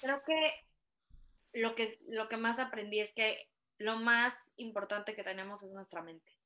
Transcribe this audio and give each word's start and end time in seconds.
Creo 0.00 0.22
que 0.24 0.52
lo 1.60 1.74
que, 1.74 1.98
lo 2.08 2.28
que 2.28 2.36
más 2.36 2.60
aprendí 2.60 3.00
es 3.00 3.12
que 3.12 3.48
lo 3.78 3.96
más 3.96 4.52
importante 4.56 5.14
que 5.16 5.24
tenemos 5.24 5.64
es 5.64 5.72
nuestra 5.72 6.02
mente. 6.02 6.38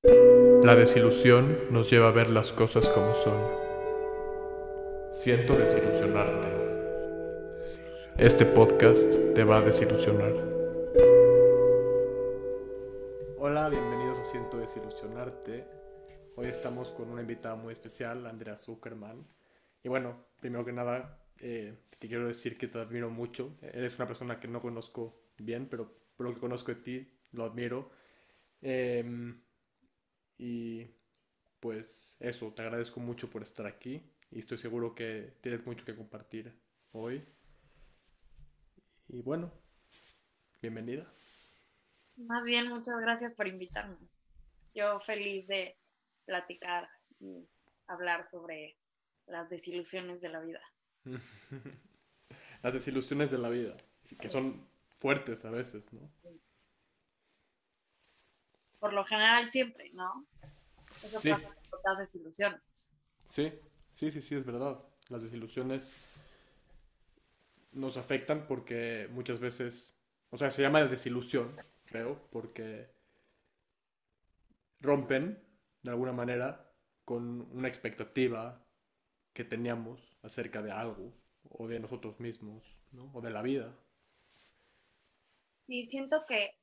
La 0.63 0.75
desilusión 0.75 1.71
nos 1.71 1.91
lleva 1.91 2.09
a 2.09 2.13
ver 2.13 2.31
las 2.31 2.51
cosas 2.51 2.89
como 2.89 3.15
son. 3.15 3.39
Siento 5.15 5.55
desilusionarte. 5.55 6.49
Este 8.17 8.47
podcast 8.47 9.35
te 9.35 9.45
va 9.45 9.59
a 9.59 9.61
desilusionar. 9.61 10.33
Hola, 13.39 13.69
bienvenidos 13.69 14.19
a 14.19 14.25
Siento 14.25 14.57
desilusionarte. 14.59 15.67
Hoy 16.37 16.47
estamos 16.47 16.91
con 16.91 17.11
una 17.11 17.21
invitada 17.21 17.57
muy 17.57 17.75
especial, 17.75 18.27
Andrea 18.27 18.57
Zuckerman. 18.57 19.27
Y 19.83 19.91
bueno, 19.91 20.25
primero 20.41 20.65
que 20.65 20.73
nada, 20.73 21.22
eh, 21.43 21.77
te 21.99 22.09
quiero 22.09 22.27
decir 22.27 22.57
que 22.57 22.69
te 22.69 22.79
admiro 22.79 23.11
mucho. 23.11 23.59
Eres 23.61 23.97
una 23.97 24.07
persona 24.07 24.41
que 24.41 24.49
no 24.49 24.61
conozco 24.61 25.23
bien, 25.39 25.69
pero 25.69 25.93
por 26.17 26.27
lo 26.27 26.35
que 26.35 26.41
conozco 26.41 26.73
de 26.73 26.81
ti, 26.81 27.13
lo 27.33 27.45
admiro. 27.45 27.91
Em, 28.61 29.43
y 30.39 30.87
pues 31.61 32.17
eso, 32.21 32.53
te 32.55 32.63
agradezco 32.63 33.01
mucho 33.01 33.29
por 33.29 33.43
estar 33.43 33.67
aquí 33.67 34.03
y 34.31 34.39
estoy 34.39 34.59
seguro 34.59 34.95
que 34.95 35.37
tienes 35.41 35.67
mucho 35.67 35.85
que 35.85 35.97
compartir 35.97 36.57
hoy. 36.93 37.25
Y 39.09 39.21
bueno, 39.21 39.53
bienvenida. 40.61 41.13
Más 42.17 42.45
bien, 42.45 42.69
muchas 42.69 43.01
gracias 43.01 43.35
por 43.35 43.49
invitarme. 43.49 43.97
Yo 44.75 45.01
feliz 45.01 45.47
de 45.49 45.77
platicar 46.25 46.89
y 47.21 47.49
hablar 47.87 48.25
sobre 48.25 48.77
las 49.27 49.49
desilusiones 49.51 50.21
de 50.21 50.29
la 50.29 50.41
vida. 50.41 50.72
las 52.63 52.73
desilusiones 52.73 53.31
de 53.31 53.39
la 53.39 53.49
vida, 53.49 53.77
que 54.19 54.31
son 54.31 54.67
fuertes 54.97 55.45
a 55.45 55.51
veces, 55.51 55.93
¿no? 55.93 56.11
Por 58.79 58.93
lo 58.93 59.05
general 59.05 59.49
siempre, 59.51 59.91
¿no? 59.93 60.27
Eso 61.05 61.21
sí. 61.21 61.31
pasa 61.31 61.55
con 61.71 61.81
las 61.85 61.99
desilusiones. 61.99 62.97
Sí, 63.27 63.53
sí, 63.91 64.11
sí, 64.11 64.21
sí, 64.21 64.35
es 64.35 64.45
verdad. 64.45 64.83
Las 65.09 65.23
desilusiones 65.23 65.93
nos 67.73 67.97
afectan 67.97 68.47
porque 68.47 69.09
muchas 69.13 69.41
veces, 69.41 69.99
o 70.31 70.37
sea, 70.37 70.51
se 70.51 70.63
llama 70.63 70.85
desilusión, 70.85 71.57
creo, 71.87 72.29
porque 72.31 72.93
rompen 74.81 75.43
de 75.83 75.91
alguna 75.91 76.13
manera 76.13 76.73
con 77.05 77.43
una 77.53 77.69
expectativa 77.69 78.62
que 79.33 79.45
teníamos 79.45 80.01
acerca 80.23 80.63
de 80.63 80.73
algo 80.73 81.13
o 81.49 81.67
de 81.67 81.81
nosotros 81.81 82.19
mismos, 82.21 82.81
¿no? 82.93 83.11
O 83.13 83.21
de 83.21 83.31
la 83.31 83.43
vida. 83.43 83.75
Sí, 85.67 85.87
siento 85.87 86.25
que 86.27 86.59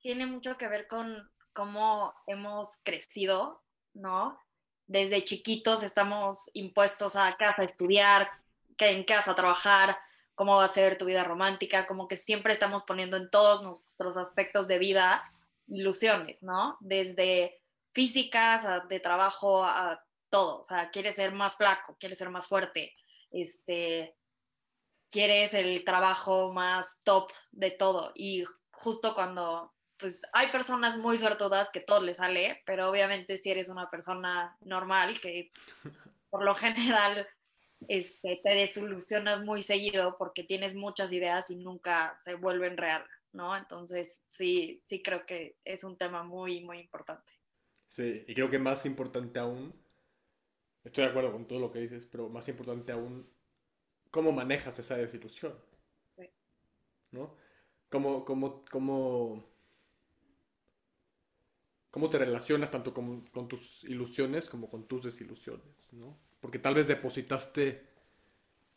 tiene 0.00 0.26
mucho 0.26 0.56
que 0.56 0.68
ver 0.68 0.86
con 0.86 1.30
cómo 1.52 2.14
hemos 2.26 2.82
crecido, 2.82 3.62
¿no? 3.94 4.38
Desde 4.86 5.24
chiquitos 5.24 5.82
estamos 5.82 6.50
impuestos 6.54 7.16
a 7.16 7.36
casa 7.36 7.62
a 7.62 7.64
estudiar, 7.64 8.28
que 8.76 8.88
en 8.88 9.04
casa 9.04 9.30
a 9.30 9.34
trabajar, 9.34 9.96
cómo 10.34 10.56
va 10.56 10.64
a 10.64 10.68
ser 10.68 10.98
tu 10.98 11.04
vida 11.04 11.24
romántica, 11.24 11.86
como 11.86 12.08
que 12.08 12.16
siempre 12.16 12.52
estamos 12.52 12.82
poniendo 12.82 13.16
en 13.16 13.30
todos 13.30 13.62
nuestros 13.62 14.16
aspectos 14.16 14.66
de 14.66 14.78
vida 14.78 15.22
ilusiones, 15.68 16.42
¿no? 16.42 16.76
Desde 16.80 17.62
físicas, 17.92 18.66
de 18.88 19.00
trabajo, 19.00 19.64
a 19.64 20.04
todo. 20.34 20.58
O 20.58 20.64
sea, 20.64 20.90
quieres 20.90 21.14
ser 21.14 21.32
más 21.32 21.56
flaco, 21.56 21.96
quieres 22.00 22.18
ser 22.18 22.28
más 22.28 22.48
fuerte, 22.48 22.92
este, 23.30 24.16
quieres 25.08 25.54
el 25.54 25.84
trabajo 25.84 26.52
más 26.52 26.98
top 27.04 27.30
de 27.52 27.70
todo. 27.70 28.10
Y 28.16 28.42
justo 28.72 29.14
cuando, 29.14 29.72
pues 29.96 30.26
hay 30.32 30.48
personas 30.48 30.98
muy 30.98 31.18
suertudas 31.18 31.70
que 31.70 31.78
todo 31.78 32.00
les 32.00 32.16
sale, 32.16 32.60
pero 32.66 32.90
obviamente 32.90 33.36
si 33.36 33.52
eres 33.52 33.68
una 33.68 33.88
persona 33.90 34.56
normal, 34.62 35.20
que 35.20 35.52
por 36.30 36.42
lo 36.42 36.52
general 36.52 37.28
este, 37.86 38.40
te 38.42 38.50
desilusionas 38.50 39.40
muy 39.40 39.62
seguido 39.62 40.16
porque 40.18 40.42
tienes 40.42 40.74
muchas 40.74 41.12
ideas 41.12 41.48
y 41.50 41.56
nunca 41.58 42.16
se 42.16 42.34
vuelven 42.34 42.76
real, 42.76 43.04
¿no? 43.30 43.56
Entonces, 43.56 44.24
sí, 44.26 44.82
sí 44.84 45.00
creo 45.00 45.24
que 45.26 45.58
es 45.64 45.84
un 45.84 45.96
tema 45.96 46.24
muy, 46.24 46.64
muy 46.64 46.80
importante. 46.80 47.32
Sí, 47.86 48.24
y 48.26 48.34
creo 48.34 48.50
que 48.50 48.58
más 48.58 48.84
importante 48.84 49.38
aún, 49.38 49.83
estoy 50.84 51.04
de 51.04 51.10
acuerdo 51.10 51.32
con 51.32 51.46
todo 51.46 51.58
lo 51.58 51.72
que 51.72 51.80
dices, 51.80 52.06
pero 52.06 52.28
más 52.28 52.46
importante 52.48 52.92
aún 52.92 53.26
cómo 54.10 54.32
manejas 54.32 54.78
esa 54.78 54.96
desilusión. 54.96 55.54
Sí. 56.08 56.28
¿No? 57.10 57.36
Cómo, 57.88 58.24
cómo, 58.24 58.64
cómo, 58.70 59.44
cómo 61.90 62.10
te 62.10 62.18
relacionas 62.18 62.70
tanto 62.70 62.92
con, 62.92 63.22
con, 63.28 63.48
tus 63.48 63.84
ilusiones 63.84 64.48
como 64.48 64.68
con 64.68 64.86
tus 64.86 65.04
desilusiones, 65.04 65.92
¿no? 65.92 66.18
Porque 66.40 66.58
tal 66.58 66.74
vez 66.74 66.88
depositaste 66.88 67.86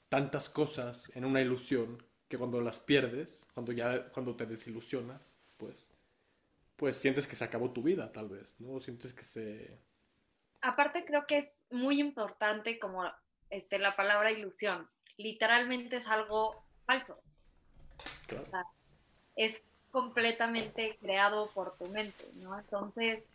tantas 0.09 0.49
cosas 0.49 1.11
en 1.15 1.25
una 1.25 1.41
ilusión 1.41 2.03
que 2.29 2.37
cuando 2.37 2.61
las 2.61 2.79
pierdes, 2.79 3.47
cuando 3.53 3.71
ya 3.71 4.09
cuando 4.11 4.35
te 4.35 4.45
desilusionas, 4.45 5.37
pues 5.57 5.91
pues 6.77 6.95
sientes 6.95 7.27
que 7.27 7.35
se 7.35 7.43
acabó 7.43 7.71
tu 7.71 7.81
vida, 7.81 8.11
tal 8.13 8.29
vez, 8.29 8.61
¿no? 8.61 8.79
Sientes 8.79 9.13
que 9.13 9.23
se 9.23 9.79
Aparte 10.61 11.05
creo 11.05 11.25
que 11.25 11.37
es 11.37 11.65
muy 11.69 11.99
importante 11.99 12.79
como 12.79 13.03
este 13.49 13.79
la 13.79 13.95
palabra 13.95 14.31
ilusión, 14.31 14.89
literalmente 15.17 15.97
es 15.97 16.07
algo 16.07 16.63
falso. 16.85 17.21
es 19.35 19.61
completamente 19.91 20.97
creado 20.99 21.49
por 21.51 21.77
tu 21.77 21.85
mente, 21.87 22.25
¿no? 22.35 22.57
Entonces, 22.57 23.29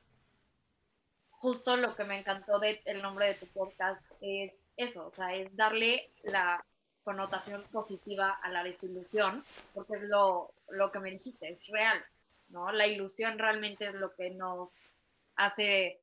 justo 1.30 1.76
lo 1.76 1.96
que 1.96 2.04
me 2.04 2.18
encantó 2.18 2.58
del 2.58 3.02
nombre 3.02 3.26
de 3.26 3.34
tu 3.34 3.46
podcast 3.46 4.04
es 4.20 4.62
eso, 4.76 5.06
o 5.06 5.10
sea, 5.10 5.34
es 5.34 5.54
darle 5.56 6.10
la 6.22 6.64
connotación 7.02 7.64
positiva 7.72 8.30
a 8.30 8.48
la 8.50 8.62
desilusión, 8.62 9.44
porque 9.74 9.94
es 9.94 10.02
lo, 10.02 10.54
lo 10.68 10.92
que 10.92 11.00
me 11.00 11.10
dijiste, 11.10 11.50
es 11.50 11.66
real, 11.68 12.04
¿no? 12.48 12.70
La 12.70 12.86
ilusión 12.86 13.38
realmente 13.38 13.86
es 13.86 13.94
lo 13.94 14.14
que 14.14 14.30
nos 14.30 14.88
hace, 15.34 16.00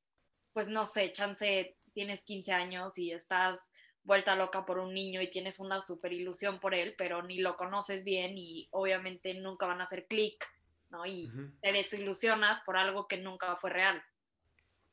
pues 0.60 0.68
no 0.68 0.86
sé, 0.86 1.14
chance, 1.14 1.78
tienes 1.94 2.22
15 2.26 2.52
años 2.52 2.98
y 2.98 3.14
estás 3.14 3.72
vuelta 4.04 4.36
loca 4.36 4.66
por 4.66 4.78
un 4.78 4.94
niño 4.94 5.22
y 5.22 5.30
tienes 5.30 5.58
una 5.58 5.80
super 5.80 6.12
ilusión 6.12 6.60
por 6.60 6.76
él, 6.76 6.96
pero 6.98 7.24
ni 7.24 7.40
lo 7.40 7.56
conoces 7.56 8.04
bien 8.04 8.38
y 8.38 8.68
obviamente 8.72 9.34
nunca 9.36 9.68
van 9.68 9.80
a 9.80 9.84
hacer 9.84 10.06
clic, 10.08 10.46
¿no? 10.90 11.06
Y 11.06 11.32
te 11.62 11.72
desilusionas 11.72 12.60
por 12.66 12.76
algo 12.76 13.08
que 13.08 13.16
nunca 13.16 13.56
fue 13.56 13.70
real. 13.70 14.04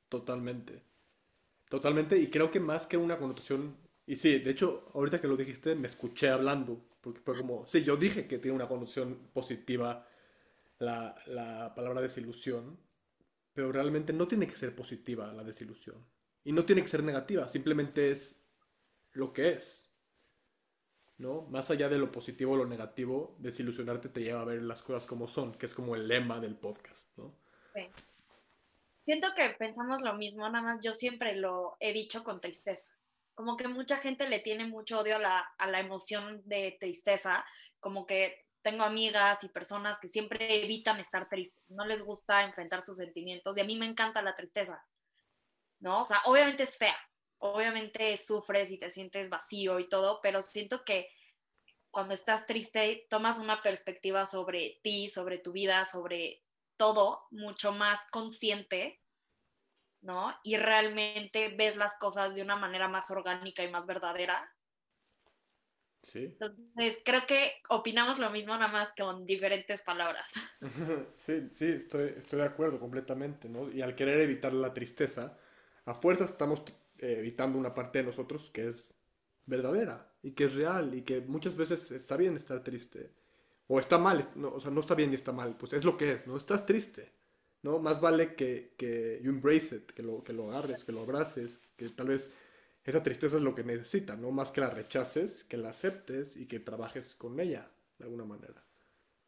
Totalmente. 0.08 0.84
Totalmente, 1.68 2.16
y 2.16 2.30
creo 2.30 2.48
que 2.52 2.60
más 2.60 2.86
que 2.86 2.96
una 2.96 3.18
connotación, 3.18 3.76
y 4.06 4.14
sí, 4.14 4.38
de 4.38 4.52
hecho, 4.52 4.88
ahorita 4.94 5.20
que 5.20 5.26
lo 5.26 5.36
dijiste, 5.36 5.74
me 5.74 5.88
escuché 5.88 6.28
hablando, 6.28 6.80
porque 7.00 7.18
fue 7.22 7.36
como, 7.36 7.66
sí, 7.66 7.82
yo 7.82 7.96
dije 7.96 8.28
que 8.28 8.38
tiene 8.38 8.54
una 8.54 8.68
connotación 8.68 9.30
positiva 9.32 10.06
la, 10.78 11.16
la 11.26 11.74
palabra 11.74 12.00
desilusión, 12.00 12.85
pero 13.56 13.72
realmente 13.72 14.12
no 14.12 14.28
tiene 14.28 14.46
que 14.46 14.54
ser 14.54 14.76
positiva 14.76 15.32
la 15.32 15.42
desilusión. 15.42 16.06
Y 16.44 16.52
no 16.52 16.64
tiene 16.64 16.82
que 16.82 16.88
ser 16.88 17.02
negativa, 17.02 17.48
simplemente 17.48 18.10
es 18.10 18.46
lo 19.12 19.32
que 19.32 19.54
es. 19.54 19.90
¿No? 21.16 21.46
Más 21.48 21.70
allá 21.70 21.88
de 21.88 21.96
lo 21.96 22.12
positivo 22.12 22.52
o 22.52 22.56
lo 22.56 22.66
negativo, 22.66 23.34
desilusionarte 23.38 24.10
te 24.10 24.20
lleva 24.20 24.42
a 24.42 24.44
ver 24.44 24.60
las 24.60 24.82
cosas 24.82 25.06
como 25.06 25.26
son, 25.26 25.54
que 25.54 25.64
es 25.64 25.74
como 25.74 25.96
el 25.96 26.06
lema 26.06 26.38
del 26.38 26.54
podcast, 26.54 27.16
¿no? 27.16 27.34
Sí. 27.74 27.88
Siento 29.06 29.28
que 29.34 29.48
pensamos 29.58 30.02
lo 30.02 30.12
mismo, 30.12 30.46
nada 30.50 30.62
más 30.62 30.84
yo 30.84 30.92
siempre 30.92 31.34
lo 31.34 31.78
he 31.80 31.94
dicho 31.94 32.24
con 32.24 32.42
tristeza. 32.42 32.86
Como 33.34 33.56
que 33.56 33.68
mucha 33.68 33.96
gente 33.96 34.28
le 34.28 34.40
tiene 34.40 34.66
mucho 34.66 35.00
odio 35.00 35.16
a 35.16 35.20
la, 35.20 35.38
a 35.56 35.66
la 35.66 35.80
emoción 35.80 36.42
de 36.44 36.76
tristeza, 36.78 37.42
como 37.80 38.04
que 38.04 38.45
tengo 38.66 38.82
amigas 38.82 39.44
y 39.44 39.48
personas 39.48 39.96
que 40.00 40.08
siempre 40.08 40.64
evitan 40.64 40.98
estar 40.98 41.28
tristes, 41.28 41.62
no 41.68 41.86
les 41.86 42.02
gusta 42.02 42.42
enfrentar 42.42 42.82
sus 42.82 42.96
sentimientos 42.96 43.56
y 43.56 43.60
a 43.60 43.64
mí 43.64 43.76
me 43.76 43.86
encanta 43.86 44.22
la 44.22 44.34
tristeza, 44.34 44.84
¿no? 45.78 46.00
O 46.00 46.04
sea, 46.04 46.20
obviamente 46.24 46.64
es 46.64 46.76
fea, 46.76 46.96
obviamente 47.38 48.16
sufres 48.16 48.72
y 48.72 48.78
te 48.78 48.90
sientes 48.90 49.28
vacío 49.28 49.78
y 49.78 49.88
todo, 49.88 50.18
pero 50.20 50.42
siento 50.42 50.84
que 50.84 51.08
cuando 51.92 52.12
estás 52.12 52.44
triste 52.46 53.06
tomas 53.08 53.38
una 53.38 53.62
perspectiva 53.62 54.26
sobre 54.26 54.80
ti, 54.82 55.08
sobre 55.08 55.38
tu 55.38 55.52
vida, 55.52 55.84
sobre 55.84 56.42
todo 56.76 57.22
mucho 57.30 57.70
más 57.70 58.10
consciente, 58.10 59.00
¿no? 60.00 60.36
Y 60.42 60.56
realmente 60.56 61.54
ves 61.56 61.76
las 61.76 61.96
cosas 62.00 62.34
de 62.34 62.42
una 62.42 62.56
manera 62.56 62.88
más 62.88 63.12
orgánica 63.12 63.62
y 63.62 63.70
más 63.70 63.86
verdadera. 63.86 64.55
Sí. 66.02 66.24
Entonces, 66.24 67.00
creo 67.04 67.26
que 67.26 67.52
opinamos 67.68 68.18
lo 68.18 68.30
mismo, 68.30 68.54
nada 68.54 68.68
más 68.68 68.92
con 68.96 69.26
diferentes 69.26 69.82
palabras. 69.82 70.32
Sí, 71.16 71.48
sí, 71.50 71.66
estoy, 71.66 72.14
estoy 72.16 72.40
de 72.40 72.46
acuerdo 72.46 72.78
completamente, 72.78 73.48
¿no? 73.48 73.70
Y 73.70 73.82
al 73.82 73.94
querer 73.94 74.20
evitar 74.20 74.52
la 74.52 74.72
tristeza, 74.72 75.36
a 75.84 75.94
fuerza 75.94 76.24
estamos 76.24 76.62
eh, 76.98 77.16
evitando 77.18 77.58
una 77.58 77.74
parte 77.74 77.98
de 77.98 78.04
nosotros 78.04 78.50
que 78.50 78.68
es 78.68 78.94
verdadera 79.46 80.12
y 80.22 80.32
que 80.32 80.44
es 80.44 80.54
real 80.54 80.94
y 80.94 81.02
que 81.02 81.20
muchas 81.20 81.56
veces 81.56 81.90
está 81.90 82.16
bien 82.16 82.36
estar 82.36 82.62
triste. 82.62 83.12
O 83.68 83.80
está 83.80 83.98
mal, 83.98 84.28
no, 84.36 84.54
o 84.54 84.60
sea, 84.60 84.70
no 84.70 84.80
está 84.80 84.94
bien 84.94 85.10
y 85.10 85.16
está 85.16 85.32
mal, 85.32 85.56
pues 85.56 85.72
es 85.72 85.84
lo 85.84 85.96
que 85.96 86.12
es, 86.12 86.26
¿no? 86.26 86.36
Estás 86.36 86.66
triste, 86.66 87.12
¿no? 87.62 87.80
Más 87.80 88.00
vale 88.00 88.34
que, 88.36 88.74
que 88.76 89.20
you 89.22 89.30
embrace 89.30 89.74
it, 89.74 89.90
que 89.90 90.02
lo, 90.02 90.22
que 90.22 90.32
lo 90.32 90.50
agarres, 90.50 90.84
que 90.84 90.92
lo 90.92 91.00
abraces, 91.00 91.60
que 91.76 91.88
tal 91.88 92.08
vez 92.08 92.32
esa 92.86 93.02
tristeza 93.02 93.36
es 93.36 93.42
lo 93.42 93.54
que 93.54 93.64
necesita, 93.64 94.14
¿no? 94.14 94.30
Más 94.30 94.52
que 94.52 94.60
la 94.60 94.70
rechaces, 94.70 95.42
que 95.44 95.56
la 95.56 95.70
aceptes 95.70 96.36
y 96.36 96.46
que 96.46 96.60
trabajes 96.60 97.16
con 97.16 97.38
ella 97.40 97.68
de 97.98 98.04
alguna 98.04 98.24
manera. 98.24 98.62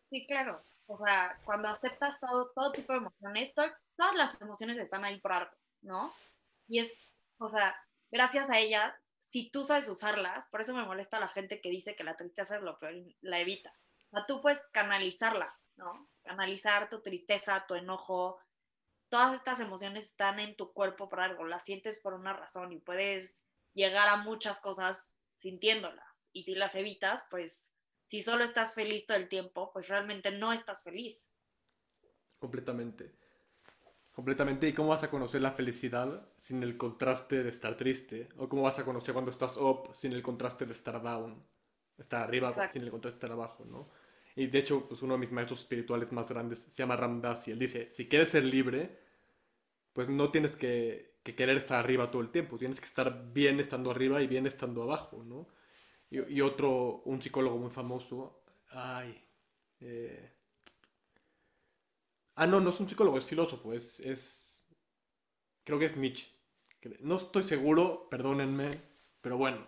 Sí, 0.06 0.26
claro. 0.26 0.62
O 0.86 0.96
sea, 0.96 1.36
cuando 1.44 1.68
aceptas 1.68 2.18
todo, 2.20 2.50
todo 2.54 2.72
tipo 2.72 2.92
de 2.92 3.00
emociones, 3.00 3.52
todas 3.54 4.16
las 4.16 4.40
emociones 4.40 4.78
están 4.78 5.04
ahí 5.04 5.20
por 5.20 5.32
algo, 5.32 5.50
¿no? 5.82 6.14
Y 6.68 6.78
es, 6.78 7.08
o 7.38 7.48
sea, 7.48 7.76
gracias 8.12 8.48
a 8.48 8.58
ellas, 8.58 8.94
si 9.18 9.50
tú 9.50 9.64
sabes 9.64 9.88
usarlas, 9.88 10.46
por 10.48 10.60
eso 10.60 10.74
me 10.74 10.84
molesta 10.84 11.18
la 11.18 11.28
gente 11.28 11.60
que 11.60 11.68
dice 11.68 11.96
que 11.96 12.04
la 12.04 12.16
tristeza 12.16 12.56
es 12.56 12.62
lo 12.62 12.78
peor 12.78 12.94
y 12.94 13.16
la 13.20 13.40
evita. 13.40 13.74
O 14.06 14.10
sea, 14.10 14.24
tú 14.24 14.40
puedes 14.40 14.64
canalizarla, 14.70 15.58
¿no? 15.76 16.08
Canalizar 16.22 16.88
tu 16.88 17.02
tristeza, 17.02 17.66
tu 17.66 17.74
enojo. 17.74 18.38
Todas 19.08 19.34
estas 19.34 19.58
emociones 19.60 20.06
están 20.06 20.38
en 20.38 20.56
tu 20.56 20.72
cuerpo 20.72 21.08
por 21.08 21.20
algo, 21.20 21.44
las 21.44 21.64
sientes 21.64 21.98
por 21.98 22.14
una 22.14 22.32
razón 22.32 22.72
y 22.72 22.78
puedes 22.78 23.42
llegar 23.78 24.08
a 24.08 24.16
muchas 24.16 24.58
cosas 24.58 25.14
sintiéndolas. 25.36 26.30
Y 26.32 26.42
si 26.42 26.54
las 26.54 26.74
evitas, 26.74 27.24
pues 27.30 27.72
si 28.06 28.22
solo 28.22 28.44
estás 28.44 28.74
feliz 28.74 29.06
todo 29.06 29.16
el 29.16 29.28
tiempo, 29.28 29.70
pues 29.72 29.88
realmente 29.88 30.30
no 30.30 30.52
estás 30.52 30.82
feliz. 30.82 31.30
Completamente. 32.38 33.14
Completamente. 34.12 34.68
¿Y 34.68 34.72
cómo 34.72 34.88
vas 34.88 35.04
a 35.04 35.10
conocer 35.10 35.40
la 35.40 35.52
felicidad 35.52 36.28
sin 36.36 36.62
el 36.64 36.76
contraste 36.76 37.44
de 37.44 37.50
estar 37.50 37.76
triste? 37.76 38.28
¿O 38.36 38.48
cómo 38.48 38.62
vas 38.62 38.78
a 38.80 38.84
conocer 38.84 39.14
cuando 39.14 39.30
estás 39.30 39.56
up 39.56 39.90
sin 39.94 40.12
el 40.12 40.22
contraste 40.22 40.66
de 40.66 40.72
estar 40.72 41.00
down? 41.00 41.46
Estar 41.96 42.22
arriba 42.22 42.52
sin 42.68 42.82
el 42.82 42.90
contraste 42.90 43.14
de 43.14 43.26
estar 43.26 43.32
abajo, 43.32 43.64
¿no? 43.64 43.90
Y 44.34 44.46
de 44.48 44.58
hecho, 44.58 44.88
pues 44.88 45.02
uno 45.02 45.14
de 45.14 45.20
mis 45.20 45.32
maestros 45.32 45.60
espirituales 45.60 46.12
más 46.12 46.30
grandes 46.30 46.66
se 46.70 46.82
llama 46.82 46.96
Ramdas 46.96 47.46
y 47.48 47.52
él 47.52 47.58
dice, 47.58 47.90
si 47.90 48.08
quieres 48.08 48.28
ser 48.28 48.44
libre, 48.44 48.98
pues 49.92 50.08
no 50.08 50.30
tienes 50.30 50.54
que, 50.54 51.17
querer 51.34 51.56
estar 51.56 51.78
arriba 51.78 52.10
todo 52.10 52.22
el 52.22 52.30
tiempo, 52.30 52.58
tienes 52.58 52.80
que 52.80 52.86
estar 52.86 53.32
bien 53.32 53.60
estando 53.60 53.90
arriba 53.90 54.22
y 54.22 54.26
bien 54.26 54.46
estando 54.46 54.82
abajo, 54.82 55.24
¿no? 55.24 55.48
Y, 56.10 56.40
otro, 56.40 57.02
un 57.04 57.20
psicólogo 57.20 57.58
muy 57.58 57.70
famoso, 57.70 58.42
ay, 58.70 59.22
eh, 59.80 60.38
Ah, 62.40 62.46
no, 62.46 62.60
no 62.60 62.70
es 62.70 62.78
un 62.78 62.88
psicólogo, 62.88 63.18
es 63.18 63.26
filósofo, 63.26 63.72
es, 63.72 63.98
es... 63.98 64.68
Creo 65.64 65.76
que 65.76 65.86
es 65.86 65.96
Nietzsche. 65.96 66.28
No 67.00 67.16
estoy 67.16 67.42
seguro, 67.42 68.06
perdónenme, 68.08 68.80
pero 69.20 69.36
bueno. 69.36 69.66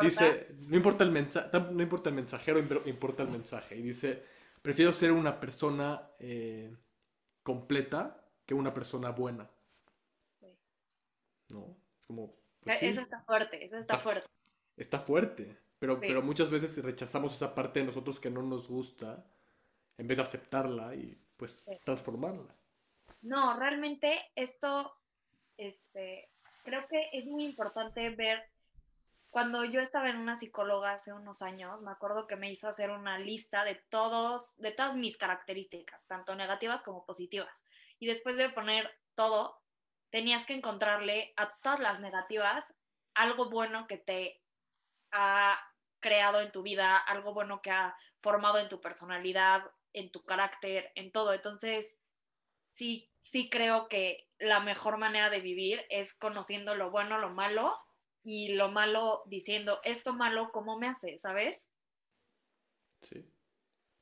dice, 0.00 0.48
no 0.58 0.76
importa, 0.76 1.04
el 1.04 1.12
no 1.12 1.80
importa 1.80 2.08
el 2.08 2.16
mensajero, 2.16 2.58
importa 2.86 3.22
el 3.22 3.28
mensaje. 3.28 3.76
Y 3.76 3.82
dice, 3.82 4.24
prefiero 4.60 4.92
ser 4.92 5.12
una 5.12 5.38
persona 5.38 6.10
eh, 6.18 6.74
completa 7.44 8.28
que 8.44 8.52
una 8.52 8.74
persona 8.74 9.10
buena. 9.10 9.48
¿No? 11.48 11.76
Es 11.98 12.06
como... 12.06 12.34
Pues 12.62 12.82
eso 12.82 13.00
está 13.00 13.22
fuerte, 13.22 13.64
eso 13.64 13.78
está, 13.78 13.98
fuerte. 13.98 14.28
Está 14.76 14.98
fuerte, 14.98 15.56
pero, 15.78 15.98
pero 15.98 16.22
muchas 16.22 16.50
veces 16.50 16.82
rechazamos 16.84 17.34
esa 17.34 17.54
parte 17.54 17.80
de 17.80 17.86
nosotros 17.86 18.20
que 18.20 18.30
no 18.30 18.42
nos 18.42 18.68
gusta 18.68 19.24
en 19.96 20.06
vez 20.06 20.16
de 20.18 20.22
aceptarla 20.22 20.94
y 20.94 21.18
pues 21.36 21.64
transformarla. 21.84 22.54
No, 23.22 23.58
realmente 23.58 24.30
esto, 24.34 24.94
este, 25.56 26.30
creo 26.64 26.86
que 26.88 27.10
es 27.12 27.26
muy 27.26 27.44
importante 27.44 28.10
ver, 28.10 28.42
cuando 29.30 29.64
yo 29.64 29.80
estaba 29.80 30.08
en 30.08 30.16
una 30.16 30.36
psicóloga 30.36 30.92
hace 30.92 31.12
unos 31.12 31.42
años, 31.42 31.82
me 31.82 31.90
acuerdo 31.90 32.26
que 32.26 32.36
me 32.36 32.50
hizo 32.50 32.68
hacer 32.68 32.90
una 32.90 33.18
lista 33.18 33.64
de 33.64 33.74
todos, 33.74 34.56
de 34.58 34.70
todas 34.70 34.96
mis 34.96 35.16
características, 35.16 36.06
tanto 36.06 36.34
negativas 36.34 36.82
como 36.82 37.04
positivas. 37.04 37.64
Y 37.98 38.06
después 38.06 38.36
de 38.36 38.50
poner 38.50 38.90
todo, 39.14 39.60
tenías 40.10 40.46
que 40.46 40.54
encontrarle 40.54 41.32
a 41.36 41.58
todas 41.58 41.80
las 41.80 42.00
negativas 42.00 42.74
algo 43.14 43.50
bueno 43.50 43.86
que 43.86 43.96
te 43.96 44.42
ha 45.10 45.58
creado 46.00 46.40
en 46.40 46.52
tu 46.52 46.62
vida, 46.62 46.96
algo 46.96 47.34
bueno 47.34 47.60
que 47.62 47.70
ha 47.70 47.96
formado 48.20 48.58
en 48.58 48.68
tu 48.68 48.80
personalidad, 48.80 49.70
en 49.92 50.10
tu 50.10 50.24
carácter, 50.24 50.92
en 50.94 51.10
todo. 51.10 51.32
Entonces, 51.32 51.98
sí, 52.68 53.10
sí 53.22 53.50
creo 53.50 53.88
que 53.88 54.28
la 54.38 54.60
mejor 54.60 54.98
manera 54.98 55.30
de 55.30 55.40
vivir 55.40 55.84
es 55.90 56.14
conociendo 56.14 56.74
lo 56.74 56.90
bueno, 56.90 57.18
lo 57.18 57.30
malo 57.30 57.76
y 58.22 58.54
lo 58.54 58.68
malo 58.68 59.22
diciendo, 59.26 59.80
esto 59.84 60.12
malo, 60.12 60.50
¿cómo 60.52 60.78
me 60.78 60.88
hace? 60.88 61.18
¿Sabes? 61.18 61.72
Sí, 63.00 63.24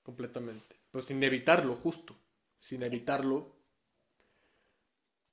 completamente. 0.03 0.81
Pues 0.91 1.07
sin 1.07 1.23
evitarlo, 1.23 1.77
justo. 1.77 2.19
Sin 2.59 2.83
evitarlo. 2.83 3.56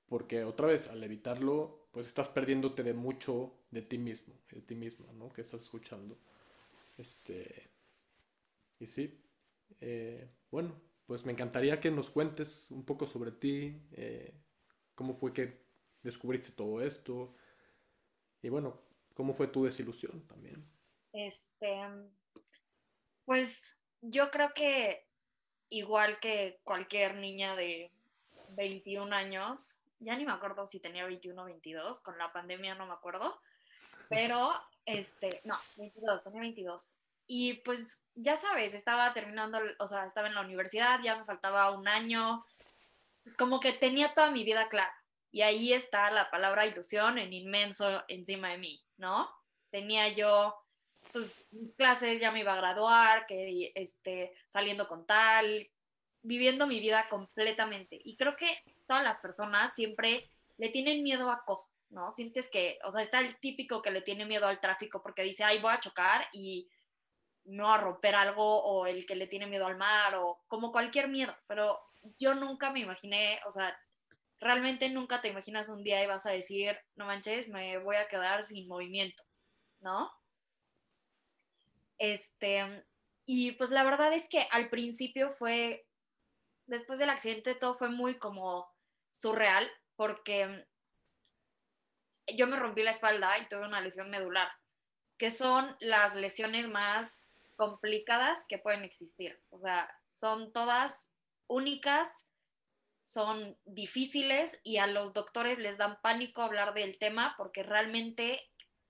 Porque 0.08 0.44
otra 0.44 0.68
vez, 0.68 0.88
al 0.88 1.04
evitarlo, 1.04 1.88
pues 1.92 2.08
estás 2.08 2.30
perdiéndote 2.30 2.84
de 2.84 2.94
mucho 2.94 3.54
de 3.72 3.82
ti 3.82 3.98
mismo, 3.98 4.34
de 4.52 4.62
ti 4.62 4.76
misma, 4.76 5.12
¿no? 5.14 5.32
Que 5.32 5.42
estás 5.42 5.62
escuchando. 5.62 6.18
Este. 6.98 7.70
Y 8.80 8.88
sí, 8.88 9.24
eh, 9.80 10.30
bueno, 10.52 10.80
pues 11.06 11.26
me 11.26 11.32
encantaría 11.32 11.80
que 11.80 11.92
nos 11.92 12.10
cuentes 12.10 12.70
un 12.72 12.84
poco 12.86 13.08
sobre 13.08 13.32
ti, 13.32 13.82
eh, 13.94 14.34
cómo 14.96 15.14
fue 15.14 15.34
que 15.34 15.64
descubriste 16.02 16.52
todo 16.52 16.82
esto 16.82 17.36
y 18.42 18.50
bueno, 18.50 18.82
cómo 19.14 19.34
fue 19.34 19.48
tu 19.48 19.66
desilusión 19.66 20.26
también. 20.28 20.66
Este, 21.14 21.82
pues 23.26 23.78
yo 24.02 24.30
creo 24.32 24.54
que 24.54 25.08
igual 25.70 26.20
que 26.20 26.60
cualquier 26.64 27.16
niña 27.16 27.56
de 27.56 27.92
21 28.50 29.14
años, 29.14 29.78
ya 30.04 30.16
ni 30.16 30.26
me 30.26 30.32
acuerdo 30.32 30.66
si 30.66 30.80
tenía 30.80 31.06
21 31.06 31.42
o 31.42 31.46
22, 31.46 32.02
con 32.02 32.18
la 32.18 32.32
pandemia 32.32 32.76
no 32.76 32.86
me 32.86 32.94
acuerdo, 32.94 33.40
pero 34.10 34.54
este, 34.86 35.42
no, 35.46 35.58
22, 35.78 36.24
tenía 36.24 36.42
22. 36.42 36.96
Y 37.26 37.54
pues 37.66 38.06
ya 38.16 38.36
sabes, 38.36 38.74
estaba 38.74 39.14
terminando, 39.14 39.60
o 39.80 39.88
sea, 39.88 40.06
estaba 40.06 40.28
en 40.28 40.36
la 40.36 40.42
universidad, 40.42 41.00
ya 41.02 41.18
me 41.18 41.26
faltaba 41.26 41.72
un 41.72 41.88
año, 41.88 42.46
pues 43.24 43.36
como 43.36 43.60
que 43.60 43.72
tenía 43.74 44.14
toda 44.14 44.32
mi 44.32 44.44
vida 44.44 44.68
clara. 44.70 44.94
Y 45.32 45.42
ahí 45.42 45.74
está 45.74 46.12
la 46.12 46.30
palabra 46.30 46.68
ilusión 46.68 47.18
en 47.18 47.34
inmenso 47.34 48.04
encima 48.08 48.50
de 48.50 48.58
mí, 48.60 48.84
¿no? 48.98 49.30
Tenía 49.72 50.10
yo, 50.10 50.56
pues, 51.12 51.48
clases, 51.76 52.22
ya 52.22 52.32
me 52.32 52.42
iba 52.42 52.54
a 52.54 52.58
graduar, 52.58 53.26
que 53.26 53.72
este, 53.74 54.36
saliendo 54.48 54.88
con 54.88 55.08
tal, 55.08 55.72
viviendo 56.22 56.68
mi 56.68 56.80
vida 56.80 57.08
completamente. 57.10 58.00
Y 58.04 58.16
creo 58.16 58.36
que 58.36 58.64
todas 58.94 59.04
las 59.04 59.18
personas 59.18 59.74
siempre 59.74 60.30
le 60.58 60.70
tienen 60.70 61.02
miedo 61.02 61.32
a 61.32 61.44
cosas, 61.46 61.92
¿no? 61.92 62.12
Sientes 62.12 62.48
que, 62.48 62.78
o 62.84 62.92
sea, 62.92 63.02
está 63.02 63.20
el 63.22 63.40
típico 63.40 63.82
que 63.82 63.90
le 63.90 64.04
tiene 64.04 64.24
miedo 64.28 64.46
al 64.46 64.60
tráfico 64.60 65.02
porque 65.02 65.24
dice, 65.24 65.44
ay, 65.44 65.60
voy 65.60 65.74
a 65.74 65.80
chocar 65.80 66.28
y 66.32 66.70
no 67.46 67.74
a 67.74 67.80
romper 67.80 68.14
algo 68.14 68.64
o 68.64 68.86
el 68.86 69.08
que 69.08 69.16
le 69.16 69.26
tiene 69.26 69.48
miedo 69.48 69.66
al 69.66 69.78
mar 69.78 70.14
o 70.14 70.44
como 70.48 70.72
cualquier 70.72 71.08
miedo, 71.08 71.36
pero 71.48 71.82
yo 72.20 72.36
nunca 72.36 72.72
me 72.72 72.82
imaginé, 72.82 73.40
o 73.48 73.52
sea, 73.52 73.76
realmente 74.40 74.88
nunca 74.90 75.22
te 75.22 75.30
imaginas 75.30 75.70
un 75.70 75.84
día 75.84 76.04
y 76.04 76.08
vas 76.08 76.28
a 76.28 76.32
decir, 76.32 76.78
no 76.96 77.08
manches, 77.08 77.48
me 77.50 77.80
voy 77.80 77.96
a 77.96 78.08
quedar 78.08 78.44
sin 78.44 78.68
movimiento, 78.68 79.24
¿no? 79.80 80.12
Este, 81.98 82.86
y 83.26 83.54
pues 83.54 83.72
la 83.72 83.84
verdad 83.84 84.14
es 84.14 84.30
que 84.30 84.46
al 84.52 84.70
principio 84.70 85.32
fue, 85.32 85.88
después 86.68 87.00
del 87.00 87.10
accidente 87.10 87.56
todo 87.56 87.74
fue 87.74 87.90
muy 87.90 88.20
como 88.20 88.73
surreal 89.14 89.70
porque 89.96 90.66
yo 92.36 92.48
me 92.48 92.58
rompí 92.58 92.84
la 92.84 92.92
espalda 92.92 93.38
y 93.38 93.48
tuve 93.48 93.66
una 93.66 93.82
lesión 93.82 94.10
medular, 94.10 94.50
que 95.18 95.30
son 95.30 95.76
las 95.80 96.16
lesiones 96.16 96.68
más 96.68 97.40
complicadas 97.56 98.46
que 98.50 98.58
pueden 98.58 98.84
existir. 98.84 99.40
O 99.52 99.60
sea, 99.60 99.90
son 100.12 100.52
todas 100.52 101.14
únicas, 101.48 102.28
son 103.02 103.58
difíciles 103.66 104.60
y 104.64 104.78
a 104.78 104.88
los 104.88 105.14
doctores 105.14 105.60
les 105.60 105.78
dan 105.78 106.00
pánico 106.02 106.42
hablar 106.42 106.74
del 106.74 106.98
tema 106.98 107.36
porque 107.38 107.62
realmente 107.62 108.42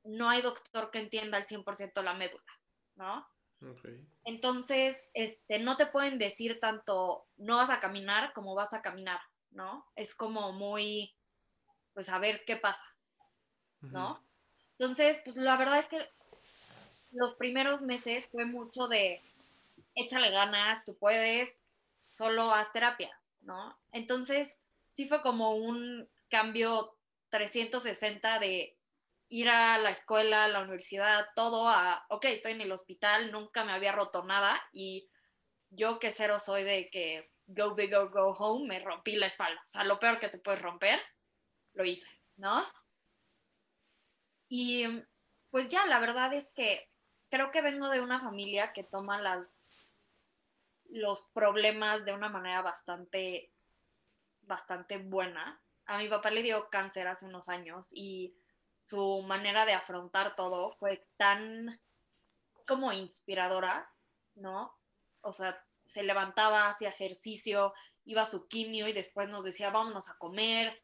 no 0.04 0.30
hay 0.30 0.42
doctor 0.42 0.92
que 0.92 1.00
entienda 1.00 1.38
al 1.38 1.46
100% 1.46 2.02
la 2.02 2.14
médula, 2.14 2.44
¿no? 2.96 3.28
Entonces, 4.26 5.02
este, 5.14 5.60
no 5.60 5.78
te 5.78 5.86
pueden 5.86 6.18
decir 6.18 6.60
tanto 6.60 7.28
no 7.38 7.58
vas 7.58 7.70
a 7.70 7.80
caminar 7.80 8.34
como 8.34 8.56
vas 8.56 8.74
a 8.74 8.82
caminar, 8.82 9.20
¿no? 9.54 9.86
Es 9.96 10.16
como 10.16 10.52
muy, 10.52 11.16
pues 11.94 12.10
a 12.10 12.20
ver 12.20 12.44
qué 12.46 12.58
pasa, 12.58 12.86
¿no? 13.82 14.24
Entonces, 14.78 15.22
pues 15.24 15.36
la 15.36 15.58
verdad 15.58 15.80
es 15.80 15.86
que 15.86 16.10
los 17.12 17.36
primeros 17.36 17.82
meses 17.82 18.28
fue 18.30 18.46
mucho 18.46 18.88
de 18.88 19.22
échale 19.96 20.32
ganas, 20.32 20.84
tú 20.84 20.98
puedes, 20.98 21.62
solo 22.10 22.52
haz 22.52 22.72
terapia, 22.72 23.20
¿no? 23.42 23.78
Entonces, 23.92 24.66
sí 24.92 25.08
fue 25.08 25.22
como 25.22 25.56
un 25.56 26.10
cambio 26.30 26.98
360 27.30 28.40
de 28.40 28.78
ir 29.30 29.50
a 29.50 29.78
la 29.78 29.90
escuela, 29.90 30.46
a 30.46 30.48
la 30.48 30.62
universidad, 30.62 31.28
todo 31.36 31.68
a, 31.68 32.06
ok, 32.10 32.26
estoy 32.26 32.54
en 32.54 32.62
el 32.62 32.72
hospital, 32.72 33.32
nunca 33.32 33.64
me 33.64 33.72
había 33.72 33.92
roto 33.92 34.24
nada 34.24 34.62
y 34.72 35.10
yo 35.70 35.98
que 35.98 36.12
cero 36.12 36.40
soy 36.40 36.64
de 36.64 36.90
que 36.92 37.33
go 37.48 37.76
big 37.76 37.94
or 37.94 38.10
go 38.10 38.34
home, 38.34 38.68
me 38.68 38.80
rompí 38.80 39.16
la 39.16 39.28
espalda. 39.28 39.62
O 39.66 39.68
sea, 39.68 39.84
lo 39.84 40.00
peor 40.00 40.20
que 40.20 40.30
te 40.30 40.38
puedes 40.38 40.62
romper, 40.62 41.00
lo 41.74 41.86
hice, 41.86 42.08
¿no? 42.38 42.58
Y 44.48 44.86
pues 45.50 45.70
ya, 45.70 45.86
la 45.86 46.00
verdad 46.00 46.34
es 46.34 46.54
que 46.54 46.90
creo 47.30 47.52
que 47.52 47.62
vengo 47.62 47.90
de 47.90 48.02
una 48.02 48.20
familia 48.20 48.74
que 48.74 48.84
toma 48.84 49.20
las 49.20 49.60
los 50.90 51.26
problemas 51.34 52.06
de 52.06 52.14
una 52.14 52.30
manera 52.30 52.62
bastante 52.62 53.52
bastante 54.42 54.98
buena. 54.98 55.60
A 55.86 55.98
mi 55.98 56.08
papá 56.08 56.30
le 56.30 56.44
dio 56.44 56.70
cáncer 56.70 57.08
hace 57.08 57.26
unos 57.26 57.50
años 57.50 57.90
y 57.94 58.36
su 58.78 59.24
manera 59.24 59.66
de 59.66 59.74
afrontar 59.74 60.36
todo 60.36 60.74
fue 60.74 61.08
tan 61.18 61.82
como 62.68 62.94
inspiradora, 62.94 63.92
¿no? 64.36 64.78
O 65.22 65.34
sea, 65.34 65.66
se 65.86 66.04
levantaba, 66.04 66.70
hacía 66.70 66.90
ejercicio, 66.90 67.74
iba 68.06 68.22
a 68.22 68.26
su 68.26 68.48
quimio 68.48 68.88
y 68.88 68.94
después 68.94 69.30
nos 69.30 69.44
decía, 69.44 69.70
vámonos 69.70 70.10
a 70.10 70.18
comer. 70.18 70.84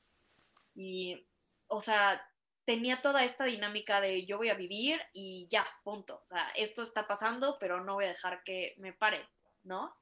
Y, 0.75 1.27
o 1.67 1.81
sea, 1.81 2.21
tenía 2.65 3.01
toda 3.01 3.23
esta 3.23 3.45
dinámica 3.45 4.01
de 4.01 4.25
yo 4.25 4.37
voy 4.37 4.49
a 4.49 4.55
vivir 4.55 5.01
y 5.13 5.47
ya, 5.49 5.65
punto. 5.83 6.19
O 6.21 6.25
sea, 6.25 6.49
esto 6.55 6.81
está 6.81 7.07
pasando, 7.07 7.57
pero 7.59 7.83
no 7.83 7.95
voy 7.95 8.05
a 8.05 8.09
dejar 8.09 8.43
que 8.43 8.75
me 8.77 8.93
pare, 8.93 9.27
¿no? 9.63 9.95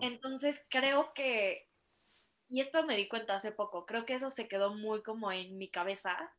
Entonces 0.00 0.66
creo 0.68 1.12
que, 1.14 1.68
y 2.48 2.60
esto 2.60 2.84
me 2.84 2.96
di 2.96 3.08
cuenta 3.08 3.36
hace 3.36 3.52
poco, 3.52 3.86
creo 3.86 4.04
que 4.04 4.14
eso 4.14 4.30
se 4.30 4.48
quedó 4.48 4.74
muy 4.74 5.02
como 5.02 5.30
en 5.30 5.56
mi 5.58 5.70
cabeza 5.70 6.34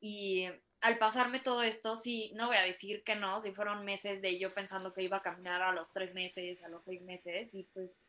y 0.00 0.48
al 0.86 0.98
pasarme 0.98 1.40
todo 1.40 1.64
esto, 1.64 1.96
sí, 1.96 2.30
no 2.36 2.46
voy 2.46 2.58
a 2.58 2.62
decir 2.62 3.02
que 3.02 3.16
no, 3.16 3.40
si 3.40 3.50
fueron 3.50 3.84
meses 3.84 4.22
de 4.22 4.38
yo 4.38 4.54
pensando 4.54 4.92
que 4.92 5.02
iba 5.02 5.16
a 5.16 5.22
caminar 5.22 5.60
a 5.60 5.72
los 5.72 5.90
tres 5.90 6.14
meses, 6.14 6.62
a 6.62 6.68
los 6.68 6.84
seis 6.84 7.02
meses, 7.02 7.56
y 7.56 7.64
pues 7.64 8.08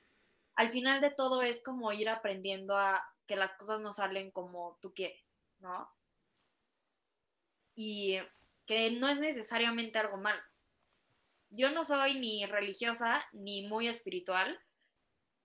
al 0.53 0.69
final 0.69 1.01
de 1.01 1.09
todo 1.09 1.41
es 1.41 1.63
como 1.63 1.91
ir 1.91 2.07
aprendiendo 2.07 2.77
a 2.77 3.03
que 3.25 3.35
las 3.35 3.53
cosas 3.53 3.81
no 3.81 3.93
salen 3.93 4.29
como 4.29 4.77
tú 4.79 4.93
quieres, 4.93 5.43
¿no? 5.57 5.89
Y 7.73 8.19
que 8.67 8.91
no 8.91 9.09
es 9.09 9.19
necesariamente 9.19 9.97
algo 9.97 10.17
malo. 10.17 10.43
Yo 11.49 11.71
no 11.71 11.83
soy 11.83 12.19
ni 12.19 12.45
religiosa 12.45 13.25
ni 13.31 13.67
muy 13.67 13.87
espiritual, 13.87 14.55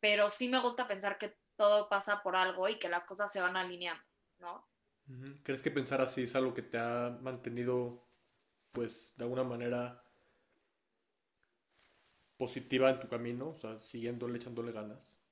pero 0.00 0.28
sí 0.28 0.50
me 0.50 0.60
gusta 0.60 0.86
pensar 0.86 1.16
que 1.16 1.34
todo 1.56 1.88
pasa 1.88 2.22
por 2.22 2.36
algo 2.36 2.68
y 2.68 2.78
que 2.78 2.90
las 2.90 3.06
cosas 3.06 3.32
se 3.32 3.40
van 3.40 3.56
alineando, 3.56 4.04
¿no? 4.38 4.68
¿Crees 5.42 5.62
que 5.62 5.70
pensar 5.70 6.00
así 6.00 6.22
es 6.24 6.36
algo 6.36 6.54
que 6.54 6.62
te 6.62 6.78
ha 6.78 7.18
mantenido, 7.20 8.08
pues, 8.72 9.14
de 9.16 9.24
alguna 9.24 9.44
manera 9.44 10.04
positiva 12.36 12.90
en 12.90 13.00
tu 13.00 13.08
camino? 13.08 13.50
O 13.50 13.54
sea, 13.54 13.80
siguiéndole, 13.80 14.38
echándole 14.38 14.72
ganas. 14.72 15.22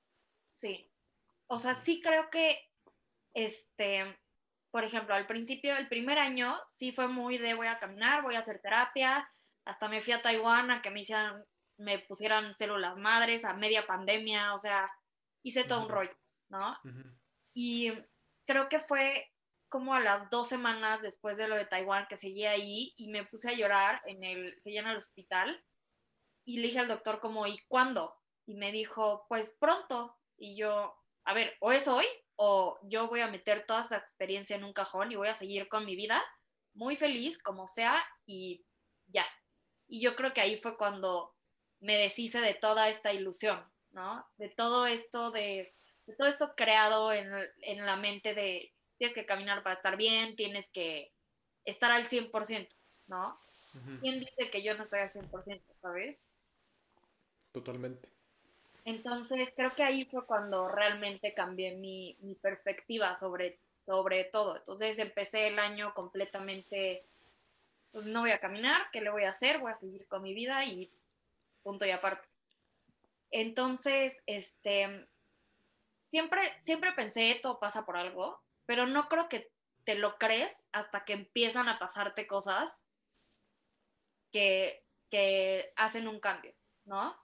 Sí. 0.48 0.90
O 1.46 1.58
sea, 1.58 1.74
sí 1.74 2.00
creo 2.00 2.30
que, 2.30 2.58
este, 3.34 4.18
por 4.70 4.84
ejemplo, 4.84 5.14
al 5.14 5.26
principio, 5.26 5.76
el 5.76 5.88
primer 5.88 6.18
año, 6.18 6.58
sí 6.68 6.92
fue 6.92 7.08
muy 7.08 7.38
de 7.38 7.54
voy 7.54 7.66
a 7.66 7.78
caminar, 7.78 8.22
voy 8.22 8.36
a 8.36 8.40
hacer 8.40 8.60
terapia. 8.60 9.28
Hasta 9.64 9.88
me 9.88 10.00
fui 10.00 10.12
a 10.12 10.22
Taiwán 10.22 10.70
a 10.70 10.82
que 10.82 10.90
me 10.90 11.00
hicieran, 11.00 11.44
me 11.76 11.98
pusieran 12.00 12.54
células 12.54 12.96
madres 12.98 13.44
a 13.44 13.54
media 13.54 13.86
pandemia. 13.86 14.52
O 14.54 14.58
sea, 14.58 14.90
hice 15.42 15.64
todo 15.64 15.82
un 15.84 15.88
rollo, 15.88 16.16
¿no? 16.48 16.76
Y 17.54 17.92
creo 18.46 18.68
que 18.68 18.78
fue 18.78 19.26
como 19.70 19.94
a 19.94 20.00
las 20.00 20.28
dos 20.28 20.48
semanas 20.48 21.00
después 21.00 21.36
de 21.38 21.48
lo 21.48 21.56
de 21.56 21.64
Taiwán 21.64 22.06
que 22.08 22.16
seguía 22.16 22.50
ahí 22.50 22.92
y 22.96 23.08
me 23.08 23.24
puse 23.24 23.48
a 23.48 23.54
llorar 23.54 24.02
en 24.04 24.22
el, 24.24 24.60
seguía 24.60 24.80
en 24.80 24.88
el 24.88 24.96
hospital 24.96 25.64
y 26.44 26.58
le 26.58 26.66
dije 26.66 26.80
al 26.80 26.88
doctor 26.88 27.20
como, 27.20 27.46
¿y 27.46 27.56
cuándo? 27.68 28.16
Y 28.44 28.54
me 28.54 28.72
dijo, 28.72 29.26
pues 29.28 29.56
pronto. 29.58 30.18
Y 30.36 30.56
yo, 30.56 30.96
a 31.24 31.32
ver, 31.32 31.56
o 31.60 31.70
es 31.70 31.86
hoy 31.86 32.06
o 32.34 32.78
yo 32.82 33.08
voy 33.08 33.20
a 33.20 33.30
meter 33.30 33.64
toda 33.64 33.82
esa 33.82 33.96
experiencia 33.96 34.56
en 34.56 34.64
un 34.64 34.72
cajón 34.72 35.12
y 35.12 35.16
voy 35.16 35.28
a 35.28 35.34
seguir 35.34 35.68
con 35.68 35.86
mi 35.86 35.94
vida 35.94 36.22
muy 36.74 36.96
feliz 36.96 37.40
como 37.40 37.66
sea 37.66 38.02
y 38.26 38.64
ya. 39.06 39.26
Y 39.86 40.00
yo 40.00 40.16
creo 40.16 40.32
que 40.32 40.40
ahí 40.40 40.56
fue 40.56 40.76
cuando 40.76 41.36
me 41.80 41.96
deshice 41.96 42.40
de 42.40 42.54
toda 42.54 42.88
esta 42.88 43.12
ilusión, 43.12 43.64
¿no? 43.90 44.26
De 44.36 44.48
todo 44.48 44.86
esto, 44.86 45.30
de, 45.30 45.74
todo 46.18 46.28
esto 46.28 46.54
creado 46.56 47.12
en, 47.12 47.30
en 47.62 47.86
la 47.86 47.96
mente 47.96 48.34
de 48.34 48.74
tienes 49.00 49.14
que 49.14 49.24
caminar 49.24 49.62
para 49.62 49.76
estar 49.76 49.96
bien, 49.96 50.36
tienes 50.36 50.68
que 50.68 51.10
estar 51.64 51.90
al 51.90 52.06
100%, 52.06 52.68
¿no? 53.08 53.40
¿Quién 54.02 54.20
dice 54.20 54.50
que 54.50 54.62
yo 54.62 54.76
no 54.76 54.82
estoy 54.82 55.00
al 55.00 55.10
100%, 55.10 55.62
sabes? 55.74 56.26
Totalmente. 57.50 58.10
Entonces, 58.84 59.48
creo 59.56 59.74
que 59.74 59.84
ahí 59.84 60.04
fue 60.04 60.26
cuando 60.26 60.68
realmente 60.68 61.32
cambié 61.32 61.76
mi, 61.76 62.18
mi 62.20 62.34
perspectiva 62.34 63.14
sobre, 63.14 63.58
sobre 63.78 64.24
todo. 64.24 64.58
Entonces, 64.58 64.98
empecé 64.98 65.46
el 65.46 65.58
año 65.58 65.94
completamente, 65.94 67.02
pues 67.92 68.04
no 68.04 68.20
voy 68.20 68.32
a 68.32 68.40
caminar, 68.40 68.90
¿qué 68.92 69.00
le 69.00 69.08
voy 69.08 69.24
a 69.24 69.30
hacer? 69.30 69.60
Voy 69.60 69.72
a 69.72 69.76
seguir 69.76 70.06
con 70.08 70.22
mi 70.22 70.34
vida 70.34 70.66
y 70.66 70.90
punto 71.62 71.86
y 71.86 71.90
aparte. 71.90 72.28
Entonces, 73.30 74.22
este, 74.26 75.06
siempre, 76.04 76.42
siempre 76.58 76.92
pensé, 76.92 77.38
todo 77.40 77.58
pasa 77.58 77.86
por 77.86 77.96
algo, 77.96 78.42
pero 78.70 78.86
no 78.86 79.08
creo 79.08 79.28
que 79.28 79.52
te 79.82 79.96
lo 79.96 80.16
crees 80.16 80.64
hasta 80.70 81.04
que 81.04 81.14
empiezan 81.14 81.68
a 81.68 81.80
pasarte 81.80 82.28
cosas 82.28 82.86
que, 84.30 84.86
hacen 85.74 86.06
un 86.06 86.20
cambio, 86.20 86.54
¿no? 86.84 87.16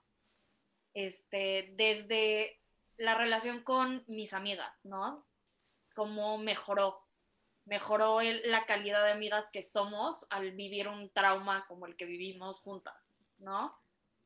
Este, 0.93 1.73
desde 1.77 2.61
la 2.97 3.15
relación 3.15 3.63
con 3.63 4.03
mis 4.07 4.33
amigas, 4.33 4.85
¿no? 4.85 5.25
Cómo 5.95 6.37
mejoró, 6.37 7.07
mejoró 7.63 8.19
la 8.43 8.65
calidad 8.65 9.05
de 9.05 9.11
amigas 9.11 9.49
que 9.49 9.63
somos 9.63 10.27
al 10.29 10.51
vivir 10.51 10.89
un 10.89 11.09
trauma 11.13 11.65
como 11.65 11.85
el 11.85 11.95
que 11.95 12.03
vivimos 12.03 12.59
juntas, 12.59 13.15
¿no? 13.37 13.73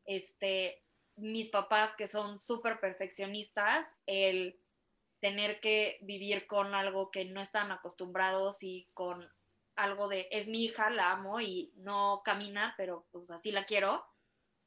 Este, 0.05 0.83
mis 1.17 1.51
papás 1.51 1.95
que 1.95 2.07
son 2.07 2.39
súper 2.39 2.79
perfeccionistas, 2.79 3.95
el 4.07 4.59
tener 5.21 5.59
que 5.59 5.99
vivir 6.01 6.47
con 6.47 6.73
algo 6.73 7.11
que 7.11 7.25
no 7.25 7.41
están 7.41 7.71
acostumbrados 7.71 8.63
y 8.63 8.89
con 8.93 9.31
algo 9.75 10.07
de 10.07 10.27
es 10.31 10.47
mi 10.47 10.65
hija, 10.65 10.89
la 10.89 11.11
amo 11.11 11.39
y 11.39 11.71
no 11.75 12.21
camina, 12.25 12.73
pero 12.75 13.07
pues 13.11 13.31
así 13.31 13.51
la 13.51 13.65
quiero 13.65 14.03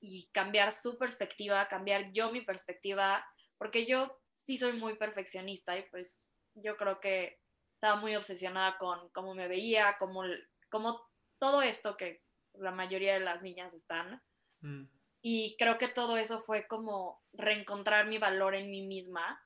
y 0.00 0.28
cambiar 0.32 0.72
su 0.72 0.96
perspectiva, 0.96 1.68
cambiar 1.68 2.12
yo 2.12 2.30
mi 2.30 2.40
perspectiva, 2.40 3.26
porque 3.58 3.84
yo 3.84 4.20
sí 4.32 4.56
soy 4.56 4.74
muy 4.74 4.96
perfeccionista 4.96 5.76
y 5.76 5.82
pues 5.90 6.38
yo 6.54 6.76
creo 6.76 7.00
que 7.00 7.40
estaba 7.74 8.00
muy 8.00 8.14
obsesionada 8.14 8.78
con 8.78 9.10
cómo 9.10 9.34
me 9.34 9.48
veía, 9.48 9.96
cómo, 9.98 10.22
cómo 10.70 11.02
todo 11.38 11.62
esto 11.62 11.96
que 11.96 12.22
la 12.54 12.70
mayoría 12.70 13.14
de 13.14 13.20
las 13.20 13.42
niñas 13.42 13.74
están. 13.74 14.22
Mm. 14.60 14.84
Y 15.20 15.56
creo 15.58 15.78
que 15.78 15.88
todo 15.88 16.16
eso 16.16 16.42
fue 16.42 16.66
como 16.66 17.22
reencontrar 17.32 18.06
mi 18.06 18.18
valor 18.18 18.54
en 18.54 18.70
mí 18.70 18.86
misma 18.86 19.43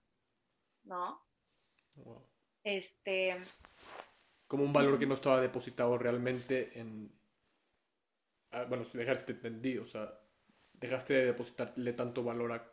¿no? 0.88 1.28
Este. 2.64 3.38
Como 4.46 4.64
un 4.64 4.72
valor 4.72 4.98
que 4.98 5.06
no 5.06 5.14
estaba 5.14 5.40
depositado 5.40 5.98
realmente 5.98 6.78
en. 6.78 7.12
Ah, 8.50 8.64
bueno, 8.64 8.84
si 8.84 8.96
dejaste 8.96 9.32
entendí, 9.32 9.76
o 9.76 9.84
sea, 9.84 10.18
dejaste 10.72 11.14
de 11.14 11.26
depositarle 11.26 11.92
tanto 11.92 12.24
valor 12.24 12.52
a, 12.52 12.72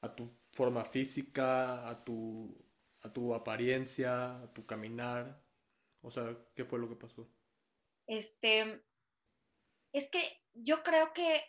a 0.00 0.14
tu 0.14 0.30
forma 0.52 0.84
física, 0.84 1.86
a 1.86 2.02
tu, 2.02 2.56
a 3.02 3.12
tu 3.12 3.34
apariencia, 3.34 4.40
a 4.42 4.52
tu 4.52 4.64
caminar. 4.66 5.42
O 6.00 6.10
sea, 6.10 6.36
¿qué 6.54 6.64
fue 6.64 6.78
lo 6.78 6.88
que 6.88 6.96
pasó? 6.96 7.28
Este. 8.06 8.82
Es 9.92 10.08
que 10.10 10.42
yo 10.54 10.82
creo 10.82 11.12
que 11.12 11.42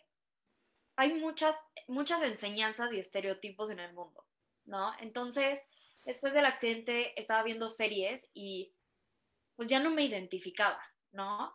hay 0.96 1.14
muchas, 1.14 1.54
muchas 1.86 2.22
enseñanzas 2.22 2.92
y 2.92 2.98
estereotipos 2.98 3.70
en 3.70 3.78
el 3.78 3.92
mundo. 3.94 4.27
¿No? 4.68 4.92
Entonces, 5.00 5.66
después 6.04 6.34
del 6.34 6.46
accidente 6.46 7.18
estaba 7.20 7.42
viendo 7.42 7.68
series 7.68 8.30
y 8.34 8.72
pues 9.56 9.68
ya 9.68 9.80
no 9.80 9.90
me 9.90 10.04
identificaba, 10.04 10.80
¿no? 11.10 11.52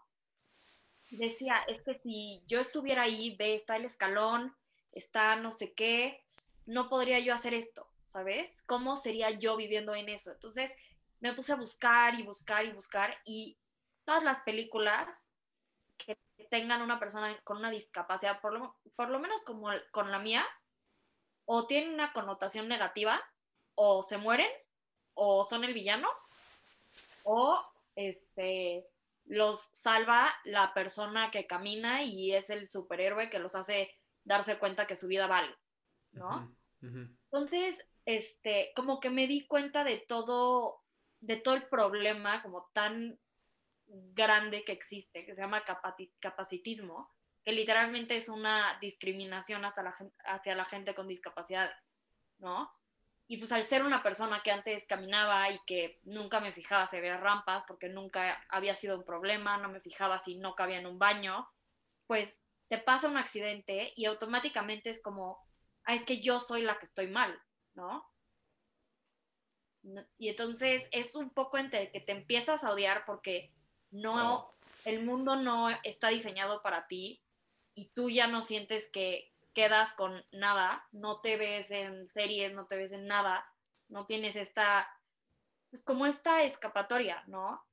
Decía, 1.12 1.63
es 1.67 1.82
que 1.84 2.00
si 2.00 2.43
yo 2.48 2.60
estuviera 2.60 3.03
ahí, 3.03 3.36
ve, 3.38 3.53
está 3.53 3.77
el 3.77 3.86
escalón, 3.86 4.55
está 4.91 5.36
no 5.38 5.51
sé 5.51 5.74
qué, 5.74 6.25
no 6.65 6.89
podría 6.89 7.20
yo 7.20 7.34
hacer 7.34 7.53
esto, 7.53 7.88
¿sabes? 8.05 8.63
¿Cómo 8.65 8.96
sería 8.96 9.29
yo 9.29 9.55
viviendo 9.55 9.93
en 9.96 10.10
eso? 10.10 10.32
Entonces, 10.32 10.75
me 11.20 11.34
puse 11.34 11.53
a 11.53 11.58
buscar 11.58 12.20
y 12.20 12.24
buscar 12.24 12.65
y 12.65 12.72
buscar 12.72 13.15
y 13.25 13.58
todas 14.05 14.24
las 14.24 14.41
películas 14.41 15.32
que 15.98 16.17
tengan 16.50 16.82
una 16.82 17.00
persona 17.00 17.39
con 17.43 17.58
una 17.58 17.70
discapacidad, 17.70 18.41
por 18.41 18.53
lo, 18.53 18.75
por 18.96 19.10
lo 19.10 19.20
menos 19.20 19.43
como 19.43 19.70
con 19.91 20.12
la 20.12 20.20
mía, 20.20 20.46
o 21.45 21.67
tienen 21.67 21.93
una 21.93 22.13
connotación 22.13 22.67
negativa, 22.67 23.21
o 23.75 24.03
se 24.03 24.17
mueren, 24.17 24.50
o 25.13 25.43
son 25.43 25.63
el 25.63 25.73
villano, 25.73 26.07
o 27.23 27.63
este, 27.95 28.88
los 29.25 29.59
salva 29.59 30.33
la 30.43 30.73
persona 30.73 31.31
que 31.31 31.47
camina 31.47 32.03
y 32.03 32.33
es 32.33 32.50
el 32.50 32.69
superhéroe 32.69 33.29
que 33.29 33.39
los 33.39 33.55
hace 33.55 33.91
darse 34.23 34.57
cuenta 34.57 34.88
que 34.88 34.95
su 34.95 35.07
vida 35.07 35.27
vale, 35.27 35.53
¿no? 36.12 36.55
Entonces, 36.81 37.88
este, 38.05 38.73
como 38.75 39.00
que 39.00 39.09
me 39.09 39.25
di 39.25 39.47
cuenta 39.47 39.85
de 39.85 39.97
todo, 39.97 40.81
de 41.21 41.38
todo 41.38 41.55
el 41.55 41.67
problema 41.67 42.43
como 42.43 42.69
tan 42.73 43.19
grande 43.85 44.63
que 44.65 44.73
existe, 44.73 45.25
que 45.25 45.33
se 45.33 45.41
llama 45.41 45.63
capacitismo, 46.19 47.09
que 47.43 47.51
literalmente 47.51 48.15
es 48.15 48.29
una 48.29 48.77
discriminación 48.79 49.65
hasta 49.65 49.83
la, 49.83 49.95
hacia 50.25 50.55
la 50.55 50.65
gente 50.65 50.95
con 50.95 51.07
discapacidades, 51.07 51.97
¿no? 52.39 52.71
Y 53.27 53.38
pues 53.38 53.51
al 53.51 53.65
ser 53.65 53.83
una 53.83 54.03
persona 54.03 54.41
que 54.43 54.51
antes 54.51 54.85
caminaba 54.85 55.50
y 55.50 55.59
que 55.65 56.00
nunca 56.03 56.39
me 56.39 56.53
fijaba 56.53 56.88
si 56.88 56.97
había 56.97 57.17
rampas, 57.17 57.63
porque 57.67 57.89
nunca 57.89 58.45
había 58.50 58.75
sido 58.75 58.97
un 58.97 59.05
problema, 59.05 59.57
no 59.57 59.69
me 59.69 59.81
fijaba 59.81 60.19
si 60.19 60.35
no 60.35 60.55
cabía 60.55 60.79
en 60.79 60.88
un 60.88 61.00
baño, 61.00 61.47
pues 62.07 62.45
te 62.67 62.77
pasa 62.77 63.07
un 63.07 63.17
accidente 63.17 63.93
y 63.95 64.05
automáticamente 64.05 64.89
es 64.89 65.01
como, 65.01 65.39
ah, 65.85 65.95
es 65.95 66.03
que 66.03 66.21
yo 66.21 66.39
soy 66.39 66.62
la 66.62 66.77
que 66.77 66.85
estoy 66.85 67.07
mal, 67.07 67.41
¿no? 67.75 68.09
Y 70.17 70.29
entonces 70.29 70.88
es 70.91 71.15
un 71.15 71.29
poco 71.29 71.57
entre 71.57 71.91
que 71.91 72.00
te 72.00 72.13
empiezas 72.13 72.63
a 72.63 72.71
odiar 72.71 73.03
porque 73.05 73.53
no, 73.91 74.55
el 74.85 75.03
mundo 75.03 75.35
no 75.35 75.69
está 75.83 76.07
diseñado 76.09 76.62
para 76.62 76.88
ti 76.88 77.21
y 77.75 77.89
tú 77.89 78.10
ya 78.10 78.27
no 78.27 78.44
sientes 78.44 78.89
que 78.92 79.34
quedas 79.53 79.94
con 79.94 80.25
nada, 80.32 80.88
no 80.92 81.22
te 81.22 81.38
ves 81.38 81.72
en 81.72 82.08
series, 82.08 82.53
no 82.53 82.65
te 82.65 82.77
ves 82.77 82.92
en 82.92 83.08
nada, 83.08 83.48
no 83.88 84.06
tienes 84.06 84.36
esta, 84.36 84.89
pues 85.70 85.84
como 85.84 86.06
esta 86.06 86.44
escapatoria, 86.44 87.24
¿no? 87.27 87.63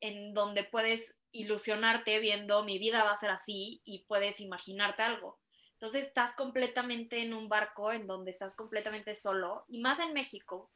En 0.00 0.34
donde 0.34 0.64
puedes 0.64 1.16
ilusionarte 1.32 2.18
viendo 2.18 2.64
mi 2.64 2.78
vida 2.78 3.04
va 3.04 3.12
a 3.12 3.16
ser 3.16 3.30
así 3.30 3.82
y 3.84 4.04
puedes 4.06 4.40
imaginarte 4.40 5.02
algo. 5.02 5.38
Entonces 5.74 6.06
estás 6.06 6.34
completamente 6.34 7.22
en 7.22 7.32
un 7.32 7.48
barco 7.48 7.92
en 7.92 8.06
donde 8.06 8.30
estás 8.30 8.54
completamente 8.54 9.16
solo 9.16 9.64
y 9.68 9.80
más 9.80 10.00
en 10.00 10.12
México, 10.12 10.70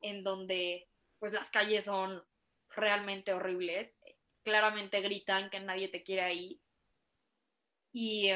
en 0.00 0.24
donde 0.24 0.88
pues 1.18 1.32
las 1.32 1.50
calles 1.50 1.86
son 1.86 2.22
realmente 2.68 3.32
horribles, 3.32 3.98
claramente 4.42 5.00
gritan 5.00 5.48
que 5.48 5.60
nadie 5.60 5.88
te 5.88 6.02
quiere 6.02 6.22
ahí. 6.22 6.60
Y, 7.98 8.28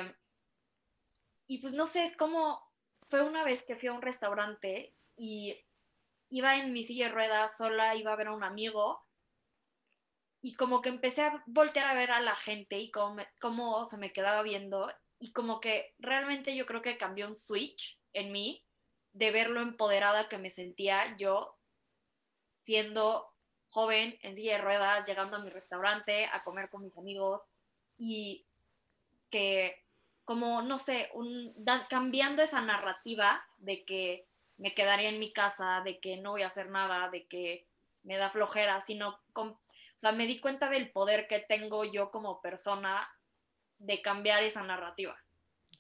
y 1.47 1.59
pues 1.59 1.75
no 1.75 1.85
sé, 1.85 2.03
es 2.03 2.17
como, 2.17 2.67
fue 3.11 3.21
una 3.23 3.45
vez 3.45 3.63
que 3.63 3.77
fui 3.77 3.91
a 3.91 3.93
un 3.93 4.01
restaurante 4.01 4.97
y 5.17 5.55
iba 6.31 6.57
en 6.57 6.73
mi 6.73 6.83
silla 6.83 7.09
de 7.09 7.13
ruedas 7.13 7.59
sola, 7.59 7.95
iba 7.95 8.11
a 8.11 8.17
ver 8.17 8.29
a 8.29 8.35
un 8.35 8.43
amigo 8.43 9.05
y 10.41 10.55
como 10.55 10.81
que 10.81 10.89
empecé 10.89 11.25
a 11.25 11.45
voltear 11.47 11.85
a 11.85 11.95
ver 11.95 12.11
a 12.11 12.23
la 12.23 12.37
gente 12.37 12.79
y 12.79 12.91
cómo, 12.91 13.23
cómo 13.39 13.85
se 13.85 13.99
me 13.99 14.15
quedaba 14.15 14.41
viendo 14.41 14.91
y 15.19 15.33
como 15.33 15.61
que 15.61 15.95
realmente 15.99 16.57
yo 16.57 16.65
creo 16.65 16.81
que 16.81 16.97
cambió 16.97 17.27
un 17.27 17.35
switch 17.35 18.01
en 18.15 18.33
mí 18.33 18.65
de 19.13 19.31
ver 19.31 19.51
lo 19.51 19.61
empoderada 19.61 20.27
que 20.27 20.39
me 20.39 20.49
sentía 20.49 21.19
yo 21.19 21.59
siendo 22.55 23.35
joven, 23.69 24.19
en 24.23 24.37
silla 24.37 24.57
de 24.57 24.63
ruedas, 24.63 25.07
llegando 25.07 25.37
a 25.37 25.45
mi 25.45 25.51
restaurante 25.51 26.25
a 26.33 26.43
comer 26.45 26.71
con 26.71 26.83
mis 26.83 26.97
amigos 26.97 27.51
y 27.99 28.47
que 29.31 29.85
como, 30.25 30.63
no 30.63 30.79
sé, 30.79 31.09
un, 31.15 31.55
cambiando 31.89 32.43
esa 32.43 32.61
narrativa 32.61 33.45
de 33.59 33.85
que 33.85 34.29
me 34.59 34.75
quedaría 34.75 35.09
en 35.09 35.19
mi 35.19 35.33
casa, 35.33 35.83
de 35.85 35.99
que 36.01 36.19
no 36.19 36.33
voy 36.33 36.43
a 36.43 36.49
hacer 36.49 36.71
nada, 36.71 37.09
de 37.11 37.27
que 37.27 37.67
me 38.03 38.17
da 38.17 38.31
flojera, 38.31 38.81
sino, 38.81 39.19
o 39.35 39.59
sea, 39.97 40.13
me 40.13 40.27
di 40.27 40.39
cuenta 40.39 40.69
del 40.69 40.91
poder 40.91 41.27
que 41.27 41.41
tengo 41.41 41.85
yo 41.85 42.11
como 42.11 42.41
persona 42.41 43.09
de 43.79 44.03
cambiar 44.03 44.43
esa 44.43 44.63
narrativa. 44.63 45.17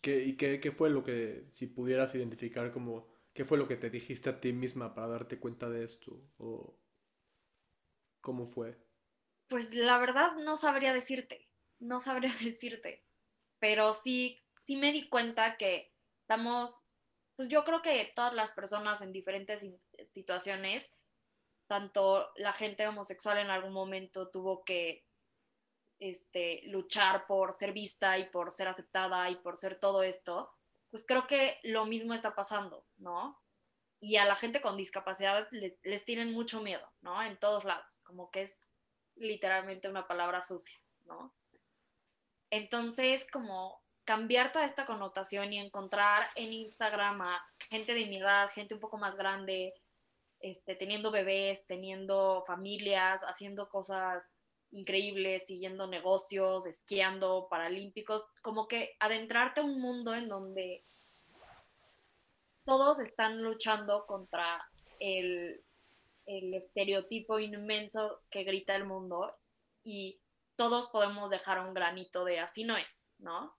¿Qué, 0.00 0.24
¿Y 0.24 0.36
qué, 0.36 0.60
qué, 0.60 0.70
fue 0.70 0.90
lo 0.90 1.04
que, 1.04 1.46
si 1.52 1.66
pudieras 1.66 2.14
identificar 2.14 2.72
como, 2.72 3.06
qué 3.34 3.44
fue 3.44 3.58
lo 3.58 3.68
que 3.68 3.76
te 3.76 3.90
dijiste 3.90 4.30
a 4.30 4.40
ti 4.40 4.52
misma 4.52 4.94
para 4.94 5.08
darte 5.08 5.38
cuenta 5.38 5.68
de 5.68 5.84
esto? 5.84 6.22
O, 6.38 6.80
¿Cómo 8.20 8.46
fue? 8.46 8.76
Pues 9.48 9.74
la 9.74 9.98
verdad 9.98 10.36
no 10.36 10.56
sabría 10.56 10.92
decirte, 10.92 11.48
no 11.78 12.00
sabría 12.00 12.30
decirte, 12.44 13.04
pero 13.60 13.94
sí, 13.94 14.42
sí 14.56 14.76
me 14.76 14.92
di 14.92 15.08
cuenta 15.08 15.56
que 15.56 15.92
estamos, 16.22 16.86
pues 17.36 17.48
yo 17.48 17.62
creo 17.64 17.82
que 17.82 18.12
todas 18.16 18.34
las 18.34 18.50
personas 18.50 19.00
en 19.00 19.12
diferentes 19.12 19.64
situaciones, 20.02 20.90
tanto 21.68 22.32
la 22.36 22.52
gente 22.52 22.88
homosexual 22.88 23.38
en 23.38 23.50
algún 23.50 23.72
momento 23.72 24.28
tuvo 24.28 24.64
que 24.64 25.06
este, 26.00 26.62
luchar 26.64 27.26
por 27.26 27.52
ser 27.52 27.72
vista 27.72 28.18
y 28.18 28.28
por 28.30 28.50
ser 28.50 28.66
aceptada 28.66 29.30
y 29.30 29.36
por 29.36 29.56
ser 29.56 29.78
todo 29.78 30.02
esto, 30.02 30.50
pues 30.90 31.06
creo 31.06 31.28
que 31.28 31.60
lo 31.62 31.86
mismo 31.86 32.14
está 32.14 32.34
pasando, 32.34 32.84
¿no? 32.96 33.40
y 34.00 34.16
a 34.16 34.24
la 34.24 34.34
gente 34.34 34.62
con 34.62 34.78
discapacidad 34.78 35.46
les 35.50 36.04
tienen 36.04 36.32
mucho 36.32 36.60
miedo, 36.60 36.90
¿no? 37.02 37.22
En 37.22 37.38
todos 37.38 37.64
lados, 37.64 38.00
como 38.00 38.30
que 38.30 38.42
es 38.42 38.66
literalmente 39.14 39.90
una 39.90 40.08
palabra 40.08 40.40
sucia, 40.40 40.80
¿no? 41.04 41.34
Entonces, 42.50 43.26
como 43.30 43.80
cambiar 44.04 44.52
toda 44.52 44.64
esta 44.64 44.86
connotación 44.86 45.52
y 45.52 45.58
encontrar 45.58 46.28
en 46.34 46.52
Instagram 46.52 47.22
a 47.22 47.40
gente 47.70 47.94
de 47.94 48.06
mi 48.06 48.18
edad, 48.18 48.50
gente 48.50 48.74
un 48.74 48.80
poco 48.80 48.98
más 48.98 49.16
grande, 49.16 49.72
este, 50.40 50.74
teniendo 50.74 51.10
bebés, 51.10 51.66
teniendo 51.66 52.42
familias, 52.46 53.22
haciendo 53.22 53.68
cosas 53.68 54.36
increíbles, 54.72 55.46
siguiendo 55.46 55.86
negocios, 55.86 56.66
esquiando, 56.66 57.48
paralímpicos, 57.50 58.26
como 58.42 58.68
que 58.68 58.96
adentrarte 59.00 59.60
a 59.60 59.64
un 59.64 59.80
mundo 59.80 60.14
en 60.14 60.28
donde 60.28 60.84
todos 62.64 63.00
están 63.00 63.42
luchando 63.42 64.06
contra 64.06 64.68
el, 64.98 65.62
estereotipo 66.26 67.40
inmenso 67.40 68.20
que 68.30 68.44
grita 68.44 68.76
el 68.76 68.84
mundo 68.84 69.34
y 69.82 70.20
todos 70.60 70.88
podemos 70.88 71.30
dejar 71.30 71.58
un 71.58 71.72
granito 71.72 72.22
de 72.22 72.38
así 72.38 72.64
no 72.64 72.76
es, 72.76 73.14
¿no? 73.16 73.56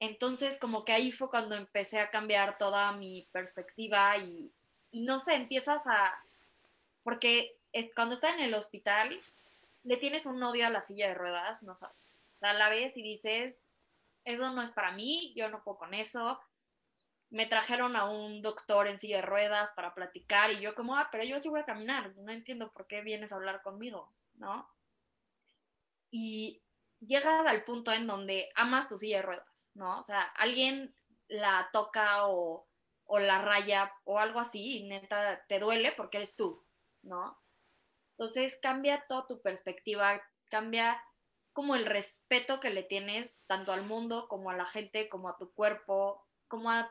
Entonces, 0.00 0.58
como 0.58 0.84
que 0.84 0.90
ahí 0.90 1.12
fue 1.12 1.30
cuando 1.30 1.54
empecé 1.54 2.00
a 2.00 2.10
cambiar 2.10 2.58
toda 2.58 2.90
mi 2.90 3.28
perspectiva 3.30 4.16
y, 4.18 4.52
no 4.90 5.20
sé, 5.20 5.34
empiezas 5.34 5.86
a... 5.86 6.20
Porque 7.04 7.56
cuando 7.94 8.16
estás 8.16 8.34
en 8.34 8.40
el 8.40 8.54
hospital, 8.54 9.20
le 9.84 9.98
tienes 9.98 10.26
un 10.26 10.42
odio 10.42 10.66
a 10.66 10.70
la 10.70 10.82
silla 10.82 11.06
de 11.06 11.14
ruedas, 11.14 11.62
no 11.62 11.76
sabes. 11.76 12.20
a 12.40 12.52
la 12.54 12.68
vez 12.68 12.96
y 12.96 13.02
dices, 13.02 13.70
eso 14.24 14.50
no 14.50 14.62
es 14.62 14.72
para 14.72 14.90
mí, 14.90 15.32
yo 15.36 15.48
no 15.48 15.62
puedo 15.62 15.78
con 15.78 15.94
eso, 15.94 16.40
me 17.30 17.46
trajeron 17.46 17.94
a 17.94 18.06
un 18.06 18.42
doctor 18.42 18.88
en 18.88 18.98
silla 18.98 19.18
de 19.18 19.22
ruedas 19.22 19.70
para 19.76 19.94
platicar 19.94 20.50
y 20.50 20.58
yo 20.58 20.74
como, 20.74 20.96
ah, 20.96 21.08
pero 21.12 21.22
yo 21.22 21.38
sí 21.38 21.48
voy 21.48 21.60
a 21.60 21.66
caminar, 21.66 22.16
no 22.16 22.32
entiendo 22.32 22.72
por 22.72 22.88
qué 22.88 23.00
vienes 23.00 23.30
a 23.30 23.36
hablar 23.36 23.62
conmigo, 23.62 24.12
¿no? 24.34 24.68
Y 26.10 26.62
llegas 27.00 27.46
al 27.46 27.64
punto 27.64 27.92
en 27.92 28.06
donde 28.06 28.48
amas 28.54 28.88
tu 28.88 28.98
silla 28.98 29.18
de 29.18 29.22
ruedas, 29.22 29.70
¿no? 29.74 29.98
O 29.98 30.02
sea, 30.02 30.22
alguien 30.22 30.94
la 31.28 31.68
toca 31.72 32.26
o, 32.26 32.66
o 33.04 33.18
la 33.18 33.42
raya 33.42 33.92
o 34.04 34.18
algo 34.18 34.40
así 34.40 34.78
y 34.78 34.88
neta 34.88 35.44
te 35.46 35.58
duele 35.58 35.92
porque 35.92 36.18
eres 36.18 36.36
tú, 36.36 36.64
¿no? 37.02 37.38
Entonces 38.12 38.58
cambia 38.60 39.04
toda 39.08 39.26
tu 39.26 39.40
perspectiva, 39.42 40.20
cambia 40.48 41.02
como 41.52 41.74
el 41.74 41.86
respeto 41.86 42.60
que 42.60 42.70
le 42.70 42.82
tienes 42.82 43.38
tanto 43.46 43.72
al 43.72 43.82
mundo 43.84 44.28
como 44.28 44.50
a 44.50 44.56
la 44.56 44.66
gente, 44.66 45.08
como 45.08 45.28
a 45.28 45.38
tu 45.38 45.52
cuerpo, 45.52 46.24
como 46.48 46.70
a 46.70 46.90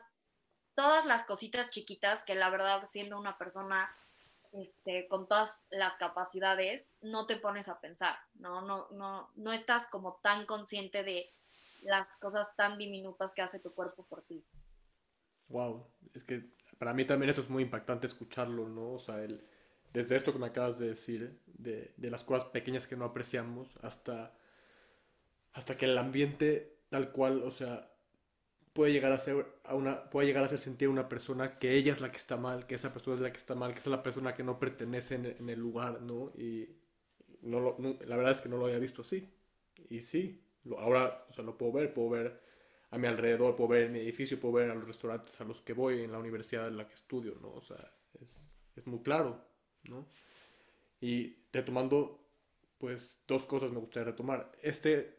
todas 0.74 1.06
las 1.06 1.24
cositas 1.24 1.70
chiquitas 1.70 2.22
que 2.22 2.34
la 2.34 2.50
verdad 2.50 2.84
siendo 2.84 3.18
una 3.18 3.36
persona 3.36 3.94
este, 4.52 5.08
con 5.08 5.28
todas 5.28 5.64
las 5.70 5.96
capacidades 5.96 6.94
no 7.00 7.26
te 7.26 7.36
pones 7.36 7.68
a 7.68 7.80
pensar, 7.80 8.16
¿no? 8.34 8.62
No, 8.62 8.88
no, 8.90 9.30
no 9.36 9.52
estás 9.52 9.86
como 9.86 10.20
tan 10.22 10.46
consciente 10.46 11.02
de 11.02 11.32
las 11.82 12.06
cosas 12.20 12.54
tan 12.56 12.78
diminutas 12.78 13.34
que 13.34 13.42
hace 13.42 13.60
tu 13.60 13.72
cuerpo 13.74 14.04
por 14.04 14.22
ti. 14.22 14.44
Wow, 15.48 15.86
es 16.14 16.24
que 16.24 16.44
para 16.78 16.92
mí 16.92 17.04
también 17.04 17.30
esto 17.30 17.42
es 17.42 17.48
muy 17.48 17.62
impactante 17.62 18.06
escucharlo, 18.06 18.68
¿no? 18.68 18.92
O 18.92 18.98
sea, 18.98 19.22
el, 19.22 19.46
desde 19.92 20.16
esto 20.16 20.32
que 20.32 20.38
me 20.38 20.46
acabas 20.46 20.78
de 20.78 20.88
decir, 20.88 21.40
de, 21.46 21.94
de 21.96 22.10
las 22.10 22.24
cosas 22.24 22.48
pequeñas 22.50 22.86
que 22.86 22.96
no 22.96 23.04
apreciamos, 23.04 23.76
hasta, 23.82 24.34
hasta 25.52 25.76
que 25.76 25.86
el 25.86 25.96
ambiente 25.96 26.78
tal 26.90 27.12
cual, 27.12 27.42
o 27.42 27.50
sea, 27.50 27.90
puede 28.78 28.92
llegar 28.92 29.10
a 29.10 29.18
ser 29.18 29.44
a 29.64 29.74
una 29.74 30.08
puede 30.08 30.28
llegar 30.28 30.44
a 30.44 30.46
hacer 30.46 30.60
sentir 30.60 30.86
a 30.86 30.92
una 30.92 31.08
persona 31.08 31.58
que 31.58 31.74
ella 31.74 31.92
es 31.92 32.00
la 32.00 32.12
que 32.12 32.16
está 32.16 32.36
mal, 32.36 32.64
que 32.68 32.76
esa 32.76 32.92
persona 32.92 33.16
es 33.16 33.22
la 33.22 33.32
que 33.32 33.38
está 33.38 33.56
mal, 33.56 33.72
que 33.72 33.80
esa 33.80 33.90
es 33.90 33.96
la 33.96 34.04
persona 34.04 34.34
que 34.34 34.44
no 34.44 34.60
pertenece 34.60 35.16
en, 35.16 35.48
el 35.48 35.58
lugar, 35.58 36.00
¿no? 36.00 36.30
Y 36.38 36.76
no, 37.42 37.76
la 38.06 38.16
verdad 38.16 38.30
es 38.30 38.40
que 38.40 38.48
no 38.48 38.56
lo 38.56 38.66
había 38.66 38.78
visto 38.78 39.02
así. 39.02 39.28
Y 39.90 40.00
sí, 40.02 40.44
ahora, 40.78 41.26
o 41.28 41.32
sea, 41.32 41.42
lo 41.42 41.58
puedo 41.58 41.72
ver, 41.72 41.92
puedo 41.92 42.10
ver 42.10 42.40
a 42.90 42.98
mi 42.98 43.08
alrededor, 43.08 43.56
puedo 43.56 43.70
ver 43.70 43.90
mi 43.90 43.98
edificio, 43.98 44.38
puedo 44.38 44.54
ver 44.54 44.70
a 44.70 44.76
los 44.76 44.86
restaurantes 44.86 45.40
a 45.40 45.44
los 45.44 45.60
que 45.60 45.72
voy, 45.72 46.04
en 46.04 46.12
la 46.12 46.20
universidad 46.20 46.68
en 46.68 46.76
la 46.76 46.86
que 46.86 46.94
estudio, 46.94 47.34
¿no? 47.42 47.50
O 47.54 47.60
sea, 47.60 47.92
es, 48.20 48.60
es 48.76 48.86
muy 48.86 49.00
claro, 49.02 49.44
¿no? 49.88 50.06
Y 51.00 51.36
retomando, 51.52 52.28
pues 52.78 53.24
dos 53.26 53.44
cosas 53.44 53.72
me 53.72 53.80
gustaría 53.80 54.12
retomar. 54.12 54.52
Este, 54.62 55.17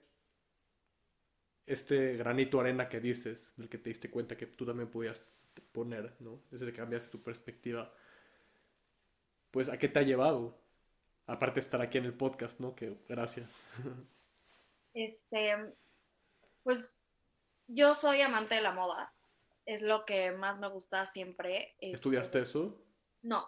este 1.69 2.17
granito 2.17 2.57
de 2.57 2.63
arena 2.63 2.89
que 2.89 2.99
dices, 2.99 3.53
del 3.57 3.69
que 3.69 3.77
te 3.77 3.89
diste 3.89 4.09
cuenta 4.09 4.37
que 4.37 4.47
tú 4.47 4.65
también 4.65 4.89
podías 4.89 5.31
poner, 5.71 6.15
¿no? 6.19 6.41
Desde 6.51 6.65
que 6.67 6.73
cambiaste 6.73 7.09
tu 7.09 7.21
perspectiva, 7.21 7.93
pues 9.51 9.69
¿a 9.69 9.77
qué 9.77 9.87
te 9.87 9.99
ha 9.99 10.03
llevado? 10.03 10.59
Aparte 11.25 11.55
de 11.55 11.59
estar 11.61 11.81
aquí 11.81 11.97
en 11.97 12.05
el 12.05 12.13
podcast, 12.13 12.59
¿no? 12.59 12.75
Que 12.75 12.97
gracias. 13.07 13.73
Este, 14.91 15.55
pues 16.63 17.05
yo 17.67 17.93
soy 17.93 18.21
amante 18.21 18.55
de 18.55 18.61
la 18.61 18.71
moda. 18.71 19.13
Es 19.65 19.83
lo 19.83 20.03
que 20.03 20.31
más 20.31 20.59
me 20.59 20.67
gusta 20.67 21.05
siempre. 21.05 21.75
Este, 21.79 21.93
¿Estudiaste 21.93 22.41
eso? 22.41 22.83
No, 23.21 23.47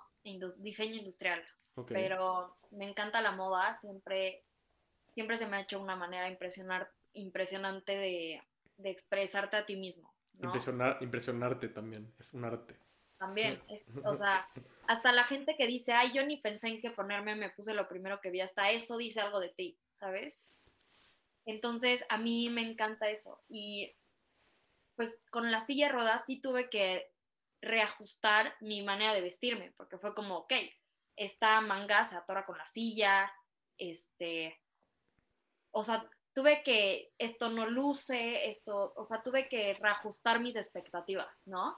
diseño 0.57 0.95
industrial. 0.95 1.43
Pero 1.87 2.57
me 2.69 2.87
encanta 2.87 3.21
la 3.21 3.31
moda. 3.31 3.73
Siempre, 3.73 4.45
siempre 5.09 5.35
se 5.35 5.47
me 5.47 5.57
ha 5.57 5.61
hecho 5.61 5.79
una 5.79 5.95
manera 5.95 6.29
impresionar, 6.29 6.91
impresionante 7.13 7.95
de, 7.97 8.43
de 8.77 8.89
expresarte 8.89 9.57
a 9.57 9.65
ti 9.65 9.75
mismo. 9.75 10.13
Impresionar, 10.39 10.97
impresionarte 11.01 11.69
también, 11.69 12.13
es 12.19 12.33
un 12.33 12.45
arte. 12.45 12.79
También, 13.17 13.61
o 14.03 14.15
sea, 14.15 14.49
hasta 14.87 15.11
la 15.11 15.23
gente 15.23 15.55
que 15.55 15.67
dice, 15.67 15.93
ay, 15.93 16.11
yo 16.11 16.25
ni 16.25 16.37
pensé 16.37 16.69
en 16.69 16.81
qué 16.81 16.89
ponerme, 16.89 17.35
me 17.35 17.51
puse 17.51 17.75
lo 17.75 17.87
primero 17.87 18.19
que 18.19 18.31
vi, 18.31 18.41
hasta 18.41 18.71
eso 18.71 18.97
dice 18.97 19.21
algo 19.21 19.39
de 19.39 19.49
ti, 19.49 19.77
¿sabes? 19.91 20.43
Entonces, 21.45 22.03
a 22.09 22.17
mí 22.17 22.49
me 22.49 22.61
encanta 22.63 23.09
eso. 23.09 23.39
Y 23.47 23.95
pues 24.95 25.27
con 25.29 25.51
la 25.51 25.59
silla 25.59 25.87
de 25.87 25.93
ruedas 25.93 26.25
sí 26.25 26.41
tuve 26.41 26.69
que 26.69 27.11
reajustar 27.61 28.55
mi 28.59 28.81
manera 28.81 29.13
de 29.13 29.21
vestirme, 29.21 29.71
porque 29.77 29.99
fue 29.99 30.15
como, 30.15 30.37
ok, 30.37 30.53
esta 31.15 31.61
manga 31.61 32.03
se 32.03 32.15
atora 32.15 32.43
con 32.43 32.57
la 32.57 32.65
silla, 32.65 33.31
este, 33.77 34.59
o 35.69 35.83
sea, 35.83 36.09
tuve 36.33 36.63
que, 36.63 37.13
esto 37.17 37.49
no 37.49 37.67
luce, 37.67 38.49
esto, 38.49 38.93
o 38.95 39.05
sea, 39.05 39.21
tuve 39.21 39.47
que 39.47 39.73
reajustar 39.75 40.39
mis 40.39 40.55
expectativas, 40.55 41.47
¿no? 41.47 41.77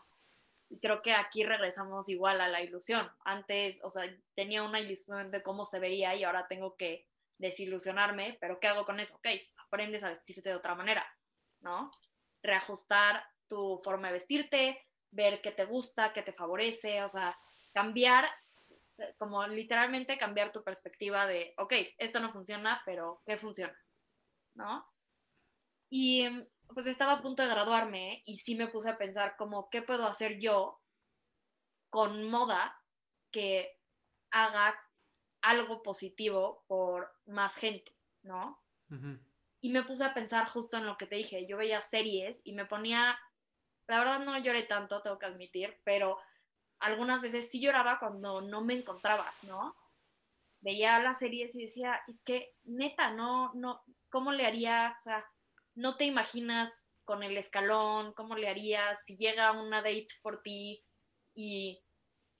Y 0.69 0.79
creo 0.79 1.01
que 1.01 1.13
aquí 1.13 1.43
regresamos 1.43 2.09
igual 2.09 2.41
a 2.41 2.47
la 2.47 2.61
ilusión. 2.61 3.09
Antes, 3.25 3.79
o 3.83 3.89
sea, 3.89 4.03
tenía 4.35 4.63
una 4.63 4.79
ilusión 4.79 5.29
de 5.31 5.43
cómo 5.43 5.65
se 5.65 5.79
vería 5.79 6.15
y 6.15 6.23
ahora 6.23 6.47
tengo 6.47 6.75
que 6.75 7.07
desilusionarme, 7.37 8.37
pero 8.39 8.59
¿qué 8.59 8.67
hago 8.67 8.85
con 8.85 8.99
eso? 8.99 9.17
Ok, 9.17 9.27
aprendes 9.57 10.03
a 10.03 10.09
vestirte 10.09 10.49
de 10.49 10.55
otra 10.55 10.75
manera, 10.75 11.05
¿no? 11.61 11.91
Reajustar 12.41 13.23
tu 13.47 13.79
forma 13.83 14.07
de 14.07 14.13
vestirte, 14.13 14.87
ver 15.11 15.41
qué 15.41 15.51
te 15.51 15.65
gusta, 15.65 16.13
qué 16.13 16.21
te 16.21 16.33
favorece, 16.33 17.03
o 17.03 17.07
sea, 17.07 17.37
cambiar, 17.73 18.25
como 19.17 19.45
literalmente 19.47 20.17
cambiar 20.17 20.51
tu 20.51 20.63
perspectiva 20.63 21.27
de, 21.27 21.53
ok, 21.57 21.73
esto 21.97 22.19
no 22.19 22.31
funciona, 22.31 22.81
pero 22.85 23.21
¿qué 23.25 23.37
funciona? 23.37 23.77
¿No? 24.55 24.85
Y 25.89 26.27
pues 26.73 26.87
estaba 26.87 27.13
a 27.13 27.21
punto 27.21 27.43
de 27.43 27.49
graduarme 27.49 28.21
y 28.25 28.35
sí 28.35 28.55
me 28.55 28.67
puse 28.67 28.89
a 28.89 28.97
pensar 28.97 29.35
como, 29.37 29.69
¿qué 29.69 29.81
puedo 29.81 30.07
hacer 30.07 30.39
yo 30.39 30.81
con 31.89 32.29
moda 32.29 32.81
que 33.31 33.79
haga 34.31 34.75
algo 35.41 35.83
positivo 35.83 36.63
por 36.67 37.13
más 37.25 37.55
gente, 37.55 37.95
¿no? 38.23 38.63
Y 39.59 39.71
me 39.71 39.83
puse 39.83 40.03
a 40.03 40.13
pensar 40.13 40.47
justo 40.47 40.77
en 40.77 40.85
lo 40.85 40.97
que 40.97 41.05
te 41.05 41.15
dije, 41.15 41.45
yo 41.47 41.57
veía 41.57 41.81
series 41.81 42.41
y 42.43 42.53
me 42.53 42.65
ponía, 42.65 43.19
la 43.87 43.99
verdad 43.99 44.19
no 44.19 44.37
lloré 44.37 44.63
tanto, 44.63 45.01
tengo 45.01 45.19
que 45.19 45.25
admitir, 45.25 45.79
pero 45.83 46.19
algunas 46.79 47.21
veces 47.21 47.49
sí 47.49 47.59
lloraba 47.59 47.99
cuando 47.99 48.41
no 48.41 48.63
me 48.63 48.73
encontraba, 48.73 49.31
¿no? 49.43 49.75
Veía 50.61 50.99
las 50.99 51.19
series 51.19 51.55
y 51.55 51.63
decía, 51.63 52.01
es 52.07 52.23
que 52.23 52.55
neta, 52.63 53.11
no, 53.11 53.53
no, 53.53 53.83
¿cómo 54.13 54.31
le 54.31 54.45
haría? 54.45 54.93
O 54.95 55.01
sea, 55.01 55.25
no 55.73 55.97
te 55.97 56.05
imaginas 56.05 56.91
con 57.03 57.23
el 57.23 57.35
escalón, 57.35 58.13
¿cómo 58.13 58.35
le 58.35 58.47
harías? 58.47 59.03
Si 59.05 59.17
llega 59.17 59.51
una 59.53 59.77
date 59.77 60.05
por 60.21 60.43
ti 60.43 60.85
y 61.33 61.83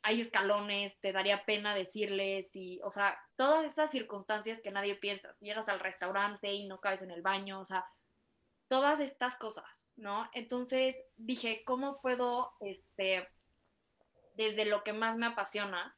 hay 0.04 0.22
escalones, 0.22 1.00
te 1.00 1.12
daría 1.12 1.46
pena 1.46 1.74
decirles 1.74 2.56
y, 2.56 2.80
o 2.84 2.92
sea, 2.92 3.20
todas 3.36 3.66
esas 3.66 3.90
circunstancias 3.90 4.62
que 4.62 4.70
nadie 4.70 4.96
piensa. 4.96 5.34
Si 5.34 5.48
llegas 5.48 5.68
al 5.68 5.80
restaurante 5.80 6.54
y 6.54 6.68
no 6.68 6.80
caes 6.80 7.02
en 7.02 7.10
el 7.10 7.24
baño, 7.24 7.60
o 7.60 7.66
sea, 7.66 7.84
todas 8.68 9.00
estas 9.00 9.36
cosas, 9.36 9.90
¿no? 9.96 10.30
Entonces 10.34 11.04
dije, 11.18 11.64
¿cómo 11.66 12.02
puedo, 12.02 12.54
este, 12.60 13.28
desde 14.36 14.66
lo 14.66 14.84
que 14.84 14.94
más 14.94 15.18
me 15.18 15.26
apasiona, 15.26 15.98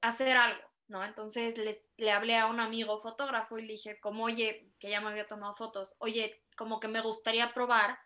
hacer 0.00 0.38
algo? 0.38 0.69
¿No? 0.90 1.04
Entonces 1.04 1.56
le, 1.56 1.82
le, 1.96 2.10
hablé 2.10 2.36
a 2.36 2.48
un 2.48 2.60
amigo 2.60 3.00
fotógrafo 3.00 3.58
y 3.58 3.62
le 3.62 3.72
dije, 3.72 3.98
como, 4.00 4.24
oye, 4.24 4.70
que 4.78 4.90
ya 4.90 5.00
me 5.00 5.08
había 5.08 5.26
tomado 5.26 5.54
fotos, 5.54 5.94
oye, 5.98 6.42
como 6.56 6.80
que 6.80 6.88
me 6.88 7.00
gustaría 7.00 7.54
probar, 7.54 7.98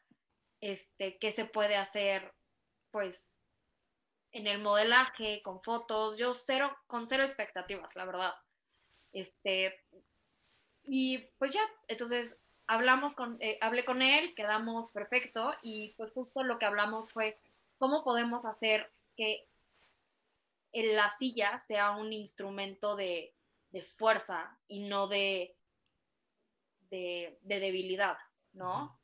este, 0.61 1.18
qué 1.18 1.33
se 1.33 1.47
puede 1.47 1.77
hacer, 1.77 2.33
pues, 2.90 3.47
en 4.33 4.47
el 4.47 4.61
modelaje, 4.61 5.40
con 5.42 5.61
fotos, 5.61 6.18
yo 6.18 6.35
cero, 6.35 6.77
con 6.87 7.07
cero 7.07 7.23
expectativas, 7.23 7.97
la 7.97 8.05
verdad. 8.05 8.35
Este, 9.12 9.81
y 10.83 11.18
pues 11.38 11.53
ya, 11.53 11.62
entonces 11.88 12.40
hablamos 12.66 13.14
con, 13.14 13.38
eh, 13.40 13.59
hablé 13.61 13.85
con 13.85 14.03
él, 14.03 14.35
quedamos 14.35 14.90
perfecto 14.90 15.55
y 15.62 15.94
pues 15.97 16.12
justo 16.12 16.42
lo 16.42 16.59
que 16.59 16.66
hablamos 16.66 17.11
fue 17.11 17.38
cómo 17.79 18.05
podemos 18.05 18.44
hacer 18.44 18.92
que 19.16 19.47
la 20.82 21.08
silla 21.08 21.56
sea 21.58 21.92
un 21.92 22.12
instrumento 22.12 22.96
de, 22.96 23.34
fuerza 23.96 24.56
y 24.68 24.80
no 24.80 25.08
de, 25.08 25.56
de, 26.90 27.38
debilidad, 27.42 28.16
¿no? 28.52 29.00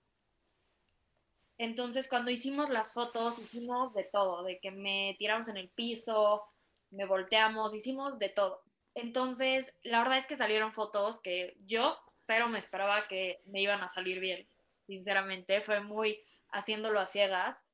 Entonces, 1.58 2.08
cuando 2.08 2.30
hicimos 2.30 2.70
las 2.70 2.92
fotos, 2.92 3.38
hicimos 3.38 3.92
de 3.94 4.04
todo, 4.04 4.44
de 4.44 4.60
que 4.60 4.70
me 4.70 5.16
tiramos 5.18 5.48
en 5.48 5.56
el 5.56 5.68
piso, 5.70 6.44
me 6.90 7.04
volteamos, 7.04 7.74
hicimos 7.74 8.18
de 8.18 8.28
todo. 8.28 8.62
Entonces, 8.94 9.74
la 9.82 9.98
verdad 9.98 10.18
es 10.18 10.26
que 10.26 10.36
salieron 10.36 10.72
fotos 10.72 11.20
que 11.20 11.56
yo 11.64 11.98
cero 12.12 12.48
me 12.48 12.58
esperaba 12.58 13.06
que 13.08 13.42
me 13.46 13.60
iban 13.60 13.82
a 13.82 13.90
salir 13.90 14.20
bien, 14.20 14.48
sinceramente, 14.82 15.60
fue 15.60 15.80
muy 15.80 16.22
haciéndolo 16.52 17.00
a 17.00 17.06
ciegas. 17.06 17.64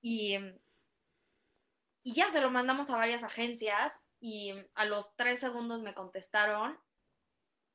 Y 0.00 0.36
y 2.02 2.12
ya 2.12 2.28
se 2.28 2.40
lo 2.40 2.50
mandamos 2.50 2.90
a 2.90 2.96
varias 2.96 3.22
agencias 3.22 4.02
y 4.20 4.54
a 4.74 4.84
los 4.84 5.16
tres 5.16 5.40
segundos 5.40 5.82
me 5.82 5.94
contestaron 5.94 6.78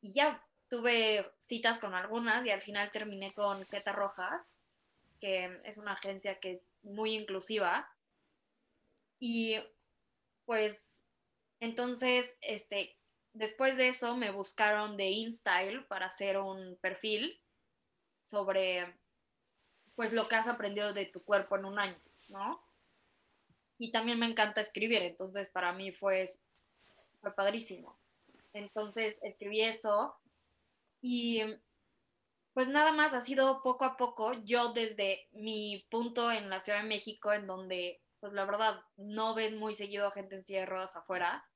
y 0.02 0.13
ya 0.13 0.46
tuve 0.68 1.32
citas 1.38 1.78
con 1.78 1.96
algunas 1.96 2.46
y 2.46 2.52
al 2.52 2.62
final 2.62 2.92
terminé 2.92 3.34
con 3.34 3.63
Queta 3.66 3.92
Rojas, 3.92 4.58
que 5.20 5.60
es 5.63 5.78
una 5.78 5.94
agencia 5.94 6.40
que 6.40 6.52
es 6.52 6.74
muy 6.84 7.13
inclusiva. 7.16 7.90
Y 9.20 9.58
pues 10.46 11.06
entonces, 11.60 12.38
este, 12.42 12.98
después 13.34 13.78
de 13.78 13.88
eso 13.88 14.16
me 14.18 14.32
buscaron 14.32 14.98
de 14.98 15.10
InStyle 15.10 15.86
para 15.86 16.08
hacer 16.08 16.38
un 16.38 16.78
perfil 16.82 17.42
sobre 18.20 18.98
pues 19.96 20.13
lo 20.13 20.28
que 20.28 20.36
has 20.36 20.48
aprendido 20.48 20.94
de 20.94 21.06
tu 21.06 21.24
cuerpo 21.24 21.56
en 21.56 21.66
un 21.66 21.80
año, 21.80 22.00
¿no? 22.28 22.66
Y 23.78 23.92
también 23.92 24.20
me 24.20 24.26
encanta 24.26 24.62
escribir, 24.62 25.02
entonces 25.04 25.50
para 25.50 25.74
mí 25.74 25.92
fue, 25.92 26.26
fue 27.22 27.34
padrísimo. 27.36 27.98
Entonces 28.54 29.18
escribí 29.22 29.62
eso 29.62 30.16
y 31.02 31.42
pues 32.54 32.70
nada 32.70 32.92
más 32.92 33.13
ha 33.13 33.22
sido 33.22 33.62
poco 33.62 33.86
a 33.86 33.98
poco, 33.98 34.34
yo 34.44 34.74
desde 34.74 35.28
mi 35.32 35.86
punto 35.92 36.32
en 36.32 36.50
la 36.50 36.60
Ciudad 36.60 36.82
de 36.82 36.88
México, 36.88 37.32
en 37.32 37.46
donde 37.46 38.02
pues 38.20 38.34
la 38.34 38.46
verdad 38.46 38.82
no 38.96 39.36
ves 39.36 39.54
muy 39.54 39.76
seguido 39.76 40.10
gente 40.10 40.36
en 40.36 40.44
silla 40.44 40.62
de 40.62 40.66
ruedas 40.66 40.96
afuera, 40.96 41.48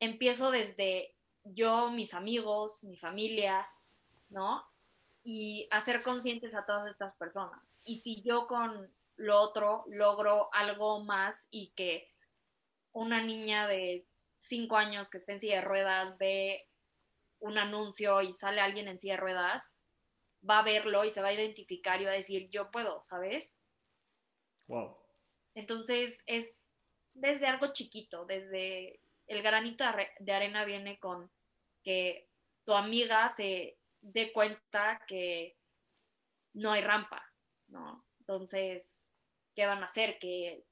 empiezo 0.00 0.50
desde 0.50 1.14
yo, 1.44 1.90
mis 1.90 2.14
amigos, 2.14 2.82
mi 2.84 2.96
familia, 2.96 3.68
¿no? 4.30 4.64
Y 5.22 5.68
hacer 5.70 6.02
conscientes 6.02 6.54
a 6.54 6.64
todas 6.64 6.90
estas 6.90 7.14
personas. 7.16 7.60
Y 7.84 8.00
si 8.00 8.22
yo 8.22 8.46
con 8.46 8.90
lo 9.16 9.40
otro 9.40 9.84
logro 9.88 10.48
algo 10.52 11.04
más 11.04 11.48
y 11.50 11.72
que 11.76 12.10
una 12.92 13.22
niña 13.22 13.66
de 13.66 14.06
cinco 14.38 14.76
años 14.76 15.10
que 15.10 15.18
esté 15.18 15.32
en 15.32 15.40
silla 15.40 15.56
de 15.56 15.62
ruedas 15.62 16.18
ve 16.18 16.68
un 17.40 17.58
anuncio 17.58 18.22
y 18.22 18.32
sale 18.32 18.60
alguien 18.60 18.88
en 18.88 18.98
silla 18.98 19.14
de 19.14 19.20
ruedas, 19.20 19.74
va 20.48 20.58
a 20.60 20.64
verlo 20.64 21.04
y 21.04 21.10
se 21.10 21.22
va 21.22 21.28
a 21.28 21.32
identificar 21.32 22.00
y 22.00 22.04
va 22.04 22.12
a 22.12 22.14
decir, 22.14 22.48
yo 22.48 22.70
puedo, 22.70 23.02
¿sabes? 23.02 23.58
Wow. 24.66 24.96
Entonces 25.54 26.22
es 26.26 26.70
desde 27.12 27.46
algo 27.46 27.72
chiquito, 27.72 28.24
desde 28.24 29.00
el 29.26 29.42
granito 29.42 29.84
de 30.18 30.32
arena 30.32 30.64
viene 30.64 30.98
con 30.98 31.30
que 31.82 32.28
tu 32.64 32.72
amiga 32.72 33.28
se 33.28 33.78
dé 34.00 34.32
cuenta 34.32 35.02
que 35.06 35.56
no 36.54 36.72
hay 36.72 36.82
rampa, 36.82 37.24
¿no? 37.68 38.04
Entonces, 38.26 39.12
¿qué 39.54 39.66
van 39.66 39.82
a 39.82 39.86
hacer? 39.86 40.18
Que, 40.18 40.64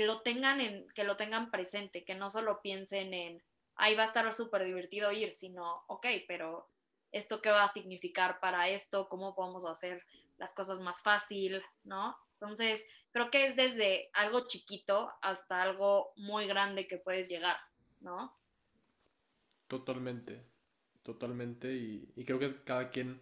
lo 0.00 0.20
tengan 0.20 0.60
en, 0.60 0.86
que 0.90 1.04
lo 1.04 1.16
tengan 1.16 1.50
presente, 1.50 2.04
que 2.04 2.14
no 2.14 2.30
solo 2.30 2.60
piensen 2.60 3.14
en, 3.14 3.42
ahí 3.76 3.94
va 3.94 4.02
a 4.02 4.06
estar 4.06 4.30
súper 4.34 4.64
divertido 4.64 5.10
ir, 5.12 5.32
sino, 5.32 5.84
ok, 5.86 6.06
pero 6.26 6.68
esto 7.12 7.40
qué 7.40 7.50
va 7.50 7.64
a 7.64 7.72
significar 7.72 8.40
para 8.40 8.68
esto, 8.68 9.08
cómo 9.08 9.34
podemos 9.34 9.64
hacer 9.64 10.04
las 10.36 10.54
cosas 10.54 10.80
más 10.80 11.02
fácil, 11.02 11.62
¿no? 11.84 12.16
Entonces, 12.34 12.86
creo 13.12 13.30
que 13.30 13.46
es 13.46 13.56
desde 13.56 14.10
algo 14.12 14.46
chiquito 14.46 15.10
hasta 15.22 15.62
algo 15.62 16.12
muy 16.16 16.46
grande 16.46 16.86
que 16.86 16.98
puedes 16.98 17.28
llegar, 17.28 17.56
¿no? 18.00 18.36
Totalmente, 19.66 20.44
totalmente. 21.02 21.72
Y, 21.72 22.12
y 22.14 22.24
creo 22.24 22.38
que 22.38 22.62
cada 22.64 22.90
quien, 22.90 23.20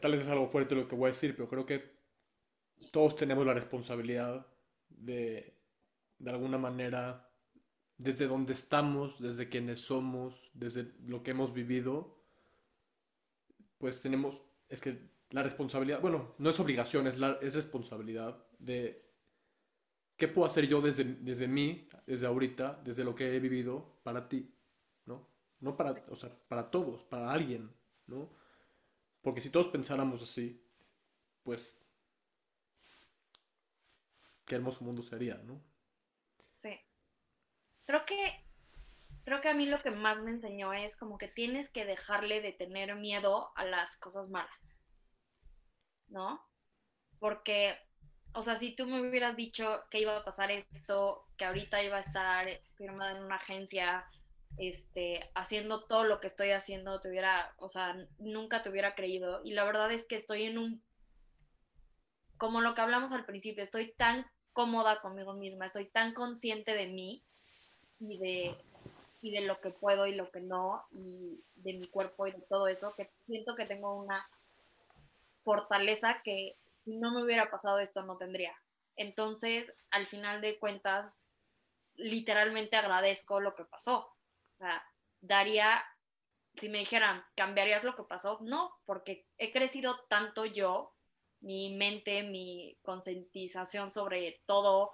tal 0.00 0.12
vez 0.12 0.22
es 0.22 0.28
algo 0.28 0.48
fuerte 0.48 0.74
lo 0.74 0.88
que 0.88 0.96
voy 0.96 1.06
a 1.06 1.12
decir, 1.12 1.34
pero 1.34 1.48
creo 1.48 1.66
que 1.66 1.98
todos 2.92 3.16
tenemos 3.16 3.46
la 3.46 3.54
responsabilidad 3.54 4.46
de, 4.88 5.58
de 6.18 6.30
alguna 6.30 6.58
manera, 6.58 7.30
desde 7.96 8.26
donde 8.26 8.52
estamos, 8.52 9.20
desde 9.20 9.48
quienes 9.48 9.80
somos, 9.80 10.50
desde 10.54 10.92
lo 11.06 11.22
que 11.22 11.32
hemos 11.32 11.52
vivido, 11.52 12.20
pues 13.78 14.00
tenemos, 14.02 14.42
es 14.68 14.80
que 14.80 15.10
la 15.30 15.42
responsabilidad, 15.42 16.00
bueno, 16.00 16.34
no 16.38 16.50
es 16.50 16.60
obligación, 16.60 17.06
es, 17.06 17.18
la, 17.18 17.38
es 17.40 17.54
responsabilidad 17.54 18.44
de 18.58 19.10
qué 20.16 20.28
puedo 20.28 20.46
hacer 20.46 20.66
yo 20.66 20.80
desde, 20.80 21.04
desde 21.04 21.48
mí, 21.48 21.88
desde 22.06 22.26
ahorita, 22.26 22.80
desde 22.84 23.04
lo 23.04 23.14
que 23.14 23.34
he 23.34 23.40
vivido 23.40 24.00
para 24.02 24.28
ti, 24.28 24.54
¿no? 25.06 25.28
No 25.60 25.76
para, 25.76 26.04
o 26.08 26.16
sea, 26.16 26.30
para 26.48 26.70
todos, 26.70 27.04
para 27.04 27.32
alguien, 27.32 27.70
¿no? 28.06 28.39
Porque 29.22 29.40
si 29.40 29.50
todos 29.50 29.68
pensáramos 29.68 30.22
así, 30.22 30.64
pues 31.42 31.78
qué 34.46 34.56
hermoso 34.56 34.84
mundo 34.84 35.02
sería, 35.02 35.36
¿no? 35.38 35.62
Sí. 36.52 36.78
Creo 37.84 38.04
que, 38.04 38.44
creo 39.24 39.40
que 39.40 39.48
a 39.48 39.54
mí 39.54 39.66
lo 39.66 39.82
que 39.82 39.90
más 39.90 40.22
me 40.22 40.30
enseñó 40.30 40.72
es 40.72 40.96
como 40.96 41.18
que 41.18 41.28
tienes 41.28 41.70
que 41.70 41.84
dejarle 41.84 42.40
de 42.40 42.52
tener 42.52 42.94
miedo 42.96 43.52
a 43.56 43.64
las 43.64 43.96
cosas 43.96 44.28
malas, 44.28 44.86
¿no? 46.08 46.44
Porque, 47.18 47.78
o 48.32 48.42
sea, 48.42 48.56
si 48.56 48.74
tú 48.74 48.86
me 48.86 49.00
hubieras 49.00 49.36
dicho 49.36 49.84
que 49.90 50.00
iba 50.00 50.16
a 50.16 50.24
pasar 50.24 50.50
esto, 50.50 51.26
que 51.36 51.44
ahorita 51.44 51.82
iba 51.82 51.96
a 51.96 52.00
estar 52.00 52.46
firmada 52.74 53.16
en 53.16 53.24
una 53.24 53.36
agencia, 53.36 54.08
este, 54.58 55.30
haciendo 55.34 55.84
todo 55.86 56.04
lo 56.04 56.20
que 56.20 56.26
estoy 56.26 56.50
haciendo, 56.50 57.00
te 57.00 57.08
hubiera, 57.08 57.54
o 57.58 57.68
sea, 57.68 57.96
nunca 58.18 58.62
te 58.62 58.70
hubiera 58.70 58.94
creído. 58.94 59.40
Y 59.44 59.52
la 59.52 59.64
verdad 59.64 59.90
es 59.92 60.06
que 60.06 60.16
estoy 60.16 60.44
en 60.44 60.58
un, 60.58 60.82
como 62.36 62.60
lo 62.60 62.74
que 62.74 62.80
hablamos 62.80 63.12
al 63.12 63.24
principio, 63.24 63.62
estoy 63.62 63.92
tan 63.92 64.26
cómoda 64.52 65.00
conmigo 65.00 65.34
misma, 65.34 65.66
estoy 65.66 65.86
tan 65.86 66.14
consciente 66.14 66.74
de 66.74 66.86
mí 66.86 67.24
y 67.98 68.18
de, 68.18 68.56
y 69.22 69.30
de 69.32 69.42
lo 69.42 69.60
que 69.60 69.70
puedo 69.70 70.06
y 70.06 70.14
lo 70.14 70.30
que 70.30 70.40
no, 70.40 70.84
y 70.90 71.42
de 71.56 71.74
mi 71.74 71.86
cuerpo 71.86 72.26
y 72.26 72.32
de 72.32 72.42
todo 72.48 72.66
eso, 72.68 72.94
que 72.96 73.10
siento 73.26 73.54
que 73.54 73.66
tengo 73.66 73.94
una 73.94 74.28
fortaleza 75.44 76.20
que 76.22 76.56
si 76.84 76.96
no 76.96 77.12
me 77.12 77.22
hubiera 77.22 77.50
pasado 77.50 77.78
esto 77.78 78.02
no 78.02 78.16
tendría. 78.16 78.54
Entonces, 78.96 79.74
al 79.90 80.06
final 80.06 80.40
de 80.40 80.58
cuentas, 80.58 81.28
literalmente 81.94 82.76
agradezco 82.76 83.40
lo 83.40 83.54
que 83.54 83.64
pasó. 83.64 84.14
Sea, 84.60 84.84
daría, 85.22 85.82
si 86.54 86.68
me 86.68 86.78
dijeran, 86.80 87.24
¿cambiarías 87.34 87.82
lo 87.82 87.96
que 87.96 88.02
pasó? 88.04 88.38
No, 88.42 88.70
porque 88.84 89.26
he 89.38 89.52
crecido 89.52 90.04
tanto 90.10 90.44
yo 90.44 90.94
mi 91.40 91.74
mente, 91.74 92.22
mi 92.24 92.78
concientización 92.82 93.90
sobre 93.90 94.42
todo, 94.44 94.92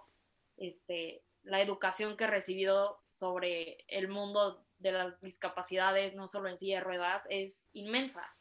este, 0.57 1.25
la 1.43 1.61
educación 1.61 2.17
que 2.17 2.25
he 2.25 2.29
recibido 2.29 3.03
sobre 3.11 3.79
el 3.89 4.07
mundo 4.07 4.65
de 4.79 4.93
las 4.93 5.21
discapacidades, 5.21 6.15
no 6.15 6.29
solo 6.29 6.49
en 6.49 6.59
silla 6.59 6.77
de 6.77 6.85
ruedas, 6.85 7.25
es 7.29 7.69
inmensa. 7.73 8.37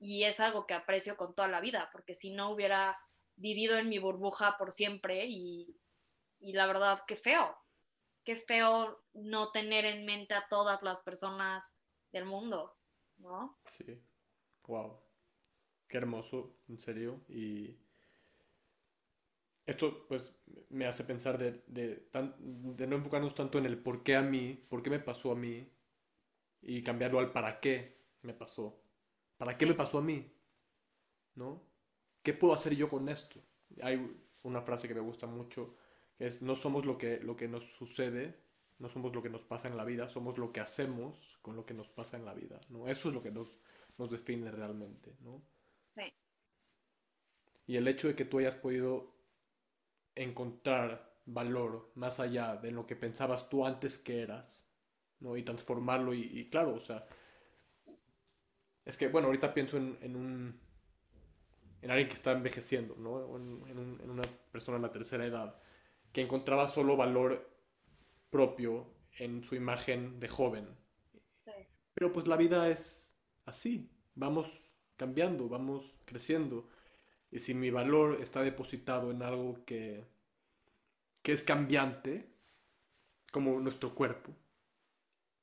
Y 0.00 0.24
es 0.24 0.40
algo 0.40 0.66
que 0.66 0.74
aprecio 0.74 1.16
con 1.16 1.36
toda 1.36 1.46
la 1.46 1.60
vida, 1.60 1.88
porque 1.92 2.16
si 2.16 2.30
no 2.30 2.50
hubiera 2.50 2.98
vivido 3.36 3.78
en 3.78 3.88
mi 3.88 3.98
burbuja 3.98 4.56
por 4.58 4.72
siempre 4.72 5.26
y, 5.26 5.80
y 6.40 6.52
la 6.54 6.66
verdad, 6.66 7.04
qué 7.06 7.14
feo, 7.14 7.56
qué 8.28 8.36
feo 8.36 9.00
no 9.14 9.50
tener 9.52 9.86
en 9.86 10.04
mente 10.04 10.34
a 10.34 10.46
todas 10.50 10.82
las 10.82 11.00
personas 11.00 11.72
del 12.12 12.26
mundo, 12.26 12.76
¿no? 13.16 13.58
Sí, 13.64 13.98
wow. 14.66 15.00
Qué 15.88 15.96
hermoso, 15.96 16.58
en 16.68 16.78
serio. 16.78 17.22
Y 17.30 17.74
esto 19.64 20.06
pues 20.06 20.38
me 20.68 20.86
hace 20.86 21.04
pensar 21.04 21.38
de, 21.38 21.62
de, 21.68 22.06
de, 22.38 22.86
no 22.86 22.96
enfocarnos 22.96 23.34
tanto 23.34 23.56
en 23.56 23.64
el 23.64 23.82
por 23.82 24.02
qué 24.02 24.16
a 24.16 24.20
mí, 24.20 24.62
por 24.68 24.82
qué 24.82 24.90
me 24.90 25.00
pasó 25.00 25.32
a 25.32 25.34
mí, 25.34 25.66
y 26.60 26.82
cambiarlo 26.82 27.20
al 27.20 27.32
para 27.32 27.60
qué 27.60 27.96
me 28.20 28.34
pasó. 28.34 28.78
¿Para 29.38 29.56
qué 29.56 29.64
me 29.64 29.72
pasó 29.72 29.96
a 29.96 30.02
mí? 30.02 30.30
¿No? 31.34 31.62
¿Qué 32.22 32.34
puedo 32.34 32.52
hacer 32.52 32.76
yo 32.76 32.90
con 32.90 33.08
esto? 33.08 33.40
Hay 33.80 34.20
una 34.42 34.60
frase 34.60 34.86
que 34.86 34.94
me 34.94 35.00
gusta 35.00 35.26
mucho, 35.26 35.78
es, 36.18 36.42
no 36.42 36.56
somos 36.56 36.86
lo 36.86 36.98
que, 36.98 37.20
lo 37.20 37.36
que 37.36 37.48
nos 37.48 37.64
sucede, 37.64 38.38
no 38.78 38.88
somos 38.88 39.14
lo 39.14 39.22
que 39.22 39.30
nos 39.30 39.44
pasa 39.44 39.68
en 39.68 39.76
la 39.76 39.84
vida, 39.84 40.08
somos 40.08 40.38
lo 40.38 40.52
que 40.52 40.60
hacemos 40.60 41.38
con 41.42 41.56
lo 41.56 41.66
que 41.66 41.74
nos 41.74 41.88
pasa 41.88 42.16
en 42.16 42.24
la 42.24 42.34
vida, 42.34 42.60
¿no? 42.68 42.88
Eso 42.88 43.08
es 43.08 43.14
lo 43.14 43.22
que 43.22 43.30
nos, 43.30 43.58
nos 43.96 44.10
define 44.10 44.50
realmente, 44.50 45.16
¿no? 45.20 45.42
Sí. 45.82 46.12
Y 47.66 47.76
el 47.76 47.88
hecho 47.88 48.08
de 48.08 48.14
que 48.14 48.24
tú 48.24 48.38
hayas 48.38 48.56
podido 48.56 49.14
encontrar 50.14 51.08
valor 51.26 51.90
más 51.94 52.20
allá 52.20 52.56
de 52.56 52.70
lo 52.70 52.86
que 52.86 52.96
pensabas 52.96 53.48
tú 53.48 53.66
antes 53.66 53.98
que 53.98 54.22
eras, 54.22 54.66
¿no? 55.20 55.36
Y 55.36 55.42
transformarlo 55.42 56.14
y, 56.14 56.48
claro, 56.50 56.74
o 56.74 56.80
sea, 56.80 57.06
es 58.84 58.96
que, 58.96 59.08
bueno, 59.08 59.26
ahorita 59.26 59.52
pienso 59.52 59.76
en, 59.76 59.98
en 60.00 60.16
un, 60.16 60.60
en 61.82 61.90
alguien 61.90 62.08
que 62.08 62.14
está 62.14 62.32
envejeciendo, 62.32 62.96
¿no? 62.96 63.36
En, 63.36 64.00
en, 64.00 64.10
una 64.10 64.22
persona 64.50 64.76
en 64.76 64.82
la 64.82 64.92
tercera 64.92 65.26
edad, 65.26 65.60
que 66.18 66.24
encontraba 66.24 66.66
solo 66.66 66.96
valor 66.96 67.48
propio 68.28 68.92
en 69.18 69.44
su 69.44 69.54
imagen 69.54 70.18
de 70.18 70.26
joven. 70.26 70.66
Sí. 71.36 71.52
Pero 71.94 72.12
pues 72.12 72.26
la 72.26 72.36
vida 72.36 72.68
es 72.70 73.16
así, 73.46 73.88
vamos 74.16 74.68
cambiando, 74.96 75.48
vamos 75.48 75.96
creciendo. 76.06 76.68
Y 77.30 77.38
si 77.38 77.54
mi 77.54 77.70
valor 77.70 78.18
está 78.20 78.42
depositado 78.42 79.12
en 79.12 79.22
algo 79.22 79.64
que, 79.64 80.08
que 81.22 81.30
es 81.34 81.44
cambiante, 81.44 82.28
como 83.30 83.60
nuestro 83.60 83.94
cuerpo, 83.94 84.34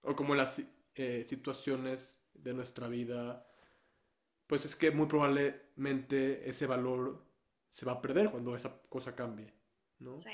o 0.01 0.13
como 0.13 0.35
las 0.35 0.61
eh, 0.95 1.23
situaciones 1.23 2.19
de 2.33 2.53
nuestra 2.53 2.89
vida, 2.89 3.47
pues 4.45 4.65
es 4.65 4.75
que 4.75 4.91
muy 4.91 5.05
probablemente 5.05 6.49
ese 6.49 6.67
valor 6.67 7.23
se 7.69 7.85
va 7.85 7.93
a 7.93 8.01
perder 8.01 8.29
cuando 8.29 8.57
esa 8.57 8.81
cosa 8.89 9.15
cambie, 9.15 9.53
¿no? 9.99 10.17
Sí. 10.17 10.31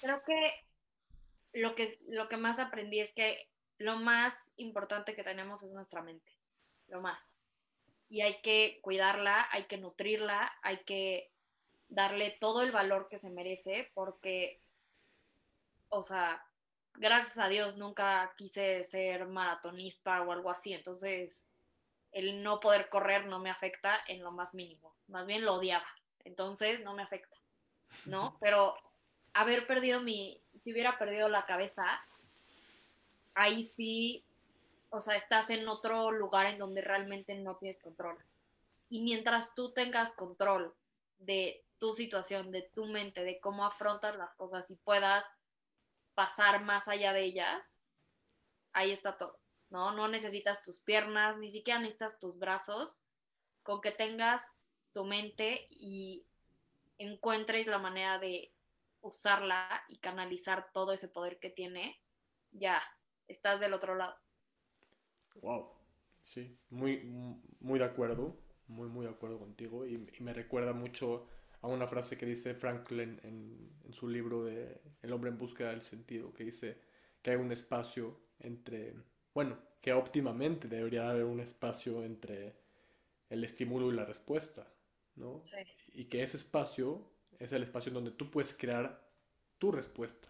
Creo 0.00 0.22
que 0.24 0.66
lo 1.52 1.74
que, 1.74 1.98
lo 2.08 2.28
que 2.28 2.36
más 2.36 2.58
aprendí 2.58 3.00
es 3.00 3.12
que 3.12 3.48
lo 3.78 3.96
más 3.96 4.52
importante 4.56 5.14
que 5.14 5.24
tenemos 5.24 5.62
es 5.62 5.72
nuestra 5.72 6.02
mente, 6.02 6.32
lo 6.88 7.00
más. 7.00 7.36
Y 8.08 8.20
hay 8.20 8.40
que 8.42 8.80
cuidarla, 8.82 9.48
hay 9.50 9.64
que 9.64 9.78
nutrirla, 9.78 10.52
hay 10.62 10.84
que 10.84 11.32
darle 11.88 12.36
todo 12.40 12.62
el 12.62 12.72
valor 12.72 13.08
que 13.08 13.18
se 13.18 13.30
merece, 13.30 13.90
porque, 13.94 14.60
o 15.88 16.02
sea, 16.02 16.44
gracias 16.94 17.38
a 17.38 17.48
Dios 17.48 17.76
nunca 17.76 18.32
quise 18.36 18.84
ser 18.84 19.26
maratonista 19.26 20.22
o 20.22 20.32
algo 20.32 20.50
así, 20.50 20.72
entonces 20.72 21.48
el 22.12 22.42
no 22.42 22.60
poder 22.60 22.88
correr 22.88 23.26
no 23.26 23.38
me 23.38 23.50
afecta 23.50 23.98
en 24.08 24.22
lo 24.22 24.32
más 24.32 24.54
mínimo, 24.54 24.94
más 25.06 25.26
bien 25.26 25.44
lo 25.44 25.54
odiaba, 25.54 25.86
entonces 26.24 26.82
no 26.82 26.94
me 26.94 27.02
afecta, 27.02 27.36
¿no? 28.04 28.36
Pero 28.40 28.76
haber 29.32 29.66
perdido 29.66 30.00
mi, 30.00 30.40
si 30.56 30.72
hubiera 30.72 30.98
perdido 30.98 31.28
la 31.28 31.46
cabeza, 31.46 31.84
ahí 33.34 33.62
sí, 33.62 34.24
o 34.90 35.00
sea, 35.00 35.16
estás 35.16 35.50
en 35.50 35.68
otro 35.68 36.10
lugar 36.10 36.46
en 36.46 36.58
donde 36.58 36.82
realmente 36.82 37.34
no 37.34 37.56
tienes 37.56 37.80
control. 37.80 38.18
Y 38.88 39.00
mientras 39.00 39.54
tú 39.54 39.72
tengas 39.72 40.12
control 40.14 40.74
de 41.18 41.64
tu 41.78 41.94
situación, 41.94 42.50
de 42.50 42.62
tu 42.62 42.86
mente, 42.86 43.24
de 43.24 43.40
cómo 43.40 43.64
afrontas 43.64 44.16
las 44.16 44.34
cosas 44.34 44.70
y 44.70 44.76
puedas 44.76 45.24
pasar 46.14 46.62
más 46.62 46.88
allá 46.88 47.12
de 47.12 47.24
ellas, 47.24 47.86
ahí 48.72 48.90
está 48.90 49.16
todo, 49.16 49.38
¿no? 49.70 49.92
No 49.92 50.08
necesitas 50.08 50.62
tus 50.62 50.80
piernas, 50.80 51.38
ni 51.38 51.48
siquiera 51.48 51.80
necesitas 51.80 52.18
tus 52.18 52.38
brazos, 52.38 53.04
con 53.62 53.80
que 53.80 53.92
tengas 53.92 54.50
tu 54.92 55.04
mente 55.04 55.66
y 55.70 56.24
encuentres 56.98 57.66
la 57.66 57.78
manera 57.78 58.18
de 58.18 58.52
usarla 59.02 59.82
y 59.88 59.98
canalizar 59.98 60.70
todo 60.72 60.92
ese 60.92 61.08
poder 61.08 61.38
que 61.38 61.50
tiene, 61.50 62.00
ya, 62.52 62.82
estás 63.28 63.60
del 63.60 63.72
otro 63.72 63.94
lado. 63.94 64.14
Wow, 65.36 65.70
sí, 66.22 66.58
muy, 66.70 67.02
muy 67.60 67.78
de 67.78 67.84
acuerdo, 67.84 68.36
muy, 68.66 68.88
muy 68.88 69.06
de 69.06 69.12
acuerdo 69.12 69.38
contigo 69.38 69.86
y, 69.86 69.98
me 70.20 70.32
recuerda 70.32 70.72
mucho 70.72 71.26
a 71.62 71.68
una 71.68 71.86
frase 71.86 72.16
que 72.16 72.26
dice 72.26 72.54
Franklin 72.54 73.20
en, 73.22 73.80
en 73.84 73.94
su 73.94 74.08
libro 74.08 74.44
de 74.44 74.80
El 75.02 75.12
hombre 75.12 75.30
en 75.30 75.38
busca 75.38 75.68
del 75.68 75.82
sentido, 75.82 76.32
que 76.32 76.44
dice 76.44 76.80
que 77.22 77.32
hay 77.32 77.36
un 77.36 77.52
espacio 77.52 78.18
entre, 78.38 78.94
bueno, 79.34 79.58
que 79.80 79.92
óptimamente 79.92 80.68
debería 80.68 81.10
haber 81.10 81.24
un 81.24 81.40
espacio 81.40 82.02
entre 82.04 82.54
el 83.28 83.44
estímulo 83.44 83.90
y 83.90 83.94
la 83.94 84.04
respuesta, 84.04 84.66
¿no? 85.16 85.40
Sí. 85.44 85.56
Y 85.92 86.06
que 86.06 86.22
ese 86.22 86.36
espacio 86.36 87.10
es 87.40 87.50
el 87.52 87.62
espacio 87.64 87.90
en 87.90 87.94
donde 87.94 88.12
tú 88.12 88.30
puedes 88.30 88.54
crear 88.54 89.02
tu 89.58 89.72
respuesta. 89.72 90.28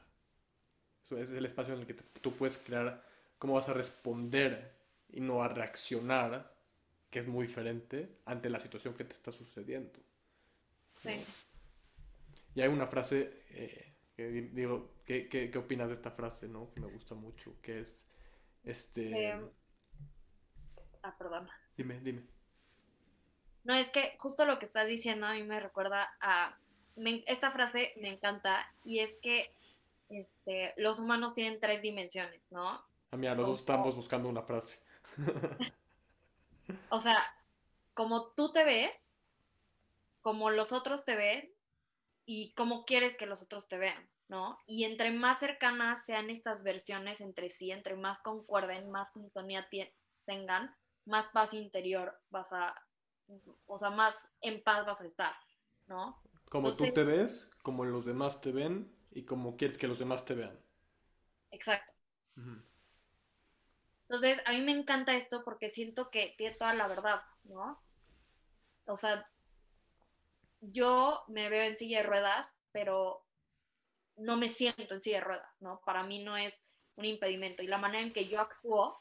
Eso 1.05 1.19
es 1.19 1.31
el 1.33 1.45
espacio 1.45 1.75
en 1.75 1.81
el 1.81 1.87
que 1.87 1.95
te- 1.95 2.21
tú 2.21 2.33
puedes 2.37 2.57
crear 2.59 3.05
cómo 3.39 3.55
vas 3.55 3.69
a 3.69 3.75
responder 3.75 4.73
y 5.11 5.21
no 5.21 5.43
a 5.43 5.49
reaccionar, 5.49 6.55
que 7.11 7.19
es 7.19 7.27
muy 7.27 7.47
diferente 7.49 8.21
ante 8.27 8.49
la 8.49 8.61
situación 8.61 8.95
que 8.95 9.05
te 9.05 9.13
está 9.13 9.33
sucediendo. 9.33 9.99
Sí. 10.95 11.21
Y 12.55 12.61
hay 12.61 12.69
una 12.69 12.87
frase 12.87 13.45
eh, 13.51 13.93
que 14.17 14.29
di- 14.29 14.49
digo, 14.49 14.95
¿qué, 15.05 15.29
qué, 15.29 15.51
qué 15.51 15.59
opinas 15.59 15.89
de 15.89 15.95
esta 15.95 16.11
frase, 16.11 16.49
no? 16.49 16.71
Que 16.73 16.81
me 16.81 16.87
gusta 16.89 17.15
mucho, 17.15 17.61
que 17.63 17.81
es, 17.81 18.07
este, 18.65 19.29
Em, 19.29 19.49
ah, 21.03 21.17
perdón. 21.19 21.49
dime, 21.77 22.01
dime. 22.01 22.23
No, 23.65 23.75
es 23.75 23.89
que 23.91 24.17
justo 24.19 24.45
lo 24.47 24.59
que 24.59 24.65
estás 24.65 24.87
diciendo 24.89 25.27
a 25.27 25.35
mí 25.35 25.43
me 25.43 25.61
recuerda 25.61 26.09
a... 26.21 26.57
me- 26.97 27.25
esta 27.27 27.51
frase 27.51 27.93
me 27.97 28.09
encanta 28.09 28.67
y 28.85 29.01
es 29.01 29.17
que 29.23 29.53
este, 30.09 30.75
los 30.77 30.99
humanos 31.01 31.35
tienen 31.35 31.61
tres 31.61 31.83
dimensiones, 31.83 32.51
¿no? 32.51 32.83
Ah, 33.13 33.17
mira, 33.17 33.35
los 33.35 33.47
dos 33.47 33.61
estamos 33.61 33.95
buscando 33.95 34.29
una 34.29 34.43
frase. 34.43 34.81
O 36.91 36.99
sea, 37.01 37.19
como 37.95 38.29
tú 38.33 38.53
te 38.53 38.65
ves, 38.65 39.21
como 40.23 40.51
los 40.51 40.73
otros 40.73 41.05
te 41.05 41.17
ven 41.17 41.53
y 42.27 42.53
cómo 42.53 42.85
quieres 42.85 43.17
que 43.17 43.27
los 43.27 43.43
otros 43.43 43.69
te 43.69 43.79
vean, 43.79 44.09
¿no? 44.29 44.59
Y 44.67 44.85
entre 44.85 45.11
más 45.11 45.39
cercanas 45.41 46.05
sean 46.05 46.31
estas 46.31 46.63
versiones 46.63 47.21
entre 47.21 47.49
sí, 47.49 47.71
entre 47.71 47.97
más 47.97 48.21
concuerden, 48.21 48.91
más 48.91 49.13
sintonía 49.13 49.69
tengan, 50.27 50.75
más 51.07 51.31
paz 51.31 51.55
interior 51.55 52.21
vas 52.31 52.53
a, 52.53 52.75
o 53.67 53.79
sea, 53.79 53.91
más 53.91 54.31
en 54.41 54.63
paz 54.63 54.87
vas 54.87 55.01
a 55.01 55.07
estar, 55.07 55.35
¿no? 55.87 56.21
Como 56.51 56.77
tú 56.77 56.93
te 56.93 57.05
ves, 57.05 57.49
como 57.63 57.85
los 57.85 58.05
demás 58.05 58.41
te 58.41 58.51
ven 58.51 58.93
y 59.13 59.25
como 59.25 59.57
quieres 59.57 59.79
que 59.79 59.87
los 59.87 60.01
demás 60.01 60.25
te 60.25 60.35
vean. 60.35 60.59
Exacto. 61.53 61.93
Entonces, 64.03 64.43
a 64.45 64.53
mí 64.53 64.61
me 64.61 64.73
encanta 64.73 65.15
esto 65.15 65.45
porque 65.45 65.69
siento 65.69 66.11
que 66.11 66.35
tiene 66.37 66.57
toda 66.57 66.75
la 66.75 66.89
verdad, 66.89 67.23
¿no? 67.45 67.81
O 68.87 68.97
sea, 68.97 69.31
yo 70.61 71.23
me 71.29 71.49
veo 71.49 71.63
en 71.63 71.77
silla 71.77 71.99
de 71.99 72.09
ruedas, 72.09 72.59
pero 72.73 73.25
no 74.17 74.37
me 74.37 74.49
siento 74.49 74.95
en 74.95 75.01
silla 75.01 75.19
de 75.19 75.25
ruedas, 75.25 75.63
¿no? 75.63 75.81
Para 75.87 76.03
mí 76.03 76.25
no 76.25 76.37
es 76.37 76.69
un 76.97 77.05
impedimento. 77.05 77.63
Y 77.63 77.69
la 77.69 77.79
manera 77.79 78.03
en 78.03 78.13
que 78.13 78.27
yo 78.27 78.41
actúo 78.41 79.01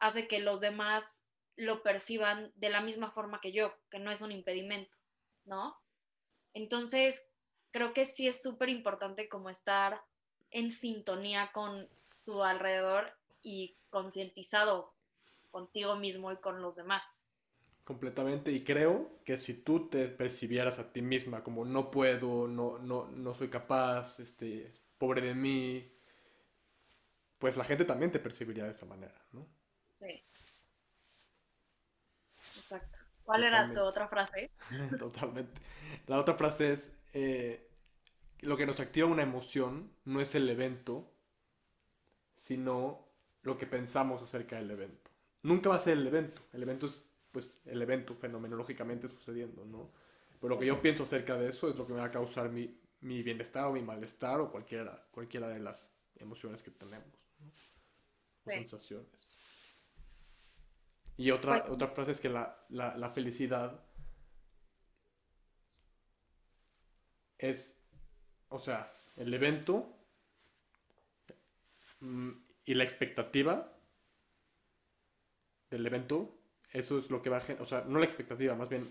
hace 0.00 0.28
que 0.28 0.40
los 0.40 0.60
demás 0.60 1.24
lo 1.56 1.82
perciban 1.82 2.52
de 2.56 2.68
la 2.68 2.82
misma 2.82 3.10
forma 3.10 3.40
que 3.40 3.52
yo, 3.52 3.74
que 3.88 3.98
no 3.98 4.10
es 4.10 4.20
un 4.20 4.32
impedimento, 4.32 4.98
¿no? 5.46 5.80
Entonces, 6.58 7.24
creo 7.70 7.92
que 7.92 8.04
sí 8.04 8.26
es 8.26 8.42
súper 8.42 8.68
importante 8.68 9.28
como 9.28 9.48
estar 9.48 10.02
en 10.50 10.72
sintonía 10.72 11.52
con 11.52 11.88
tu 12.24 12.42
alrededor 12.42 13.12
y 13.42 13.76
concientizado 13.90 14.92
contigo 15.52 15.94
mismo 15.94 16.32
y 16.32 16.36
con 16.38 16.60
los 16.60 16.74
demás. 16.74 17.28
Completamente. 17.84 18.50
Y 18.50 18.64
creo 18.64 19.20
que 19.24 19.36
si 19.36 19.54
tú 19.54 19.88
te 19.88 20.08
percibieras 20.08 20.80
a 20.80 20.92
ti 20.92 21.00
misma 21.00 21.44
como 21.44 21.64
no 21.64 21.92
puedo, 21.92 22.48
no, 22.48 22.80
no, 22.80 23.06
no 23.06 23.34
soy 23.34 23.50
capaz, 23.50 24.18
este, 24.18 24.74
pobre 24.98 25.20
de 25.20 25.34
mí, 25.34 25.92
pues 27.38 27.56
la 27.56 27.62
gente 27.62 27.84
también 27.84 28.10
te 28.10 28.18
percibiría 28.18 28.64
de 28.64 28.72
esa 28.72 28.84
manera, 28.84 29.24
¿no? 29.30 29.46
Sí. 29.92 30.24
¿Cuál 33.28 33.44
era 33.44 33.70
tu 33.70 33.82
otra 33.82 34.08
frase? 34.08 34.50
Totalmente. 34.98 35.60
La 36.06 36.18
otra 36.18 36.32
frase 36.32 36.72
es, 36.72 36.96
eh, 37.12 37.68
lo 38.40 38.56
que 38.56 38.64
nos 38.64 38.80
activa 38.80 39.06
una 39.06 39.22
emoción 39.22 39.92
no 40.06 40.22
es 40.22 40.34
el 40.34 40.48
evento, 40.48 41.12
sino 42.36 43.06
lo 43.42 43.58
que 43.58 43.66
pensamos 43.66 44.22
acerca 44.22 44.56
del 44.56 44.70
evento. 44.70 45.10
Nunca 45.42 45.68
va 45.68 45.76
a 45.76 45.78
ser 45.78 45.98
el 45.98 46.06
evento. 46.06 46.40
El 46.54 46.62
evento 46.62 46.86
es, 46.86 47.02
pues, 47.30 47.60
el 47.66 47.82
evento 47.82 48.14
fenomenológicamente 48.14 49.10
sucediendo, 49.10 49.62
¿no? 49.66 49.90
Pero 50.40 50.54
lo 50.54 50.58
que 50.58 50.64
yo 50.64 50.80
pienso 50.80 51.02
acerca 51.02 51.36
de 51.36 51.50
eso 51.50 51.68
es 51.68 51.76
lo 51.76 51.86
que 51.86 51.92
me 51.92 51.98
va 51.98 52.06
a 52.06 52.10
causar 52.10 52.48
mi, 52.48 52.80
mi 53.02 53.22
bienestar 53.22 53.66
o 53.66 53.72
mi 53.72 53.82
malestar 53.82 54.40
o 54.40 54.50
cualquiera, 54.50 55.06
cualquiera 55.10 55.48
de 55.48 55.58
las 55.58 55.86
emociones 56.16 56.62
que 56.62 56.70
tenemos, 56.70 57.30
¿no? 57.40 57.52
Sí. 58.38 58.52
sensaciones. 58.52 59.37
Y 61.18 61.32
otra, 61.32 61.58
Pues- 61.58 61.70
otra 61.70 61.88
frase 61.88 62.12
es 62.12 62.20
que 62.20 62.30
la, 62.30 62.64
la, 62.70 62.96
la 62.96 63.10
felicidad 63.10 63.78
es, 67.38 67.82
o 68.48 68.58
sea, 68.58 68.92
el 69.16 69.32
evento 69.34 69.96
mm, 72.00 72.30
y 72.64 72.74
la 72.74 72.84
expectativa 72.84 73.72
del 75.70 75.86
evento, 75.86 76.40
eso 76.72 76.98
es 76.98 77.10
lo 77.10 77.22
que 77.22 77.30
va 77.30 77.38
a, 77.38 77.40
gen- 77.40 77.60
o 77.60 77.64
sea, 77.64 77.82
no 77.86 77.98
la 77.98 78.04
expectativa, 78.04 78.54
más 78.54 78.68
bien, 78.68 78.84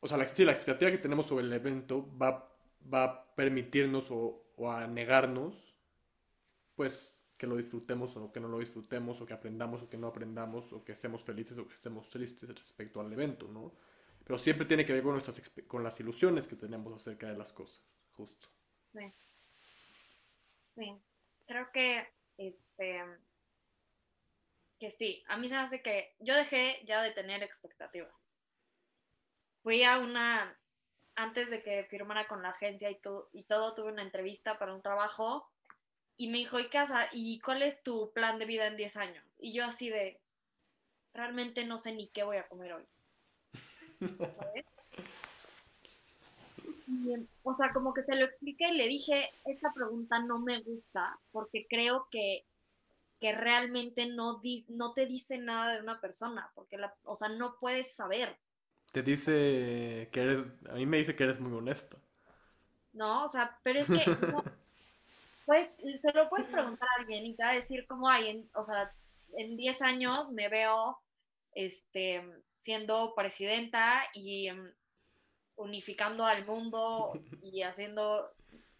o 0.00 0.08
sea, 0.08 0.18
la, 0.18 0.26
sí, 0.28 0.44
la 0.44 0.52
expectativa 0.52 0.90
que 0.90 0.98
tenemos 0.98 1.26
sobre 1.26 1.44
el 1.46 1.52
evento 1.52 2.06
va, 2.18 2.48
va 2.92 3.04
a 3.04 3.34
permitirnos 3.34 4.10
o, 4.10 4.52
o 4.56 4.70
a 4.70 4.86
negarnos, 4.86 5.78
pues, 6.74 7.21
que 7.42 7.48
lo 7.48 7.56
disfrutemos 7.56 8.16
o 8.16 8.30
que 8.30 8.38
no 8.38 8.46
lo 8.46 8.60
disfrutemos, 8.60 9.20
o 9.20 9.26
que 9.26 9.34
aprendamos 9.34 9.82
o 9.82 9.88
que 9.90 9.98
no 9.98 10.06
aprendamos, 10.06 10.72
o 10.72 10.84
que 10.84 10.94
seamos 10.94 11.24
felices 11.24 11.58
o 11.58 11.66
que 11.66 11.74
estemos 11.74 12.08
tristes 12.08 12.48
respecto 12.48 13.00
al 13.00 13.12
evento, 13.12 13.48
¿no? 13.48 13.72
Pero 14.24 14.38
siempre 14.38 14.64
tiene 14.64 14.86
que 14.86 14.92
ver 14.92 15.02
con 15.02 15.14
nuestras, 15.14 15.42
con 15.66 15.82
las 15.82 15.98
ilusiones 15.98 16.46
que 16.46 16.54
tenemos 16.54 16.94
acerca 16.94 17.26
de 17.26 17.36
las 17.36 17.52
cosas, 17.52 18.04
justo. 18.12 18.46
Sí. 18.84 19.12
Sí. 20.68 20.96
Creo 21.48 21.72
que 21.72 22.06
este 22.38 23.02
que 24.78 24.92
sí, 24.92 25.24
a 25.26 25.36
mí 25.36 25.48
se 25.48 25.56
me 25.56 25.62
hace 25.62 25.82
que 25.82 26.14
yo 26.20 26.36
dejé 26.36 26.80
ya 26.84 27.02
de 27.02 27.10
tener 27.10 27.42
expectativas. 27.42 28.30
Fui 29.64 29.82
a 29.82 29.98
una 29.98 30.56
antes 31.16 31.50
de 31.50 31.60
que 31.64 31.82
firmara 31.90 32.28
con 32.28 32.40
la 32.40 32.50
agencia 32.50 32.88
y, 32.88 33.00
to- 33.00 33.28
y 33.32 33.42
todo, 33.42 33.74
tuve 33.74 33.90
una 33.90 34.02
entrevista 34.02 34.60
para 34.60 34.72
un 34.72 34.80
trabajo 34.80 35.51
y 36.16 36.28
me 36.30 36.38
dijo, 36.38 36.58
¿y 36.60 36.68
casa? 36.70 37.08
¿Y 37.12 37.40
cuál 37.40 37.62
es 37.62 37.82
tu 37.82 38.12
plan 38.12 38.38
de 38.38 38.46
vida 38.46 38.66
en 38.66 38.76
10 38.76 38.96
años? 38.96 39.24
Y 39.40 39.52
yo 39.52 39.64
así 39.64 39.90
de, 39.90 40.20
realmente 41.14 41.64
no 41.66 41.78
sé 41.78 41.94
ni 41.94 42.08
qué 42.08 42.24
voy 42.24 42.38
a 42.38 42.48
comer 42.48 42.74
hoy. 42.74 42.84
¿sabes? 44.36 44.64
Y, 46.86 47.12
o 47.42 47.54
sea, 47.56 47.72
como 47.72 47.92
que 47.94 48.02
se 48.02 48.16
lo 48.16 48.24
expliqué 48.24 48.68
y 48.70 48.76
le 48.76 48.86
dije, 48.88 49.30
esta 49.44 49.72
pregunta 49.74 50.18
no 50.20 50.38
me 50.38 50.62
gusta 50.62 51.18
porque 51.32 51.66
creo 51.68 52.08
que, 52.10 52.44
que 53.20 53.32
realmente 53.32 54.06
no, 54.06 54.40
di- 54.40 54.66
no 54.68 54.92
te 54.94 55.06
dice 55.06 55.38
nada 55.38 55.74
de 55.74 55.80
una 55.82 56.00
persona, 56.00 56.52
porque, 56.54 56.78
la, 56.78 56.94
o 57.04 57.14
sea, 57.16 57.28
no 57.30 57.56
puedes 57.60 57.94
saber, 57.94 58.38
Te 58.92 59.02
dice 59.02 60.08
que 60.12 60.20
eres, 60.22 60.46
a 60.70 60.74
mí 60.74 60.86
me 60.86 60.98
dice 60.98 61.16
que 61.16 61.24
eres 61.24 61.40
muy 61.40 61.52
honesta. 61.52 61.98
¿no? 62.92 63.24
O 63.24 63.28
sea, 63.28 63.58
pero 63.62 63.80
es 63.80 63.90
que 63.90 64.16
no, 64.22 64.46
pues, 65.46 65.68
se 66.00 66.12
lo 66.12 66.28
puedes 66.28 66.46
preguntar 66.46 66.88
a 66.88 67.00
alguien 67.00 67.26
y 67.26 67.34
te 67.34 67.42
va 67.42 67.50
a 67.50 67.54
decir 67.54 67.86
como, 67.86 68.08
ay, 68.08 68.28
en- 68.28 68.50
o 68.54 68.64
sea, 68.64 68.92
en 69.36 69.56
10 69.56 69.82
años 69.82 70.30
me 70.30 70.48
veo 70.48 70.98
este, 71.54 72.22
siendo 72.58 73.14
presidenta 73.14 74.04
y 74.14 74.48
em, 74.48 74.72
unificando 75.56 76.24
al 76.24 76.46
mundo 76.46 77.12
y 77.42 77.62
haciendo 77.62 78.30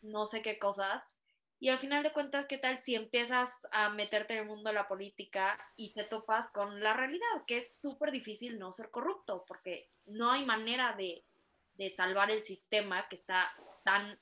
no 0.03 0.27
sé 0.27 0.43
qué 0.43 0.59
cosas. 0.59 1.03
Y 1.61 1.68
al 1.68 1.78
final 1.78 2.03
de 2.03 2.12
cuentas, 2.12 2.47
¿qué 2.47 2.59
tal 2.59 2.80
si 2.80 2.97
empiezas 2.97 3.68
a 3.70 3.89
meterte 3.89 4.34
en 4.34 4.41
el 4.41 4.47
mundo 4.47 4.68
de 4.70 4.74
la 4.74 4.89
política 4.89 5.57
y 5.76 5.93
te 5.95 6.03
topas 6.03 6.51
con 6.51 6.80
la 6.82 6.93
realidad? 6.93 7.45
Que 7.47 7.59
es 7.59 7.80
súper 7.80 8.11
difícil 8.11 8.59
no 8.59 8.72
ser 8.72 8.91
corrupto, 8.91 9.45
porque 9.47 9.89
no 10.07 10.32
hay 10.32 10.45
manera 10.45 10.95
de, 10.97 11.24
de 11.74 11.89
salvar 11.89 12.32
el 12.32 12.43
sistema 12.43 13.07
que 13.09 13.14
está 13.14 13.53
tan 13.84 14.18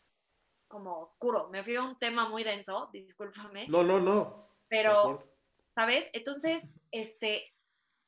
como 0.70 1.00
oscuro. 1.00 1.48
Me 1.50 1.62
fui 1.62 1.76
a 1.76 1.82
un 1.82 1.98
tema 1.98 2.28
muy 2.28 2.44
denso, 2.44 2.88
discúlpame, 2.92 3.68
No, 3.68 3.82
no, 3.82 4.00
no. 4.00 4.48
pero. 4.68 5.28
¿sabes? 5.74 6.10
Entonces, 6.12 6.74
este, 6.90 7.54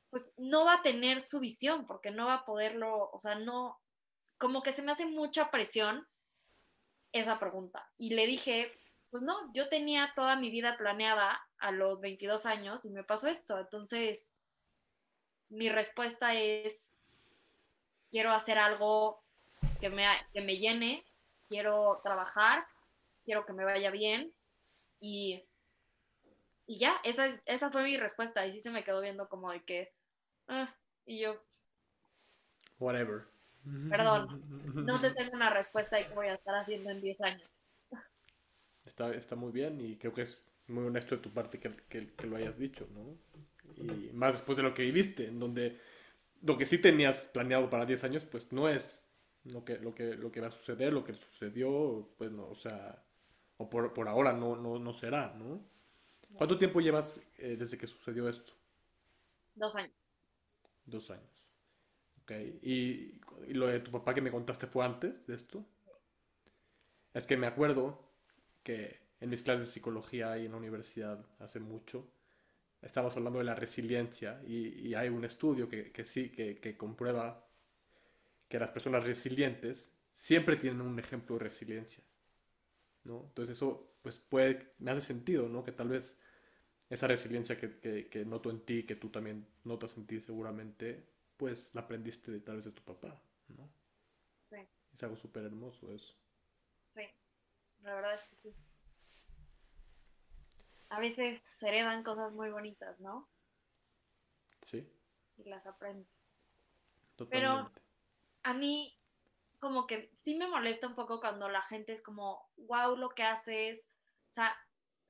pues 0.09 0.31
no 0.37 0.65
va 0.65 0.75
a 0.75 0.81
tener 0.81 1.21
su 1.21 1.39
visión, 1.39 1.87
porque 1.87 2.11
no 2.11 2.27
va 2.27 2.35
a 2.35 2.45
poderlo, 2.45 3.09
o 3.11 3.19
sea, 3.19 3.35
no, 3.35 3.81
como 4.37 4.61
que 4.61 4.71
se 4.71 4.83
me 4.83 4.91
hace 4.91 5.05
mucha 5.05 5.49
presión 5.49 6.07
esa 7.13 7.39
pregunta. 7.39 7.91
Y 7.97 8.11
le 8.11 8.27
dije, 8.27 8.71
pues 9.09 9.23
no, 9.23 9.51
yo 9.53 9.69
tenía 9.69 10.13
toda 10.15 10.35
mi 10.35 10.51
vida 10.51 10.77
planeada 10.77 11.41
a 11.57 11.71
los 11.71 11.99
22 11.99 12.45
años 12.45 12.85
y 12.85 12.91
me 12.91 13.03
pasó 13.03 13.27
esto. 13.27 13.57
Entonces, 13.57 14.35
mi 15.49 15.69
respuesta 15.69 16.35
es, 16.35 16.95
quiero 18.11 18.31
hacer 18.31 18.59
algo 18.59 19.23
que 19.79 19.89
me, 19.89 20.05
que 20.31 20.41
me 20.41 20.57
llene, 20.57 21.05
quiero 21.53 22.01
trabajar, 22.01 22.65
quiero 23.23 23.45
que 23.45 23.53
me 23.53 23.63
vaya 23.63 23.91
bien 23.91 24.33
y, 24.99 25.45
y 26.65 26.77
ya, 26.77 26.95
esa, 27.03 27.27
esa 27.45 27.69
fue 27.69 27.83
mi 27.83 27.95
respuesta 27.95 28.43
y 28.47 28.53
sí 28.53 28.59
se 28.59 28.71
me 28.71 28.83
quedó 28.83 29.01
viendo 29.01 29.29
como 29.29 29.51
de 29.51 29.63
que, 29.63 29.93
ah, 30.47 30.67
y 31.05 31.21
yo, 31.21 31.39
Whatever. 32.79 33.27
perdón, 33.87 34.41
no 34.87 34.99
te 34.99 35.11
tengo 35.11 35.33
una 35.35 35.51
respuesta 35.51 35.97
de 35.97 36.07
qué 36.07 36.13
voy 36.15 36.27
a 36.27 36.33
estar 36.33 36.55
haciendo 36.55 36.89
en 36.89 37.01
10 37.01 37.21
años. 37.21 37.51
Está, 38.83 39.13
está 39.13 39.35
muy 39.35 39.51
bien 39.51 39.79
y 39.79 39.95
creo 39.97 40.11
que 40.11 40.23
es 40.23 40.41
muy 40.65 40.87
honesto 40.87 41.15
de 41.15 41.21
tu 41.21 41.29
parte 41.29 41.59
que, 41.59 41.69
que, 41.87 42.15
que 42.15 42.27
lo 42.27 42.35
hayas 42.35 42.57
dicho, 42.57 42.87
¿no? 42.95 43.15
Y 43.77 44.11
más 44.11 44.33
después 44.33 44.57
de 44.57 44.63
lo 44.63 44.73
que 44.73 44.81
viviste, 44.81 45.27
en 45.27 45.39
donde 45.39 45.79
lo 46.41 46.57
que 46.57 46.65
sí 46.65 46.79
tenías 46.79 47.27
planeado 47.27 47.69
para 47.69 47.85
10 47.85 48.03
años, 48.05 48.25
pues 48.25 48.51
no 48.51 48.67
es 48.67 49.02
lo 49.45 49.63
que, 49.65 49.77
lo 49.79 49.93
que, 49.93 50.15
lo 50.15 50.31
que 50.31 50.41
va 50.41 50.47
a 50.47 50.51
suceder, 50.51 50.93
lo 50.93 51.03
que 51.03 51.13
sucedió, 51.13 52.09
pues 52.17 52.31
no, 52.31 52.47
o 52.47 52.55
sea, 52.55 53.03
o 53.57 53.69
por, 53.69 53.93
por 53.93 54.07
ahora 54.07 54.33
no, 54.33 54.55
no, 54.55 54.79
no 54.79 54.93
será, 54.93 55.33
¿no? 55.35 55.61
¿Cuánto 56.35 56.57
tiempo 56.57 56.81
llevas 56.81 57.21
eh, 57.37 57.55
desde 57.57 57.77
que 57.77 57.87
sucedió 57.87 58.27
esto? 58.29 58.53
Dos 59.55 59.75
años. 59.75 59.93
Dos 60.85 61.09
años. 61.11 61.45
Ok. 62.21 62.31
¿Y, 62.61 63.19
y 63.47 63.53
lo 63.53 63.67
de 63.67 63.79
tu 63.79 63.91
papá 63.91 64.13
que 64.13 64.21
me 64.21 64.31
contaste 64.31 64.67
fue 64.67 64.85
antes 64.85 65.25
de 65.27 65.35
esto? 65.35 65.65
Es 67.13 67.25
que 67.27 67.37
me 67.37 67.47
acuerdo 67.47 67.99
que 68.63 68.99
en 69.19 69.29
mis 69.29 69.43
clases 69.43 69.67
de 69.67 69.73
psicología 69.73 70.37
y 70.37 70.45
en 70.45 70.51
la 70.51 70.57
universidad 70.57 71.25
hace 71.39 71.59
mucho, 71.59 72.11
estamos 72.81 73.15
hablando 73.17 73.39
de 73.39 73.45
la 73.45 73.55
resiliencia 73.55 74.41
y, 74.45 74.87
y 74.89 74.95
hay 74.95 75.09
un 75.09 75.25
estudio 75.25 75.69
que, 75.69 75.91
que 75.91 76.05
sí, 76.05 76.31
que, 76.31 76.59
que 76.59 76.77
comprueba 76.77 77.47
que 78.53 78.59
las 78.59 78.71
personas 78.71 79.03
resilientes 79.05 79.97
siempre 80.13 80.57
tienen 80.57 80.81
un 80.83 80.99
ejemplo 80.99 81.37
de 81.37 81.45
resiliencia, 81.45 82.05
¿no? 83.03 83.25
Entonces 83.27 83.57
eso, 83.57 83.95
pues 84.01 84.19
puede, 84.19 84.73
me 84.79 84.91
hace 84.91 85.01
sentido, 85.01 85.49
¿no? 85.49 85.63
Que 85.63 85.71
tal 85.71 85.89
vez 85.89 86.19
esa 86.89 87.07
resiliencia 87.07 87.59
que, 87.59 87.79
que, 87.79 88.09
que 88.09 88.25
noto 88.25 88.51
en 88.51 88.61
ti, 88.65 88.85
que 88.85 88.95
tú 88.97 89.09
también 89.09 89.47
notas 89.65 89.97
en 89.97 90.07
ti 90.07 90.21
seguramente, 90.21 91.07
pues 91.37 91.75
la 91.75 91.81
aprendiste 91.83 92.31
de, 92.31 92.41
tal 92.41 92.57
vez 92.57 92.65
de 92.65 92.71
tu 92.73 92.83
papá, 92.83 93.21
¿no? 93.49 93.69
Sí, 94.39 94.67
Es 94.93 95.03
algo 95.03 95.17
súper 95.17 95.43
hermoso 95.43 95.93
eso. 95.93 96.15
sí, 96.87 97.01
la 97.81 97.95
verdad 97.95 98.13
es 98.15 98.25
que 98.27 98.35
sí. 98.37 98.55
A 100.89 100.97
veces 101.01 101.41
se 101.41 101.67
heredan 101.67 102.03
cosas 102.03 102.31
muy 102.31 102.49
bonitas, 102.49 103.01
¿no? 103.01 103.27
Sí, 104.61 104.83
Y 105.37 105.43
las 105.47 105.67
aprendes. 105.67 106.35
totalmente. 107.15 107.81
A 108.43 108.53
mí 108.53 108.97
como 109.59 109.87
que 109.87 110.11
sí 110.17 110.35
me 110.35 110.47
molesta 110.47 110.87
un 110.87 110.95
poco 110.95 111.19
cuando 111.19 111.49
la 111.49 111.61
gente 111.61 111.93
es 111.93 112.01
como, 112.03 112.49
wow, 112.57 112.95
lo 112.97 113.09
que 113.09 113.23
haces, 113.23 113.87
o 114.29 114.33
sea, 114.33 114.55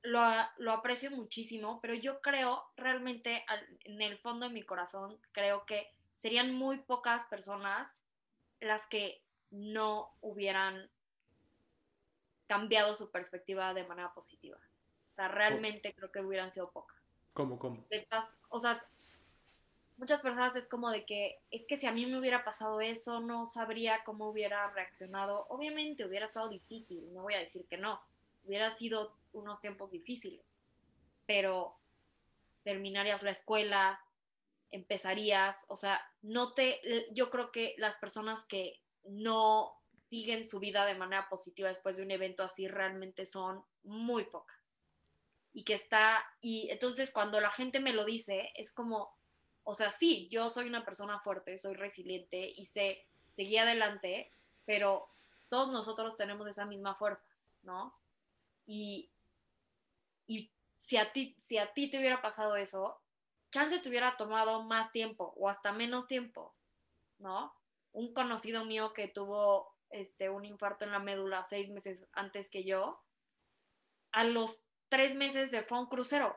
lo, 0.02 0.20
lo 0.58 0.72
aprecio 0.72 1.10
muchísimo, 1.10 1.80
pero 1.80 1.94
yo 1.94 2.20
creo 2.20 2.64
realmente 2.76 3.44
al- 3.48 3.78
en 3.84 4.00
el 4.02 4.18
fondo 4.18 4.46
de 4.48 4.54
mi 4.54 4.62
corazón, 4.62 5.18
creo 5.32 5.64
que 5.66 5.88
serían 6.14 6.54
muy 6.54 6.78
pocas 6.78 7.24
personas 7.24 8.00
las 8.60 8.86
que 8.86 9.22
no 9.50 10.10
hubieran 10.20 10.90
cambiado 12.46 12.94
su 12.94 13.10
perspectiva 13.10 13.74
de 13.74 13.84
manera 13.86 14.12
positiva. 14.14 14.58
O 15.10 15.14
sea, 15.14 15.28
realmente 15.28 15.94
creo 15.94 16.10
que 16.10 16.20
hubieran 16.20 16.52
sido 16.52 16.70
pocas 16.70 17.14
¿Cómo, 17.32 17.58
cómo? 17.58 17.84
estás, 17.90 18.30
o 18.48 18.58
sea, 18.58 18.84
muchas 19.96 20.20
personas 20.20 20.56
es 20.56 20.68
como 20.68 20.90
de 20.90 21.04
que 21.04 21.38
es 21.50 21.66
que 21.66 21.76
si 21.76 21.86
a 21.86 21.92
mí 21.92 22.06
me 22.06 22.18
hubiera 22.18 22.44
pasado 22.44 22.80
eso, 22.80 23.20
no 23.20 23.46
sabría 23.46 24.02
cómo 24.04 24.28
hubiera 24.28 24.70
reaccionado. 24.70 25.46
Obviamente 25.48 26.04
hubiera 26.04 26.26
estado 26.26 26.48
difícil, 26.48 27.12
no 27.12 27.22
voy 27.22 27.34
a 27.34 27.38
decir 27.38 27.66
que 27.66 27.78
no, 27.78 28.00
hubiera 28.44 28.70
sido 28.70 29.16
unos 29.32 29.60
tiempos 29.60 29.90
difíciles, 29.90 30.44
pero 31.26 31.76
terminarías 32.62 33.22
la 33.22 33.30
escuela, 33.30 34.00
empezarías, 34.70 35.66
o 35.68 35.76
sea, 35.76 36.00
no 36.22 36.54
te, 36.54 36.80
yo 37.12 37.30
creo 37.30 37.52
que 37.52 37.74
las 37.78 37.96
personas 37.96 38.44
que 38.44 38.80
no 39.04 39.72
siguen 40.08 40.48
su 40.48 40.60
vida 40.60 40.86
de 40.86 40.94
manera 40.94 41.28
positiva 41.28 41.68
después 41.68 41.96
de 41.96 42.04
un 42.04 42.10
evento 42.10 42.42
así 42.42 42.68
realmente 42.68 43.26
son 43.26 43.64
muy 43.82 44.24
pocas 44.24 44.76
y 45.54 45.62
que 45.62 45.74
está, 45.74 46.26
y 46.40 46.68
entonces 46.70 47.12
cuando 47.12 47.40
la 47.40 47.50
gente 47.50 47.78
me 47.78 47.92
lo 47.92 48.04
dice, 48.04 48.50
es 48.56 48.72
como, 48.72 49.16
o 49.64 49.74
sea, 49.74 49.90
sí, 49.90 50.28
yo 50.30 50.48
soy 50.48 50.68
una 50.68 50.84
persona 50.84 51.18
fuerte, 51.18 51.56
soy 51.58 51.74
resiliente 51.74 52.52
y 52.54 52.66
sé 52.66 53.06
seguir 53.30 53.60
adelante, 53.60 54.30
pero 54.64 55.08
todos 55.48 55.70
nosotros 55.70 56.16
tenemos 56.16 56.46
esa 56.46 56.66
misma 56.66 56.94
fuerza, 56.94 57.28
¿no? 57.62 57.94
Y, 58.66 59.10
y 60.26 60.50
si, 60.76 60.96
a 60.98 61.12
ti, 61.12 61.34
si 61.38 61.58
a 61.58 61.72
ti 61.72 61.88
te 61.88 61.98
hubiera 61.98 62.22
pasado 62.22 62.56
eso, 62.56 63.00
chance 63.50 63.78
te 63.78 63.88
hubiera 63.88 64.16
tomado 64.16 64.62
más 64.62 64.92
tiempo 64.92 65.32
o 65.36 65.48
hasta 65.48 65.72
menos 65.72 66.06
tiempo, 66.06 66.54
¿no? 67.18 67.54
Un 67.92 68.12
conocido 68.12 68.64
mío 68.64 68.92
que 68.92 69.08
tuvo 69.08 69.74
este, 69.90 70.28
un 70.28 70.44
infarto 70.44 70.84
en 70.84 70.92
la 70.92 70.98
médula 70.98 71.44
seis 71.44 71.70
meses 71.70 72.08
antes 72.12 72.50
que 72.50 72.64
yo, 72.64 73.00
a 74.12 74.24
los 74.24 74.64
tres 74.88 75.14
meses 75.14 75.50
se 75.50 75.62
fue 75.62 75.78
a 75.78 75.82
un 75.82 75.86
crucero. 75.86 76.36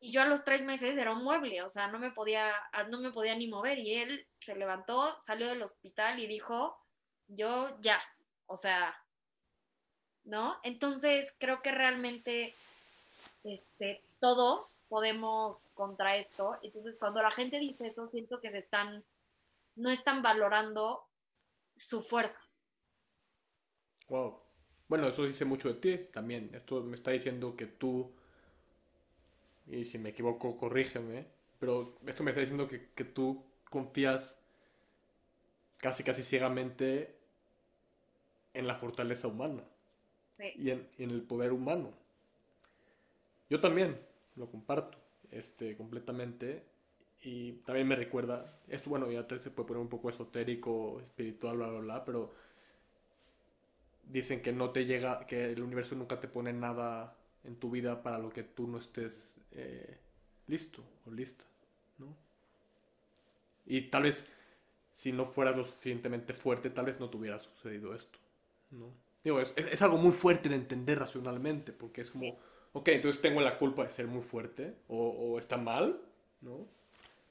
Y 0.00 0.12
yo 0.12 0.22
a 0.22 0.26
los 0.26 0.44
tres 0.44 0.62
meses 0.62 0.96
era 0.96 1.12
un 1.12 1.24
mueble, 1.24 1.62
o 1.62 1.68
sea, 1.68 1.88
no 1.88 1.98
me 1.98 2.12
podía, 2.12 2.52
no 2.88 3.00
me 3.00 3.10
podía 3.10 3.34
ni 3.34 3.48
mover. 3.48 3.78
Y 3.78 3.94
él 3.94 4.26
se 4.40 4.54
levantó, 4.54 5.20
salió 5.20 5.48
del 5.48 5.62
hospital 5.62 6.20
y 6.20 6.26
dijo, 6.26 6.78
yo 7.26 7.76
ya, 7.80 8.00
o 8.46 8.56
sea, 8.56 8.96
¿no? 10.24 10.58
Entonces 10.62 11.34
creo 11.38 11.62
que 11.62 11.72
realmente 11.72 12.54
este, 13.44 14.02
todos 14.20 14.82
podemos 14.88 15.68
contra 15.74 16.16
esto. 16.16 16.58
Entonces 16.62 16.96
cuando 16.98 17.22
la 17.22 17.30
gente 17.30 17.58
dice 17.58 17.86
eso, 17.86 18.06
siento 18.08 18.40
que 18.40 18.50
se 18.50 18.58
están, 18.58 19.04
no 19.76 19.90
están 19.90 20.22
valorando 20.22 21.04
su 21.76 22.02
fuerza. 22.02 22.40
Wow. 24.08 24.42
Bueno, 24.88 25.08
eso 25.08 25.24
dice 25.24 25.44
mucho 25.44 25.68
de 25.68 25.74
ti 25.74 25.98
también. 26.12 26.50
Esto 26.54 26.82
me 26.82 26.94
está 26.94 27.10
diciendo 27.10 27.56
que 27.56 27.66
tú, 27.66 28.14
y 29.70 29.84
si 29.84 29.98
me 29.98 30.10
equivoco, 30.10 30.56
corrígeme, 30.56 31.26
pero 31.58 31.98
esto 32.06 32.22
me 32.24 32.30
está 32.30 32.40
diciendo 32.40 32.68
que, 32.68 32.90
que 32.94 33.04
tú 33.04 33.44
confías 33.70 34.40
casi 35.78 36.02
casi 36.04 36.22
ciegamente 36.22 37.16
en 38.52 38.66
la 38.66 38.74
fortaleza 38.74 39.26
humana 39.28 39.62
Sí, 40.28 40.54
y 40.54 40.70
en, 40.70 40.88
y 40.98 41.04
en 41.04 41.10
el 41.12 41.22
poder 41.22 41.52
humano. 41.52 41.92
Yo 43.48 43.60
también 43.60 43.98
lo 44.36 44.50
comparto, 44.50 44.98
este, 45.30 45.76
completamente. 45.76 46.64
Y 47.22 47.52
también 47.64 47.88
me 47.88 47.96
recuerda, 47.96 48.60
esto 48.68 48.90
bueno, 48.90 49.10
ya 49.10 49.26
se 49.38 49.50
puede 49.50 49.66
poner 49.66 49.80
un 49.82 49.88
poco 49.88 50.08
esotérico, 50.08 51.00
espiritual, 51.00 51.56
bla, 51.56 51.68
bla, 51.68 51.80
bla, 51.80 52.04
pero 52.04 52.32
dicen 54.04 54.42
que 54.42 54.52
no 54.52 54.70
te 54.70 54.86
llega, 54.86 55.26
que 55.26 55.52
el 55.52 55.62
universo 55.62 55.94
nunca 55.94 56.20
te 56.20 56.28
pone 56.28 56.52
nada 56.52 57.16
en 57.44 57.56
tu 57.56 57.70
vida 57.70 58.02
para 58.02 58.18
lo 58.18 58.30
que 58.30 58.42
tú 58.44 58.66
no 58.68 58.78
estés 58.78 59.38
eh, 59.52 59.98
listo 60.46 60.82
o 61.06 61.10
lista, 61.10 61.44
¿no? 61.98 62.16
Y 63.66 63.82
tal 63.82 64.04
vez 64.04 64.30
si 64.92 65.12
no 65.12 65.26
fueras 65.26 65.56
lo 65.56 65.64
suficientemente 65.64 66.34
fuerte, 66.34 66.70
tal 66.70 66.86
vez 66.86 67.00
no 67.00 67.10
te 67.10 67.16
hubiera 67.18 67.38
sucedido 67.40 67.94
esto, 67.94 68.18
¿no? 68.70 68.92
Digo, 69.24 69.40
es, 69.40 69.54
es- 69.56 69.82
algo 69.82 69.98
muy 69.98 70.12
fuerte 70.12 70.48
de 70.48 70.56
entender 70.56 70.98
racionalmente, 70.98 71.72
porque 71.72 72.02
es 72.02 72.10
como, 72.10 72.38
ok, 72.72 72.88
entonces 72.90 73.22
tengo 73.22 73.40
la 73.42 73.58
culpa 73.58 73.84
de 73.84 73.90
ser 73.90 74.06
muy 74.08 74.22
fuerte, 74.22 74.76
o 74.88 75.38
está 75.38 75.58
mal, 75.58 76.00
¿no? 76.42 76.68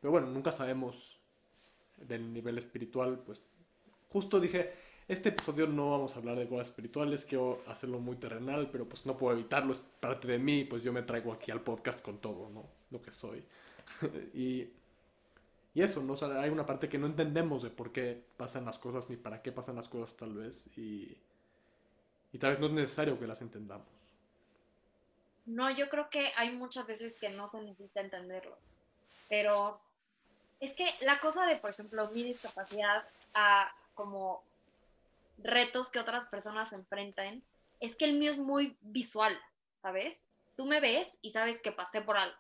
Pero 0.02 0.12
bueno, 0.12 0.28
nunca 0.28 0.52
sabemos 0.52 1.20
del 1.98 2.34
nivel 2.34 2.58
espiritual, 2.58 3.20
pues 3.26 3.44
justo 4.10 4.40
dije, 4.40 4.74
este 5.08 5.30
episodio 5.30 5.68
no 5.68 5.92
vamos 5.92 6.16
a 6.16 6.20
hablar 6.20 6.38
de 6.38 6.48
cosas 6.48 6.68
espirituales, 6.68 7.24
quiero 7.24 7.62
hacerlo 7.68 8.00
muy 8.00 8.18
terrenal, 8.18 8.70
pero 8.70 8.88
pues 8.88 9.06
no 9.06 9.18
puedo 9.18 9.38
evitarlo, 9.38 9.74
es 9.74 9.82
parte 10.00 10.28
de 10.28 10.38
mí, 10.38 10.66
pues 10.66 10.84
yo 10.84 10.92
me 10.92 11.02
traigo 11.02 11.32
aquí 11.32 11.50
al 11.50 11.62
podcast 11.62 12.02
con 12.02 12.20
todo, 12.20 12.50
¿no? 12.50 12.66
Lo 12.92 13.02
que 13.02 13.12
soy. 13.12 13.44
y, 14.34 14.70
y 15.74 15.82
eso, 15.82 16.02
¿no? 16.02 16.14
O 16.14 16.18
sea, 16.18 16.42
hay 16.42 16.50
una 16.50 16.66
parte 16.66 16.90
que 16.90 16.98
no 16.98 17.08
entendemos 17.08 17.64
de 17.64 17.70
por 17.70 17.94
qué 17.94 18.22
pasan 18.36 18.66
las 18.66 18.80
cosas, 18.80 19.10
ni 19.10 19.16
para 19.16 19.42
qué 19.42 19.54
pasan 19.54 19.76
las 19.76 19.88
cosas 19.88 20.18
tal 20.18 20.34
vez, 20.34 20.68
y, 20.78 21.18
y 22.34 22.38
tal 22.38 22.52
vez 22.52 22.60
no 22.60 22.68
es 22.68 22.74
necesario 22.74 23.18
que 23.18 23.28
las 23.28 23.42
entendamos. 23.42 23.88
No, 25.46 25.70
yo 25.72 25.88
creo 25.88 26.10
que 26.10 26.34
hay 26.36 26.52
muchas 26.52 26.86
veces 26.86 27.14
que 27.14 27.30
no 27.30 27.50
se 27.50 27.62
necesita 27.62 28.02
entenderlo, 28.02 28.58
pero 29.30 29.80
es 30.60 30.74
que 30.74 30.86
la 31.00 31.22
cosa 31.22 31.46
de, 31.46 31.56
por 31.56 31.70
ejemplo, 31.70 32.10
mi 32.10 32.24
discapacidad 32.24 33.08
a 33.34 33.74
como 33.94 34.44
retos 35.38 35.92
que 35.92 36.00
otras 36.00 36.28
personas 36.28 36.74
enfrentan, 36.74 37.44
es 37.80 37.96
que 37.96 38.06
el 38.06 38.14
mío 38.14 38.32
es 38.32 38.38
muy 38.38 38.78
visual, 38.82 39.40
¿sabes? 39.76 40.26
Tú 40.56 40.66
me 40.66 40.80
ves 40.80 41.20
y 41.22 41.32
sabes 41.32 41.62
que 41.62 41.72
pasé 41.72 42.02
por 42.02 42.18
algo. 42.18 42.38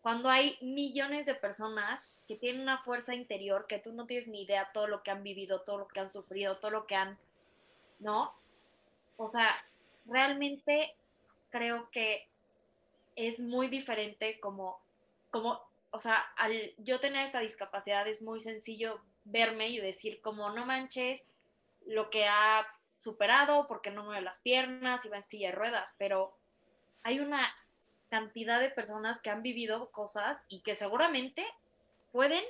cuando 0.00 0.28
hay 0.30 0.56
millones 0.60 1.26
de 1.26 1.34
personas 1.34 2.08
que 2.28 2.36
tienen 2.36 2.62
una 2.62 2.82
fuerza 2.82 3.14
interior 3.14 3.66
que 3.66 3.78
tú 3.78 3.92
no 3.92 4.06
tienes 4.06 4.28
ni 4.28 4.42
idea 4.42 4.70
todo 4.72 4.86
lo 4.86 5.02
que 5.02 5.10
han 5.10 5.22
vivido, 5.22 5.62
todo 5.62 5.78
lo 5.78 5.88
que 5.88 6.00
han 6.00 6.10
sufrido, 6.10 6.58
todo 6.58 6.70
lo 6.70 6.86
que 6.86 6.94
han, 6.94 7.18
¿no? 7.98 8.34
O 9.16 9.28
sea, 9.28 9.48
realmente 10.06 10.94
creo 11.50 11.90
que 11.90 12.28
es 13.16 13.40
muy 13.40 13.68
diferente 13.68 14.38
como, 14.40 14.78
como, 15.30 15.60
o 15.90 15.98
sea, 15.98 16.16
al 16.36 16.52
yo 16.78 17.00
tener 17.00 17.24
esta 17.24 17.40
discapacidad 17.40 18.06
es 18.06 18.22
muy 18.22 18.40
sencillo 18.40 19.00
verme 19.24 19.68
y 19.68 19.78
decir 19.78 20.20
como 20.20 20.50
no 20.50 20.64
manches 20.64 21.26
lo 21.88 22.10
que 22.10 22.26
ha 22.26 22.66
superado 22.98 23.66
porque 23.66 23.90
no 23.90 24.04
mueve 24.04 24.20
las 24.20 24.40
piernas 24.40 25.04
y 25.04 25.08
va 25.08 25.18
en 25.18 25.24
silla 25.24 25.50
de 25.50 25.56
ruedas, 25.56 25.94
pero 25.98 26.36
hay 27.02 27.20
una 27.20 27.40
cantidad 28.10 28.60
de 28.60 28.70
personas 28.70 29.20
que 29.20 29.30
han 29.30 29.42
vivido 29.42 29.90
cosas 29.90 30.42
y 30.48 30.60
que 30.60 30.74
seguramente 30.74 31.46
pueden 32.12 32.44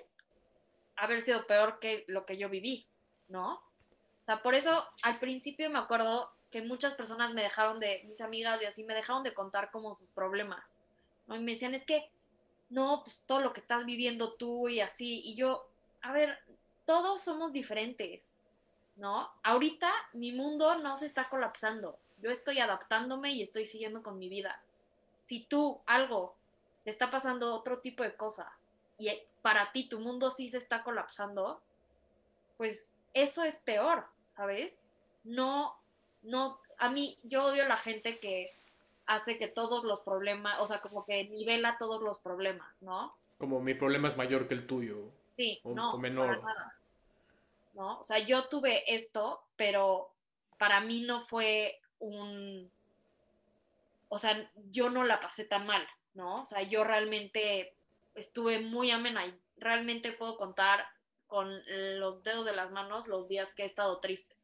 haber 0.96 1.22
sido 1.22 1.46
peor 1.46 1.78
que 1.78 2.04
lo 2.08 2.26
que 2.26 2.36
yo 2.36 2.48
viví, 2.48 2.86
¿no? 3.28 3.54
O 3.54 4.24
sea, 4.24 4.42
por 4.42 4.54
eso 4.54 4.86
al 5.02 5.18
principio 5.18 5.70
me 5.70 5.78
acuerdo 5.78 6.32
que 6.50 6.62
muchas 6.62 6.94
personas 6.94 7.34
me 7.34 7.42
dejaron 7.42 7.78
de, 7.78 8.02
mis 8.06 8.20
amigas 8.20 8.60
y 8.62 8.64
así, 8.64 8.84
me 8.84 8.94
dejaron 8.94 9.22
de 9.22 9.34
contar 9.34 9.70
como 9.70 9.94
sus 9.94 10.08
problemas, 10.08 10.78
¿no? 11.26 11.36
Y 11.36 11.40
me 11.40 11.52
decían, 11.52 11.74
es 11.74 11.84
que, 11.84 12.10
no, 12.70 13.02
pues 13.04 13.24
todo 13.26 13.40
lo 13.40 13.52
que 13.52 13.60
estás 13.60 13.84
viviendo 13.84 14.34
tú 14.34 14.68
y 14.68 14.80
así, 14.80 15.20
y 15.24 15.34
yo, 15.34 15.68
a 16.02 16.12
ver, 16.12 16.38
todos 16.86 17.22
somos 17.22 17.52
diferentes, 17.52 18.40
¿no? 18.98 19.30
Ahorita 19.42 19.90
mi 20.12 20.32
mundo 20.32 20.76
no 20.78 20.96
se 20.96 21.06
está 21.06 21.28
colapsando, 21.28 21.98
yo 22.20 22.30
estoy 22.30 22.58
adaptándome 22.58 23.32
y 23.32 23.42
estoy 23.42 23.66
siguiendo 23.66 24.02
con 24.02 24.18
mi 24.18 24.28
vida. 24.28 24.60
Si 25.24 25.40
tú 25.40 25.80
algo 25.86 26.34
te 26.84 26.90
está 26.90 27.10
pasando 27.10 27.54
otro 27.54 27.78
tipo 27.78 28.02
de 28.02 28.14
cosa 28.14 28.52
y 28.98 29.10
para 29.40 29.72
ti 29.72 29.88
tu 29.88 30.00
mundo 30.00 30.30
sí 30.30 30.48
se 30.48 30.58
está 30.58 30.82
colapsando, 30.82 31.60
pues 32.56 32.98
eso 33.14 33.44
es 33.44 33.56
peor, 33.56 34.06
¿sabes? 34.28 34.82
No, 35.24 35.76
no, 36.22 36.60
a 36.78 36.90
mí 36.90 37.18
yo 37.22 37.44
odio 37.44 37.64
a 37.64 37.68
la 37.68 37.76
gente 37.76 38.18
que 38.18 38.52
hace 39.06 39.38
que 39.38 39.48
todos 39.48 39.84
los 39.84 40.00
problemas, 40.00 40.60
o 40.60 40.66
sea, 40.66 40.80
como 40.80 41.04
que 41.04 41.24
nivela 41.24 41.78
todos 41.78 42.02
los 42.02 42.18
problemas, 42.18 42.82
¿no? 42.82 43.14
Como 43.38 43.60
mi 43.60 43.74
problema 43.74 44.08
es 44.08 44.16
mayor 44.16 44.48
que 44.48 44.54
el 44.54 44.66
tuyo. 44.66 45.04
Sí, 45.36 45.60
no, 45.64 45.94
o 45.94 45.98
menor. 45.98 46.42
nada. 46.42 46.77
¿No? 47.78 48.00
O 48.00 48.04
sea, 48.04 48.18
yo 48.18 48.48
tuve 48.48 48.92
esto, 48.92 49.40
pero 49.54 50.10
para 50.58 50.80
mí 50.80 51.02
no 51.02 51.20
fue 51.20 51.80
un, 52.00 52.68
o 54.08 54.18
sea, 54.18 54.50
yo 54.72 54.90
no 54.90 55.04
la 55.04 55.20
pasé 55.20 55.44
tan 55.44 55.64
mal, 55.64 55.86
¿no? 56.14 56.42
O 56.42 56.44
sea, 56.44 56.62
yo 56.62 56.82
realmente 56.82 57.72
estuve 58.16 58.58
muy 58.58 58.90
amena 58.90 59.24
y 59.26 59.38
realmente 59.58 60.10
puedo 60.10 60.36
contar 60.36 60.88
con 61.28 61.62
los 62.00 62.24
dedos 62.24 62.44
de 62.44 62.56
las 62.56 62.72
manos 62.72 63.06
los 63.06 63.28
días 63.28 63.52
que 63.54 63.62
he 63.62 63.66
estado 63.66 63.98
triste, 63.98 64.34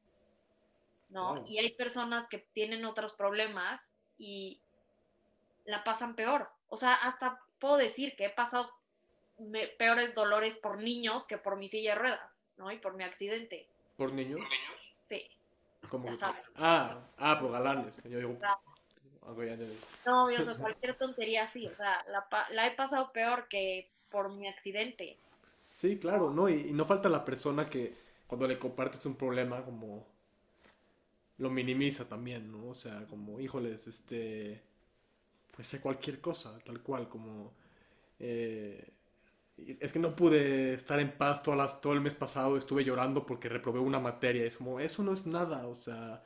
¿no? 1.08 1.42
Y 1.44 1.58
hay 1.58 1.72
personas 1.72 2.28
que 2.28 2.38
tienen 2.38 2.84
otros 2.84 3.14
problemas 3.14 3.90
y 4.16 4.60
la 5.64 5.82
pasan 5.82 6.14
peor. 6.14 6.50
O 6.68 6.76
sea, 6.76 6.94
hasta 6.94 7.40
puedo 7.58 7.78
decir 7.78 8.14
que 8.14 8.26
he 8.26 8.30
pasado 8.30 8.70
peores 9.76 10.14
dolores 10.14 10.54
por 10.54 10.78
niños 10.78 11.26
que 11.26 11.36
por 11.36 11.56
mi 11.56 11.66
silla 11.66 11.94
de 11.94 11.98
ruedas, 11.98 12.33
¿no? 12.56 12.70
Y 12.70 12.78
por 12.78 12.94
mi 12.94 13.04
accidente. 13.04 13.66
¿Por 13.96 14.12
niños? 14.12 14.40
¿Por 14.40 14.50
niños? 14.50 14.94
Sí. 15.02 15.28
¿Cómo 15.88 16.08
Ah, 16.56 16.98
ah, 17.18 17.38
por 17.38 17.52
galanes. 17.52 18.02
Yo 18.04 18.18
digo, 18.18 18.38
no, 20.06 20.24
o 20.26 20.44
sea, 20.44 20.54
cualquier 20.56 20.96
tontería 20.96 21.44
así, 21.44 21.66
o 21.66 21.74
sea, 21.74 22.04
la, 22.50 22.66
he 22.66 22.74
pasado 22.74 23.10
peor 23.12 23.48
que 23.48 23.88
por 24.10 24.30
mi 24.36 24.48
accidente. 24.48 25.16
Sí, 25.72 25.98
claro, 25.98 26.30
¿no? 26.30 26.48
Y, 26.48 26.72
no 26.72 26.84
falta 26.84 27.08
la 27.08 27.24
persona 27.24 27.68
que 27.68 27.94
cuando 28.26 28.46
le 28.46 28.58
compartes 28.58 29.04
un 29.06 29.16
problema 29.16 29.64
como 29.64 30.06
lo 31.38 31.50
minimiza 31.50 32.08
también, 32.08 32.52
¿no? 32.52 32.68
O 32.68 32.74
sea, 32.74 33.06
como, 33.08 33.40
híjoles, 33.40 33.86
este, 33.86 34.62
pues 35.56 35.68
sé 35.68 35.80
cualquier 35.80 36.20
cosa, 36.20 36.58
tal 36.64 36.80
cual, 36.82 37.08
como, 37.08 37.52
eh, 38.20 38.86
es 39.56 39.92
que 39.92 39.98
no 39.98 40.16
pude 40.16 40.74
estar 40.74 40.98
en 41.00 41.12
paz 41.12 41.42
todas 41.42 41.80
todo 41.80 41.92
el 41.92 42.00
mes 42.00 42.14
pasado, 42.14 42.56
estuve 42.56 42.84
llorando 42.84 43.24
porque 43.24 43.48
reprobé 43.48 43.80
una 43.80 44.00
materia, 44.00 44.44
es 44.44 44.56
como, 44.56 44.80
eso 44.80 45.02
no 45.02 45.12
es 45.12 45.26
nada, 45.26 45.66
o 45.68 45.74
sea, 45.76 46.22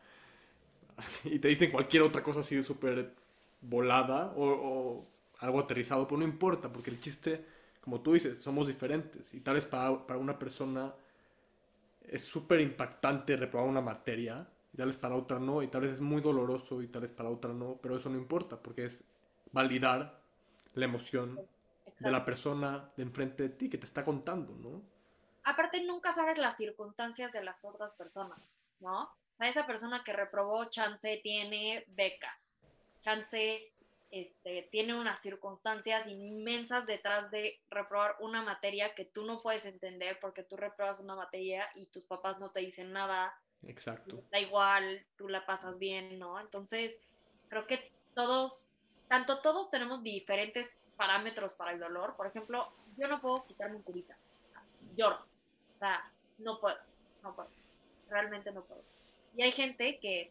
y 1.25 1.39
te 1.39 1.49
dicen 1.49 1.71
cualquier 1.71 2.03
otra 2.03 2.23
cosa 2.23 2.41
así 2.41 2.57
de 2.57 2.63
súper 2.63 3.15
volada 3.61 4.33
o, 4.37 5.07
algo 5.41 5.61
aterrizado, 5.61 6.09
pero 6.09 6.19
no 6.19 6.25
importa, 6.25 6.73
porque 6.73 6.91
el 6.91 7.01
chiste, 7.01 7.45
como 7.81 8.01
tú 8.01 8.15
dices, 8.15 8.39
somos 8.39 8.67
diferentes. 8.67 9.35
Y 9.35 9.41
tal 9.41 9.55
vez 9.55 9.67
para, 9.67 10.05
para 10.05 10.19
una 10.19 10.37
persona 10.37 10.93
es 12.09 12.23
súper 12.25 12.61
impactante 12.61 13.37
reprobar 13.37 13.69
una 13.69 13.81
materia, 13.81 14.49
y 14.73 14.77
tal 14.77 14.89
vez 14.89 14.97
para 14.97 15.15
otra 15.15 15.39
no, 15.39 15.63
y 15.63 15.69
tal 15.69 15.83
vez 15.83 15.93
es 15.93 16.01
muy 16.01 16.21
doloroso 16.21 16.83
y 16.83 16.89
tal 16.89 17.03
vez 17.03 17.13
para 17.13 17.29
otra 17.31 17.53
no, 17.53 17.79
pero 17.81 17.97
eso 17.97 18.11
no 18.11 18.19
importa, 18.19 18.61
porque 18.61 18.87
es 18.87 19.05
validar 19.53 20.21
la 20.75 20.85
emoción 20.85 21.39
de 21.99 22.11
la 22.11 22.25
persona 22.25 22.93
de 22.97 23.03
enfrente 23.03 23.45
de 23.45 23.49
ti 23.51 23.69
que 23.69 23.79
te 23.79 23.87
está 23.87 24.05
contando, 24.05 24.55
¿no? 24.55 24.83
Aparte, 25.45 25.83
nunca 25.85 26.13
sabes 26.13 26.39
las 26.39 26.57
circunstancias 26.57 27.33
de 27.33 27.43
las 27.43 27.65
otras 27.65 27.95
personas, 27.95 28.41
¿no? 28.81 29.11
sea, 29.39 29.49
esa 29.49 29.67
persona 29.67 30.03
que 30.05 30.13
reprobó, 30.13 30.65
chance 30.69 31.21
tiene 31.23 31.85
beca, 31.89 32.39
chance 33.01 33.73
este, 34.11 34.69
tiene 34.73 34.99
unas 34.99 35.21
circunstancias 35.21 36.07
inmensas 36.07 36.87
detrás 36.87 37.31
de 37.31 37.61
reprobar 37.71 38.17
una 38.21 38.43
materia 38.43 38.95
que 38.95 39.05
tú 39.05 39.25
no 39.25 39.41
puedes 39.41 39.65
entender 39.65 40.19
porque 40.21 40.43
tú 40.43 40.57
reprobas 40.57 40.99
una 40.99 41.15
materia 41.15 41.69
y 41.75 41.87
tus 41.87 42.05
papás 42.05 42.39
no 42.39 42.51
te 42.51 42.61
dicen 42.61 42.93
nada. 42.93 43.39
Exacto. 43.63 44.25
Da 44.31 44.41
igual, 44.41 45.07
tú 45.17 45.29
la 45.29 45.47
pasas 45.47 45.79
bien, 45.79 46.19
¿no? 46.19 46.41
Entonces, 46.41 47.01
creo 47.49 47.67
que 47.67 47.93
todos, 48.15 48.69
tanto 49.09 49.41
todos 49.41 49.71
tenemos 49.71 50.03
diferentes 50.03 50.71
parámetros 50.99 51.55
para 51.55 51.73
el 51.73 51.81
dolor. 51.81 52.15
Por 52.17 52.27
ejemplo, 52.27 52.71
yo 52.99 53.09
no 53.09 53.21
puedo 53.23 53.47
quitarme 53.47 53.77
un 53.77 53.83
curita. 53.83 54.19
O 54.45 54.51
sea, 54.51 54.63
lloro. 54.97 55.25
O 55.73 55.77
sea, 55.77 56.11
no 56.39 56.61
puedo, 56.61 56.77
no 57.23 57.35
puedo. 57.35 57.49
Realmente 58.11 58.51
no 58.53 58.63
puedo. 58.63 58.83
Y 59.37 59.43
hay 59.43 59.53
gente 59.53 59.99
que, 60.01 60.31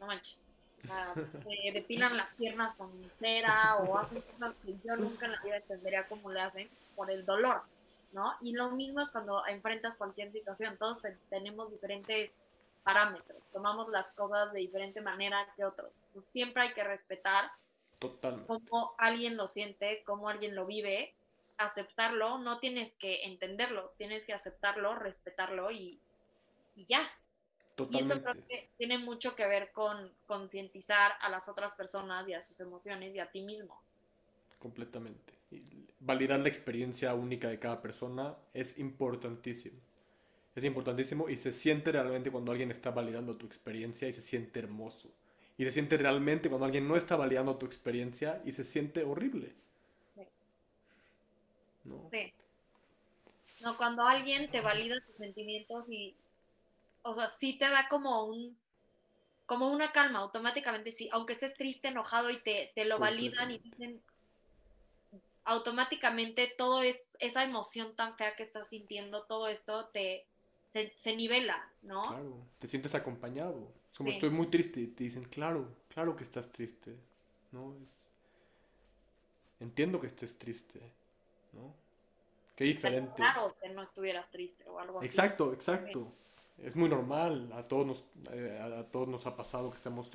no 0.00 0.06
manches, 0.06 0.54
o 0.78 0.86
sea, 0.86 1.14
se 1.44 1.72
depilan 1.72 2.16
las 2.16 2.32
piernas 2.34 2.74
con 2.74 2.90
cera 3.18 3.76
o 3.76 3.98
hacen 3.98 4.22
cosas 4.22 4.54
que 4.64 4.74
yo 4.82 4.96
nunca 4.96 5.26
en 5.26 5.32
la 5.32 5.42
vida 5.42 5.56
entendería 5.58 6.08
cómo 6.08 6.30
le 6.30 6.40
hacen 6.40 6.70
por 6.96 7.10
el 7.10 7.26
dolor, 7.26 7.62
¿no? 8.12 8.34
Y 8.40 8.52
lo 8.52 8.70
mismo 8.70 9.00
es 9.00 9.10
cuando 9.10 9.46
enfrentas 9.46 9.98
cualquier 9.98 10.32
situación, 10.32 10.78
todos 10.78 11.00
tenemos 11.28 11.70
diferentes 11.70 12.34
parámetros, 12.82 13.46
tomamos 13.52 13.90
las 13.90 14.10
cosas 14.12 14.52
de 14.52 14.60
diferente 14.60 15.02
manera 15.02 15.46
que 15.54 15.66
otros. 15.66 15.90
Siempre 16.16 16.62
hay 16.62 16.72
que 16.72 16.82
respetar 16.82 17.50
cómo 18.46 18.94
alguien 18.98 19.36
lo 19.36 19.46
siente, 19.46 20.02
cómo 20.04 20.28
alguien 20.28 20.54
lo 20.54 20.66
vive, 20.66 21.14
aceptarlo, 21.58 22.38
no 22.38 22.58
tienes 22.58 22.94
que 22.94 23.24
entenderlo, 23.24 23.92
tienes 23.98 24.24
que 24.24 24.32
aceptarlo, 24.32 24.94
respetarlo 24.94 25.70
y, 25.70 26.00
y 26.74 26.84
ya, 26.84 27.08
y 27.88 27.98
eso 27.98 28.20
creo 28.22 28.34
que 28.46 28.68
tiene 28.76 28.98
mucho 28.98 29.34
que 29.34 29.46
ver 29.46 29.70
con 29.72 30.12
concientizar 30.26 31.12
a 31.20 31.30
las 31.30 31.48
otras 31.48 31.74
personas 31.74 32.28
y 32.28 32.34
a 32.34 32.42
sus 32.42 32.60
emociones 32.60 33.14
y 33.14 33.20
a 33.20 33.30
ti 33.30 33.42
mismo. 33.42 33.80
Completamente. 34.58 35.34
validar 36.00 36.40
la 36.40 36.48
experiencia 36.48 37.14
única 37.14 37.48
de 37.48 37.58
cada 37.58 37.80
persona 37.80 38.36
es 38.52 38.78
importantísimo. 38.78 39.78
Es 40.54 40.64
importantísimo 40.64 41.28
y 41.28 41.36
se 41.36 41.52
siente 41.52 41.92
realmente 41.92 42.30
cuando 42.30 42.52
alguien 42.52 42.70
está 42.70 42.90
validando 42.90 43.36
tu 43.36 43.46
experiencia 43.46 44.08
y 44.08 44.12
se 44.12 44.20
siente 44.20 44.58
hermoso. 44.60 45.12
Y 45.60 45.64
se 45.66 45.72
siente 45.72 45.98
realmente 45.98 46.48
cuando 46.48 46.64
alguien 46.64 46.88
no 46.88 46.96
está 46.96 47.16
validando 47.16 47.58
tu 47.58 47.66
experiencia 47.66 48.40
y 48.46 48.52
se 48.52 48.64
siente 48.64 49.04
horrible. 49.04 49.54
Sí. 50.06 50.22
¿No? 51.84 52.08
Sí. 52.10 52.32
No, 53.60 53.76
cuando 53.76 54.04
alguien 54.04 54.50
te 54.50 54.62
valida 54.62 54.98
tus 55.02 55.16
sentimientos 55.16 55.90
y 55.90 56.16
o 57.02 57.12
sea, 57.12 57.28
sí 57.28 57.58
te 57.58 57.68
da 57.68 57.88
como 57.90 58.24
un, 58.24 58.56
como 59.44 59.68
una 59.68 59.92
calma 59.92 60.20
automáticamente, 60.20 60.92
sí, 60.92 61.10
aunque 61.12 61.34
estés 61.34 61.52
triste, 61.52 61.88
enojado 61.88 62.30
y 62.30 62.38
te, 62.38 62.72
te 62.74 62.86
lo 62.86 62.98
validan 62.98 63.50
y 63.50 63.58
dicen, 63.58 64.00
automáticamente 65.44 66.54
todo 66.56 66.80
es, 66.80 67.06
esa 67.18 67.44
emoción 67.44 67.94
tan 67.96 68.16
fea 68.16 68.34
que 68.34 68.44
estás 68.44 68.68
sintiendo, 68.68 69.24
todo 69.24 69.46
esto 69.46 69.88
te, 69.88 70.24
se, 70.72 71.14
nivela, 71.14 71.70
¿no? 71.82 72.00
Claro, 72.00 72.46
te 72.56 72.66
sientes 72.66 72.94
acompañado. 72.94 73.78
Como 74.00 74.12
estoy 74.12 74.30
muy 74.30 74.46
triste 74.48 74.80
y 74.80 74.86
te 74.86 75.04
dicen, 75.04 75.24
claro, 75.24 75.68
claro 75.88 76.16
que 76.16 76.24
estás 76.24 76.50
triste, 76.50 76.96
¿no? 77.52 77.74
Es... 77.82 78.10
Entiendo 79.60 80.00
que 80.00 80.06
estés 80.06 80.38
triste, 80.38 80.80
¿no? 81.52 81.74
Qué 82.56 82.64
diferente. 82.64 83.16
Claro 83.16 83.54
que 83.60 83.68
no 83.68 83.82
estuvieras 83.82 84.30
triste 84.30 84.64
o 84.68 84.78
algo 84.78 84.98
así. 84.98 85.06
Exacto, 85.06 85.52
exacto 85.52 86.12
es 86.62 86.76
muy 86.76 86.88
normal, 86.88 87.50
a 87.54 87.62
todos 87.62 87.86
nos, 87.86 88.04
eh, 88.32 88.58
a, 88.60 88.84
todos 88.84 89.08
nos 89.08 89.26
ha 89.26 89.36
pasado 89.36 89.70
que 89.70 89.76
estemos 89.76 90.10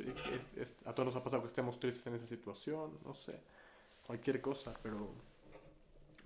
a 0.86 0.94
todos 0.94 1.08
nos 1.08 1.16
ha 1.16 1.24
pasado 1.24 1.42
que 1.42 1.48
estemos 1.48 1.80
tristes 1.80 2.06
en 2.08 2.16
esa 2.16 2.28
situación, 2.28 3.00
no 3.04 3.14
sé. 3.14 3.40
cualquier 4.06 4.42
cosa, 4.42 4.74
pero, 4.84 5.10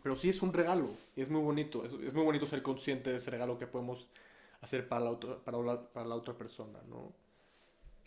pero 0.04 0.16
sí 0.16 0.30
es 0.30 0.42
un 0.42 0.52
regalo 0.52 0.90
y 1.16 1.22
es 1.22 1.30
muy 1.30 1.42
bonito, 1.42 1.86
es, 1.86 1.94
es 2.06 2.14
muy 2.14 2.24
bonito 2.24 2.46
ser 2.46 2.62
consciente 2.62 3.12
de 3.12 3.18
ese 3.18 3.32
regalo 3.32 3.58
que 3.58 3.68
podemos 3.68 4.08
hacer 4.62 4.88
para 4.88 5.06
la, 5.06 5.12
otra, 5.12 5.38
para, 5.38 5.58
la, 5.60 5.82
para 5.82 6.06
la 6.06 6.16
otra 6.16 6.34
persona, 6.34 6.80
¿no? 6.90 7.14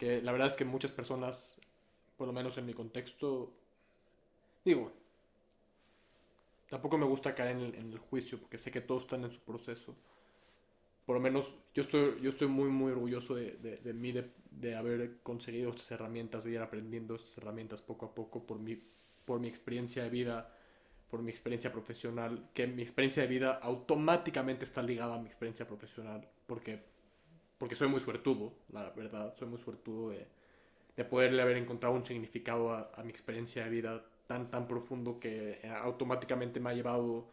Que 0.02 0.20
la 0.20 0.32
verdad 0.32 0.48
es 0.48 0.56
que 0.56 0.64
muchas 0.64 0.90
personas, 0.90 1.60
por 2.16 2.26
lo 2.26 2.32
menos 2.32 2.58
en 2.58 2.66
mi 2.66 2.74
contexto, 2.74 3.52
digo, 4.64 4.90
tampoco 6.68 6.98
me 6.98 7.06
gusta 7.06 7.36
caer 7.36 7.52
en 7.52 7.60
el, 7.60 7.74
en 7.76 7.92
el 7.92 7.98
juicio 8.00 8.36
porque 8.40 8.58
sé 8.58 8.72
que 8.72 8.80
todos 8.80 9.04
están 9.04 9.22
en 9.22 9.32
su 9.32 9.38
proceso. 9.42 9.94
Por 11.06 11.14
lo 11.14 11.22
menos 11.22 11.54
yo 11.72 11.82
estoy, 11.82 12.20
yo 12.20 12.30
estoy 12.30 12.48
muy, 12.48 12.68
muy 12.68 12.90
orgulloso 12.90 13.36
de, 13.36 13.52
de, 13.58 13.76
de 13.76 13.92
mí, 13.92 14.10
de, 14.10 14.28
de, 14.50 14.74
haber 14.74 15.20
conseguido 15.22 15.70
estas 15.70 15.92
herramientas, 15.92 16.42
de 16.42 16.50
ir 16.50 16.58
aprendiendo 16.58 17.14
estas 17.14 17.38
herramientas 17.38 17.80
poco 17.80 18.06
a 18.06 18.12
poco 18.12 18.44
por 18.44 18.58
mi, 18.58 18.82
por 19.24 19.38
mi 19.38 19.46
experiencia 19.46 20.02
de 20.02 20.10
vida, 20.10 20.52
por 21.10 21.22
mi 21.22 21.30
experiencia 21.30 21.70
profesional, 21.70 22.48
que 22.54 22.66
mi 22.66 22.82
experiencia 22.82 23.22
de 23.22 23.28
vida 23.28 23.52
automáticamente 23.62 24.64
está 24.64 24.82
ligada 24.82 25.14
a 25.14 25.18
mi 25.20 25.28
experiencia 25.28 25.64
profesional, 25.64 26.28
porque, 26.48 26.82
porque 27.62 27.76
soy 27.76 27.86
muy 27.86 28.00
suertudo, 28.00 28.52
la 28.72 28.90
verdad, 28.90 29.32
soy 29.38 29.46
muy 29.46 29.58
suertudo 29.58 30.10
de, 30.10 30.26
de 30.96 31.04
poderle 31.04 31.42
haber 31.42 31.56
encontrado 31.56 31.94
un 31.94 32.04
significado 32.04 32.72
a, 32.72 32.90
a 32.92 33.04
mi 33.04 33.10
experiencia 33.10 33.62
de 33.62 33.70
vida 33.70 34.04
tan, 34.26 34.48
tan 34.48 34.66
profundo 34.66 35.20
que 35.20 35.60
automáticamente 35.80 36.58
me 36.58 36.70
ha 36.70 36.74
llevado 36.74 37.30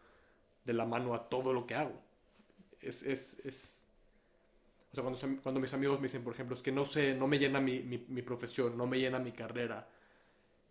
de 0.64 0.72
la 0.72 0.86
mano 0.86 1.14
a 1.14 1.28
todo 1.28 1.52
lo 1.52 1.66
que 1.66 1.74
hago 1.74 2.00
es, 2.80 3.02
es, 3.02 3.40
es 3.44 3.82
o 4.92 4.94
sea, 4.94 5.02
cuando, 5.02 5.42
cuando, 5.42 5.60
mis 5.60 5.74
amigos 5.74 5.98
me 5.98 6.06
dicen, 6.06 6.22
por 6.22 6.34
ejemplo, 6.34 6.54
es 6.54 6.62
que 6.62 6.70
no 6.70 6.84
sé, 6.84 7.12
no 7.12 7.26
me 7.26 7.36
llena 7.36 7.60
mi, 7.60 7.80
mi, 7.80 7.98
mi 7.98 8.22
profesión, 8.22 8.78
no 8.78 8.86
me 8.86 9.00
llena 9.00 9.18
mi 9.18 9.32
carrera, 9.32 9.88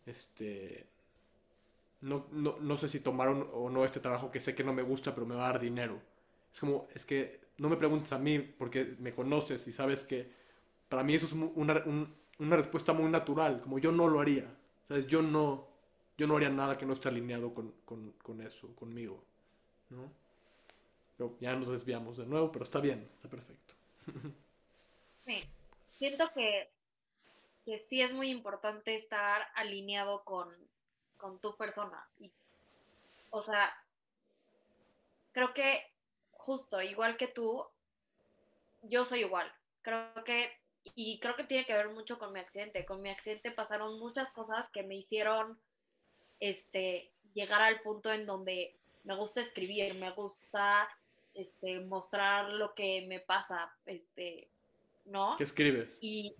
este, 0.05 0.87
no, 1.99 2.27
no, 2.31 2.55
no, 2.61 2.77
sé 2.77 2.87
si 2.87 3.01
tomar 3.01 3.27
o 3.27 3.69
no 3.69 3.83
este 3.83 3.99
trabajo 3.99 4.31
que 4.31 4.39
sé 4.39 4.55
que 4.55 4.63
no 4.63 4.73
me 4.73 4.83
gusta, 4.83 5.13
pero 5.13 5.27
me 5.27 5.35
va 5.35 5.49
a 5.49 5.51
dar 5.51 5.61
dinero. 5.61 5.99
Es 6.53 6.61
como, 6.61 6.87
es 6.95 7.03
que 7.03 7.48
no 7.59 7.69
me 7.69 7.77
preguntes 7.77 8.11
a 8.13 8.17
mí 8.17 8.39
porque 8.39 8.95
me 8.99 9.13
conoces 9.13 9.67
y 9.67 9.71
sabes 9.71 10.03
que 10.03 10.31
para 10.87 11.03
mí 11.03 11.15
eso 11.15 11.25
es 11.25 11.33
una, 11.33 11.83
un, 11.85 12.15
una 12.39 12.55
respuesta 12.55 12.93
muy 12.93 13.09
natural, 13.11 13.61
como 13.61 13.79
yo 13.79 13.91
no 13.91 14.07
lo 14.07 14.19
haría. 14.19 14.55
¿Sabes? 14.87 15.05
Yo 15.05 15.21
no, 15.21 15.67
yo 16.17 16.25
no 16.25 16.37
haría 16.37 16.49
nada 16.49 16.77
que 16.77 16.85
no 16.85 16.93
esté 16.93 17.09
alineado 17.09 17.53
con, 17.53 17.71
con, 17.85 18.41
eso, 18.41 18.75
conmigo. 18.75 19.23
¿no? 19.89 20.11
Ya 21.39 21.55
nos 21.55 21.69
desviamos 21.69 22.17
de 22.17 22.25
nuevo, 22.25 22.51
pero 22.51 22.63
está 22.65 22.79
bien, 22.79 23.09
está 23.15 23.29
perfecto. 23.29 23.73
Sí, 25.17 25.43
siento 25.91 26.31
que, 26.33 26.71
que 27.65 27.77
sí 27.77 28.01
es 28.01 28.13
muy 28.13 28.31
importante 28.31 28.95
estar 28.95 29.47
alineado 29.53 30.23
con, 30.23 30.49
con 31.17 31.39
tu 31.39 31.55
persona. 31.57 32.07
O 33.29 33.43
sea, 33.43 33.69
creo 35.33 35.53
que 35.53 35.77
justo, 36.39 36.81
igual 36.81 37.17
que 37.17 37.27
tú, 37.27 37.63
yo 38.81 39.05
soy 39.05 39.19
igual. 39.19 39.51
Creo 39.81 40.23
que, 40.25 40.49
y 40.95 41.19
creo 41.19 41.35
que 41.35 41.43
tiene 41.43 41.65
que 41.65 41.73
ver 41.73 41.89
mucho 41.89 42.17
con 42.17 42.33
mi 42.33 42.39
accidente. 42.39 42.85
Con 42.85 43.01
mi 43.01 43.09
accidente 43.09 43.51
pasaron 43.51 43.99
muchas 43.99 44.29
cosas 44.31 44.69
que 44.69 44.83
me 44.83 44.95
hicieron 44.95 45.59
este, 46.39 47.11
llegar 47.33 47.61
al 47.61 47.81
punto 47.81 48.11
en 48.11 48.25
donde 48.25 48.75
me 49.03 49.15
gusta 49.15 49.41
escribir, 49.41 49.93
me 49.95 50.11
gusta 50.11 50.89
este, 51.33 51.81
mostrar 51.81 52.49
lo 52.49 52.73
que 52.73 53.05
me 53.07 53.19
pasa, 53.19 53.71
este, 53.85 54.49
¿no? 55.05 55.35
¿Qué 55.37 55.43
escribes? 55.43 55.99
Y 56.01 56.35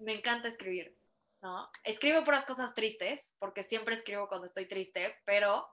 me 0.00 0.14
encanta 0.14 0.48
escribir, 0.48 0.94
¿no? 1.40 1.70
Escribo 1.84 2.24
puras 2.24 2.44
cosas 2.44 2.74
tristes, 2.74 3.34
porque 3.38 3.62
siempre 3.62 3.94
escribo 3.94 4.28
cuando 4.28 4.46
estoy 4.46 4.66
triste, 4.66 5.14
pero 5.24 5.66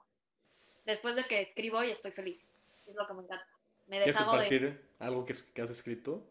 después 0.84 1.16
de 1.16 1.24
que 1.24 1.40
escribo 1.40 1.82
y 1.82 1.90
estoy 1.90 2.12
feliz. 2.12 2.50
Es 2.92 2.96
lo 2.96 3.06
que 3.06 3.14
me 3.14 3.22
encanta. 3.22 3.48
Me 3.86 4.00
deshago 4.00 4.30
compartir 4.30 4.62
de... 4.62 4.80
algo 4.98 5.24
que, 5.24 5.34
que, 5.54 5.62
has 5.62 5.70
escrito? 5.70 6.22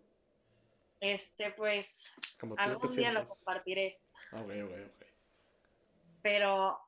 Este, 0.99 1.51
pues, 1.51 2.13
algún 2.57 2.95
día 2.95 3.11
lo 3.11 3.25
compartiré. 3.25 3.99
Ah, 4.31 4.41
ok, 4.41 4.51
ok, 4.63 4.71
ok. 4.85 5.05
Pero, 6.21 6.79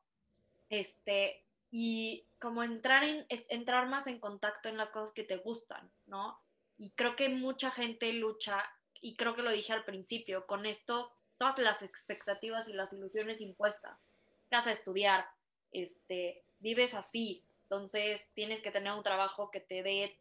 este, 0.70 1.44
y 1.72 2.24
como 2.40 2.62
entrar, 2.62 3.04
en, 3.04 3.26
entrar 3.50 3.88
más 3.88 4.06
en 4.06 4.20
contacto 4.20 4.70
en 4.70 4.78
las 4.78 4.92
cosas 4.92 5.12
que 5.12 5.24
te 5.24 5.38
gustan, 5.38 5.92
¿no? 6.06 6.40
Y 6.78 6.92
creo 6.92 7.16
que 7.16 7.30
mucha 7.30 7.72
gente 7.72 8.14
lucha, 8.14 8.64
y 9.02 9.16
creo 9.16 9.36
que 9.36 9.42
lo 9.42 9.52
dije 9.52 9.74
al 9.74 9.84
principio, 9.84 10.46
con 10.46 10.68
esto, 10.68 11.12
todas 11.40 11.58
las 11.58 11.82
expectativas 11.82 12.68
y 12.68 12.74
las 12.74 12.94
ilusiones 12.94 13.42
impuestas. 13.42 14.08
Casa 14.52 14.70
a 14.70 14.74
estudiar, 14.74 15.26
este, 15.72 16.44
vives 16.60 16.94
así, 16.94 17.44
entonces 17.74 18.32
tienes 18.34 18.60
que 18.62 18.72
tener 18.72 18.94
un 18.94 19.04
trabajo 19.04 19.50
que 19.50 19.60
te 19.60 19.82
dé 19.82 20.20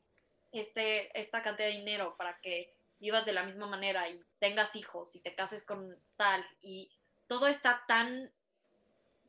este, 0.52 1.18
esta 1.18 1.42
cantidad 1.42 1.68
de 1.68 1.76
dinero 1.76 2.16
para 2.16 2.40
que 2.40 2.74
vivas 2.98 3.26
de 3.26 3.32
la 3.32 3.44
misma 3.44 3.66
manera 3.66 4.08
y 4.08 4.20
tengas 4.38 4.74
hijos 4.76 5.14
y 5.16 5.20
te 5.20 5.34
cases 5.34 5.64
con 5.64 5.96
tal, 6.16 6.44
y 6.60 6.90
todo 7.26 7.46
está 7.46 7.84
tan, 7.86 8.32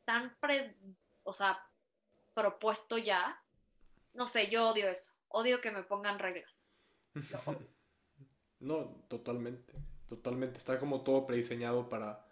tan, 0.04 0.36
pre, 0.40 0.74
o 1.22 1.32
sea, 1.32 1.58
propuesto 2.34 2.98
ya. 2.98 3.40
No 4.12 4.26
sé, 4.26 4.48
yo 4.48 4.70
odio 4.70 4.88
eso. 4.88 5.12
Odio 5.28 5.60
que 5.60 5.70
me 5.70 5.82
pongan 5.82 6.18
reglas. 6.18 6.70
no, 8.60 9.04
totalmente. 9.08 9.74
Totalmente. 10.06 10.58
Está 10.58 10.78
como 10.78 11.02
todo 11.02 11.26
prediseñado 11.26 11.88
para, 11.88 12.26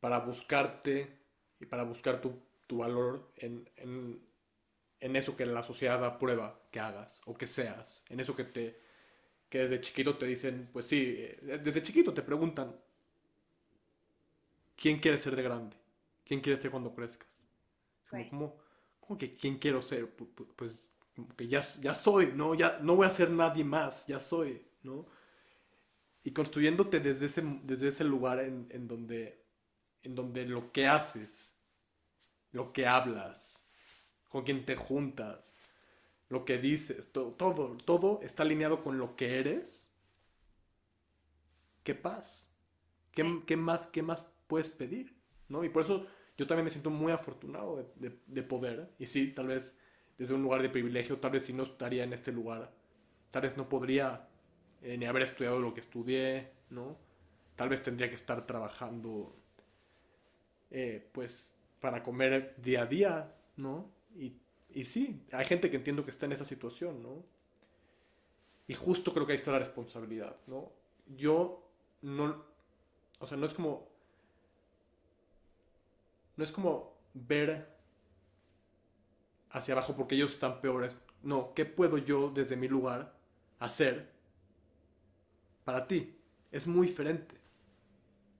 para 0.00 0.20
buscarte 0.20 1.18
y 1.58 1.66
para 1.66 1.82
buscar 1.82 2.20
tu, 2.20 2.40
tu 2.66 2.78
valor 2.78 3.32
en, 3.36 3.68
en, 3.76 4.27
en, 5.00 5.16
eso 5.16 5.36
que 5.36 5.46
la 5.46 5.62
sociedad 5.62 6.04
aprueba 6.04 6.60
que 6.70 6.80
hagas 6.80 7.20
o 7.26 7.36
que 7.36 7.46
seas. 7.46 8.04
En 8.08 8.20
eso 8.20 8.34
que 8.34 8.44
te 8.44 8.88
que 9.48 9.60
desde 9.60 9.80
chiquito 9.80 10.16
te 10.18 10.26
dicen, 10.26 10.68
pues 10.72 10.86
sí, 10.86 11.16
eh, 11.18 11.60
desde 11.62 11.82
chiquito 11.82 12.12
te 12.12 12.22
preguntan, 12.22 12.76
¿quién 14.76 14.98
quieres 14.98 15.22
ser 15.22 15.34
de 15.36 15.42
grande? 15.42 15.76
¿Quién 16.24 16.40
quieres 16.40 16.60
ser 16.60 16.70
cuando 16.70 16.94
crezcas? 16.94 17.44
Sí. 18.02 18.28
Como, 18.28 18.58
como 19.00 19.18
que 19.18 19.34
quién 19.34 19.58
quiero 19.58 19.80
ser, 19.80 20.14
pues 20.56 20.88
que 21.36 21.48
ya, 21.48 21.62
ya 21.80 21.94
soy, 21.94 22.32
¿no? 22.34 22.54
Ya 22.54 22.78
no 22.80 22.96
voy 22.96 23.06
a 23.06 23.10
ser 23.10 23.30
nadie 23.30 23.64
más, 23.64 24.06
ya 24.06 24.20
soy, 24.20 24.62
¿no? 24.82 25.06
Y 26.22 26.32
construyéndote 26.32 27.00
desde 27.00 27.26
ese, 27.26 27.42
desde 27.62 27.88
ese 27.88 28.04
lugar 28.04 28.40
en, 28.40 28.68
en 28.70 28.86
donde, 28.86 29.44
en 30.02 30.14
donde 30.14 30.44
lo 30.44 30.70
que 30.72 30.86
haces, 30.86 31.56
lo 32.52 32.72
que 32.72 32.86
hablas, 32.86 33.57
con 34.28 34.44
quien 34.44 34.64
te 34.64 34.76
juntas, 34.76 35.56
lo 36.28 36.44
que 36.44 36.58
dices, 36.58 37.10
todo, 37.12 37.32
todo, 37.32 37.76
todo 37.78 38.20
está 38.22 38.42
alineado 38.42 38.82
con 38.82 38.98
lo 38.98 39.16
que 39.16 39.38
eres, 39.40 39.92
qué 41.84 41.94
paz, 41.94 42.52
¿Qué, 43.14 43.22
sí. 43.24 43.42
¿qué, 43.46 43.56
más, 43.56 43.86
qué 43.86 44.02
más 44.02 44.26
puedes 44.46 44.68
pedir, 44.68 45.14
¿no? 45.48 45.64
Y 45.64 45.70
por 45.70 45.82
eso 45.82 46.06
yo 46.36 46.46
también 46.46 46.64
me 46.64 46.70
siento 46.70 46.90
muy 46.90 47.12
afortunado 47.12 47.76
de, 47.76 48.10
de, 48.10 48.18
de, 48.26 48.42
poder, 48.42 48.90
y 48.98 49.06
sí, 49.06 49.32
tal 49.32 49.48
vez 49.48 49.78
desde 50.18 50.34
un 50.34 50.42
lugar 50.42 50.62
de 50.62 50.68
privilegio, 50.68 51.18
tal 51.18 51.32
vez 51.32 51.44
si 51.44 51.52
no 51.52 51.62
estaría 51.62 52.04
en 52.04 52.12
este 52.12 52.32
lugar, 52.32 52.72
tal 53.30 53.42
vez 53.42 53.56
no 53.56 53.68
podría 53.68 54.28
eh, 54.82 54.96
ni 54.96 55.06
haber 55.06 55.22
estudiado 55.22 55.58
lo 55.60 55.74
que 55.74 55.80
estudié, 55.80 56.52
¿no? 56.70 56.96
Tal 57.56 57.68
vez 57.68 57.82
tendría 57.82 58.08
que 58.08 58.14
estar 58.14 58.46
trabajando, 58.46 59.36
eh, 60.70 61.08
pues, 61.12 61.52
para 61.80 62.02
comer 62.02 62.54
día 62.58 62.82
a 62.82 62.86
día, 62.86 63.34
¿no? 63.56 63.90
Y, 64.18 64.34
y 64.70 64.84
sí, 64.84 65.22
hay 65.32 65.46
gente 65.46 65.70
que 65.70 65.76
entiendo 65.76 66.04
que 66.04 66.10
está 66.10 66.26
en 66.26 66.32
esa 66.32 66.44
situación, 66.44 67.02
¿no? 67.02 67.24
Y 68.66 68.74
justo 68.74 69.14
creo 69.14 69.24
que 69.24 69.32
ahí 69.32 69.38
está 69.38 69.52
la 69.52 69.60
responsabilidad, 69.60 70.36
¿no? 70.46 70.70
Yo 71.16 71.62
no, 72.02 72.44
o 73.18 73.26
sea, 73.26 73.38
no 73.38 73.46
es 73.46 73.54
como 73.54 73.88
no 76.36 76.44
es 76.44 76.52
como 76.52 76.94
ver 77.14 77.68
hacia 79.50 79.74
abajo 79.74 79.96
porque 79.96 80.14
ellos 80.14 80.34
están 80.34 80.60
peores. 80.60 80.96
No, 81.22 81.52
¿qué 81.54 81.64
puedo 81.64 81.98
yo 81.98 82.30
desde 82.30 82.56
mi 82.56 82.68
lugar 82.68 83.12
hacer 83.58 84.08
para 85.64 85.88
ti? 85.88 86.14
Es 86.52 86.66
muy 86.66 86.86
diferente. 86.86 87.34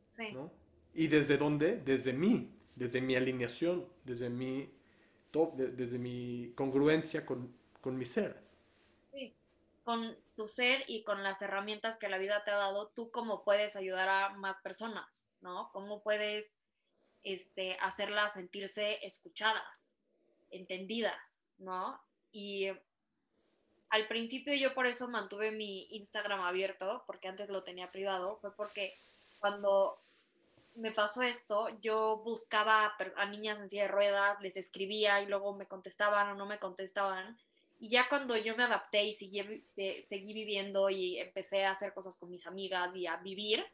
Sí. 0.05 0.31
¿no? 0.33 0.53
¿Y 0.95 1.09
desde 1.09 1.39
dónde? 1.39 1.83
Desde 1.85 2.13
mí, 2.13 2.53
desde 2.77 3.01
mi 3.01 3.17
alineación, 3.17 3.87
desde 4.05 4.31
mi, 4.31 4.71
top, 5.31 5.57
desde 5.57 5.99
mi 5.99 6.53
congruencia 6.55 7.25
con, 7.25 7.55
con 7.81 7.97
mi 7.99 8.05
ser. 8.05 8.43
Sí, 9.07 9.35
con 9.85 10.17
tu 10.37 10.47
ser 10.47 10.85
y 10.87 11.03
con 11.03 11.23
las 11.23 11.43
herramientas 11.43 11.97
que 11.97 12.09
la 12.09 12.19
vida 12.19 12.45
te 12.45 12.51
ha 12.51 12.57
dado, 12.57 12.89
tú 12.89 13.11
cómo 13.11 13.45
puedes 13.45 13.77
ayudar 13.77 14.09
a 14.09 14.29
más 14.31 14.63
personas, 14.63 15.29
¿no? 15.41 15.71
¿Cómo 15.73 16.03
puedes 16.03 16.59
este, 17.23 17.77
hacerlas 17.81 18.35
sentirse 18.35 19.05
escuchadas, 19.05 19.95
entendidas, 20.51 21.45
¿no? 21.59 22.01
Y 22.33 22.69
al 23.91 24.07
principio 24.09 24.55
yo 24.55 24.75
por 24.75 24.87
eso 24.87 25.09
mantuve 25.09 25.51
mi 25.51 25.89
Instagram 25.91 26.41
abierto, 26.41 27.03
porque 27.07 27.29
antes 27.29 27.49
lo 27.49 27.65
tenía 27.65 27.91
privado, 27.91 28.39
fue 28.41 28.55
porque 28.55 28.95
cuando 29.39 30.01
me 30.79 30.93
pasó 30.93 31.23
esto, 31.23 31.69
yo 31.81 32.23
buscaba 32.25 32.95
a 33.17 33.27
niñas 33.27 33.59
en 33.59 33.69
silla 33.69 33.83
de 33.83 33.89
ruedas, 33.89 34.41
les 34.41 34.57
escribía 34.57 35.21
y 35.21 35.27
luego 35.27 35.55
me 35.55 35.67
contestaban 35.67 36.29
o 36.29 36.35
no 36.35 36.47
me 36.47 36.59
contestaban. 36.59 37.37
Y 37.81 37.89
ya 37.89 38.09
cuando 38.09 38.37
yo 38.37 38.57
me 38.57 38.63
adapté 38.63 39.05
y 39.05 39.13
seguí, 39.13 39.63
seguí 39.65 40.33
viviendo 40.33 40.89
y 40.89 41.19
empecé 41.19 41.65
a 41.65 41.73
hacer 41.73 41.93
cosas 41.95 42.17
con 42.17 42.31
mis 42.31 42.47
amigas 42.47 42.95
y 42.95 43.07
a 43.09 43.17
vivir, 43.17 43.65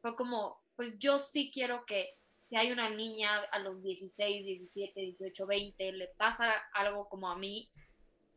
fue 0.00 0.14
como, 0.14 0.60
pues 0.76 0.98
yo 0.98 1.18
sí 1.18 1.50
quiero 1.52 1.84
que 1.84 2.16
si 2.48 2.56
hay 2.56 2.70
una 2.70 2.90
niña 2.90 3.40
a 3.50 3.58
los 3.58 3.82
16, 3.82 4.46
17, 4.46 5.00
18, 5.00 5.46
20, 5.46 5.92
le 5.92 6.08
pasa 6.08 6.52
algo 6.74 7.08
como 7.08 7.28
a 7.28 7.36
mí, 7.36 7.68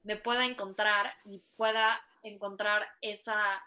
me 0.03 0.15
pueda 0.15 0.45
encontrar 0.45 1.13
y 1.25 1.41
pueda 1.57 2.03
encontrar 2.23 2.87
esa, 3.01 3.63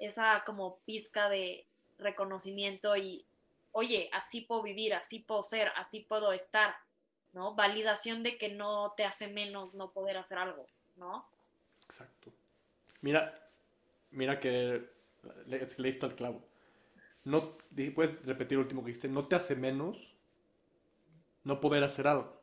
esa 0.00 0.42
como 0.44 0.78
pizca 0.86 1.28
de 1.28 1.66
reconocimiento 1.98 2.96
y, 2.96 3.24
oye, 3.72 4.08
así 4.12 4.42
puedo 4.42 4.62
vivir, 4.62 4.94
así 4.94 5.18
puedo 5.18 5.42
ser, 5.42 5.72
así 5.76 6.00
puedo 6.00 6.32
estar, 6.32 6.74
¿no? 7.32 7.54
Validación 7.54 8.22
de 8.22 8.38
que 8.38 8.50
no 8.50 8.94
te 8.96 9.04
hace 9.04 9.28
menos 9.28 9.74
no 9.74 9.92
poder 9.92 10.16
hacer 10.16 10.38
algo, 10.38 10.66
¿no? 10.96 11.28
Exacto. 11.84 12.32
Mira, 13.00 13.50
mira 14.10 14.38
que 14.38 14.88
le, 15.46 15.66
leíste 15.78 16.06
al 16.06 16.14
clavo 16.14 16.42
no, 17.24 17.56
puedes 17.94 18.24
repetir 18.24 18.58
lo 18.58 18.64
último 18.64 18.82
que 18.82 18.88
dijiste, 18.88 19.08
no 19.08 19.26
te 19.26 19.36
hace 19.36 19.54
menos 19.54 20.14
no 21.44 21.60
poder 21.60 21.84
hacer 21.84 22.06
algo. 22.06 22.40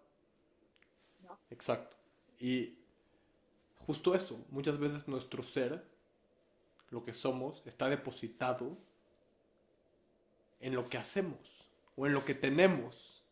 Exacto. 1.50 1.98
Y 2.38 2.78
justo 3.78 4.16
eso, 4.16 4.40
muchas 4.50 4.78
veces 4.78 5.08
nuestro 5.08 5.44
ser, 5.44 5.86
lo 6.90 7.04
que 7.04 7.14
somos, 7.14 7.62
está 7.66 7.90
depositado 7.90 8.78
en 10.60 10.76
lo 10.76 10.88
que 10.89 10.97
hacemos 10.97 11.39
o 11.95 12.05
en 12.05 12.14
lo 12.14 12.24
que 12.24 12.34
tenemos. 12.34 13.24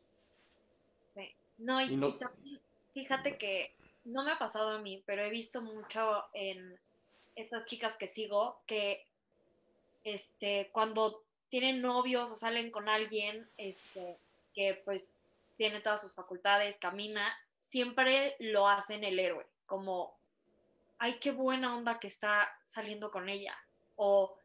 Sí. 1.06 1.34
No, 1.58 1.82
y, 1.82 1.88
también, 2.18 2.60
fíjate 2.94 3.38
que 3.38 3.74
no 4.06 4.24
me 4.24 4.32
ha 4.32 4.40
pasado 4.40 4.72
a 4.72 4.80
mí, 4.80 5.04
pero 5.06 5.24
he 5.24 5.30
visto 5.30 5.62
mucho 5.62 6.24
en 6.34 6.80
estas 7.36 7.66
chicas 7.66 7.98
que 7.98 8.08
sigo 8.08 8.60
que 8.66 9.06
este, 10.04 10.70
cuando 10.72 11.24
tienen 11.50 11.82
novios 11.82 12.32
o 12.32 12.36
salen 12.36 12.72
con 12.72 12.90
alguien 12.90 13.48
este, 13.58 14.18
que 14.54 14.82
pues 14.86 15.18
tiene 15.58 15.82
todas 15.82 16.02
sus 16.02 16.14
facultades, 16.14 16.78
camina, 16.78 17.36
siempre 17.62 18.36
lo 18.40 18.68
hacen 18.68 19.04
el 19.04 19.20
héroe, 19.20 19.46
como, 19.66 20.16
ay, 21.00 21.20
qué 21.20 21.32
buena 21.32 21.76
onda 21.76 22.00
que 22.00 22.08
está 22.08 22.50
saliendo 22.66 23.12
con 23.12 23.28
ella. 23.28 23.58
O 23.96 24.37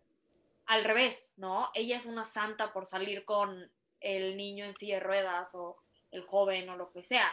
al 0.72 0.84
revés, 0.84 1.34
¿no? 1.36 1.70
Ella 1.74 1.98
es 1.98 2.06
una 2.06 2.24
santa 2.24 2.72
por 2.72 2.86
salir 2.86 3.26
con 3.26 3.70
el 4.00 4.38
niño 4.38 4.64
en 4.64 4.74
silla 4.74 4.94
de 4.94 5.00
ruedas 5.00 5.54
o 5.54 5.76
el 6.10 6.24
joven 6.24 6.70
o 6.70 6.78
lo 6.78 6.90
que 6.92 7.02
sea. 7.02 7.30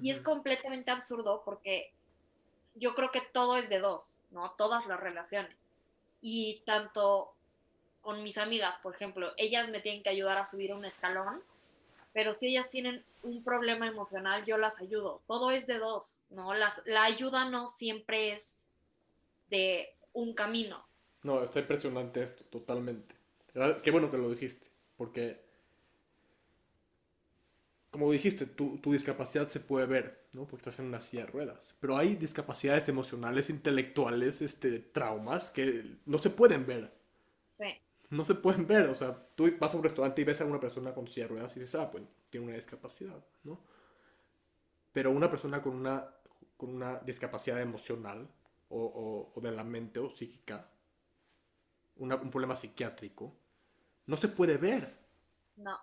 Y 0.00 0.10
es 0.10 0.22
completamente 0.22 0.90
absurdo 0.90 1.42
porque 1.44 1.92
yo 2.76 2.94
creo 2.94 3.10
que 3.10 3.20
todo 3.20 3.58
es 3.58 3.68
de 3.68 3.78
dos, 3.78 4.22
¿no? 4.30 4.52
Todas 4.52 4.86
las 4.86 4.98
relaciones. 4.98 5.54
Y 6.22 6.62
tanto 6.64 7.34
con 8.00 8.22
mis 8.22 8.38
amigas, 8.38 8.78
por 8.78 8.94
ejemplo, 8.94 9.34
ellas 9.36 9.68
me 9.68 9.80
tienen 9.80 10.02
que 10.02 10.08
ayudar 10.08 10.38
a 10.38 10.46
subir 10.46 10.72
un 10.72 10.86
escalón, 10.86 11.42
pero 12.14 12.32
si 12.32 12.46
ellas 12.46 12.70
tienen 12.70 13.04
un 13.22 13.44
problema 13.44 13.86
emocional, 13.86 14.46
yo 14.46 14.56
las 14.56 14.80
ayudo. 14.80 15.20
Todo 15.26 15.50
es 15.50 15.66
de 15.66 15.76
dos, 15.76 16.22
¿no? 16.30 16.54
Las, 16.54 16.80
la 16.86 17.04
ayuda 17.04 17.44
no 17.50 17.66
siempre 17.66 18.32
es 18.32 18.64
de 19.50 19.94
un 20.14 20.32
camino. 20.32 20.87
No, 21.22 21.42
está 21.42 21.60
impresionante 21.60 22.22
esto, 22.22 22.44
totalmente. 22.44 23.14
Qué 23.82 23.90
bueno 23.90 24.10
que 24.10 24.18
lo 24.18 24.30
dijiste, 24.30 24.68
porque, 24.96 25.40
como 27.90 28.10
dijiste, 28.12 28.46
tu, 28.46 28.78
tu 28.78 28.92
discapacidad 28.92 29.48
se 29.48 29.60
puede 29.60 29.86
ver, 29.86 30.26
¿no? 30.32 30.46
Porque 30.46 30.68
estás 30.68 30.78
en 30.78 30.86
una 30.86 31.00
silla 31.00 31.24
de 31.24 31.32
ruedas. 31.32 31.76
Pero 31.80 31.96
hay 31.96 32.14
discapacidades 32.14 32.88
emocionales, 32.88 33.50
intelectuales, 33.50 34.42
este, 34.42 34.78
traumas 34.78 35.50
que 35.50 35.96
no 36.06 36.18
se 36.18 36.30
pueden 36.30 36.66
ver. 36.66 36.92
Sí 37.48 37.66
no 38.10 38.24
se 38.24 38.34
pueden 38.34 38.66
ver. 38.66 38.88
O 38.88 38.94
sea, 38.94 39.28
tú 39.34 39.50
vas 39.58 39.74
a 39.74 39.76
un 39.76 39.82
restaurante 39.82 40.22
y 40.22 40.24
ves 40.24 40.40
a 40.40 40.44
una 40.44 40.60
persona 40.60 40.94
con 40.94 41.06
silla 41.06 41.26
de 41.26 41.34
ruedas 41.34 41.56
y 41.56 41.60
dices, 41.60 41.80
ah, 41.80 41.90
pues 41.90 42.04
tiene 42.30 42.46
una 42.46 42.56
discapacidad, 42.56 43.24
¿no? 43.44 43.60
Pero 44.92 45.10
una 45.10 45.30
persona 45.30 45.62
con 45.62 45.74
una, 45.74 46.08
con 46.56 46.70
una 46.70 46.98
discapacidad 47.00 47.60
emocional 47.60 48.28
o, 48.70 49.32
de 49.40 49.52
la 49.52 49.64
mente 49.64 49.98
o 49.98 50.10
psíquica, 50.10 50.70
un 51.98 52.30
problema 52.30 52.56
psiquiátrico, 52.56 53.34
no 54.06 54.16
se 54.16 54.28
puede 54.28 54.56
ver. 54.56 54.96
No. 55.56 55.78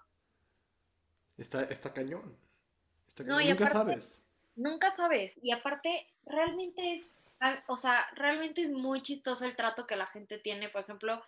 Está, 1.38 1.64
está 1.64 1.94
cañón. 1.94 2.38
No, 3.26 3.40
nunca 3.40 3.70
sabes. 3.70 4.26
Nunca 4.56 4.90
sabes. 4.90 5.40
Y 5.42 5.52
aparte, 5.52 6.08
realmente 6.26 6.96
es, 6.96 7.16
o 7.68 7.76
sea, 7.76 8.08
realmente 8.16 8.62
es 8.62 8.72
muy 8.72 9.02
chistoso 9.02 9.46
el 9.46 9.56
trato 9.56 9.86
que 9.86 9.96
la 9.96 10.08
gente 10.08 10.38
tiene. 10.38 10.70
Por 10.70 10.82
ejemplo, 10.82 11.22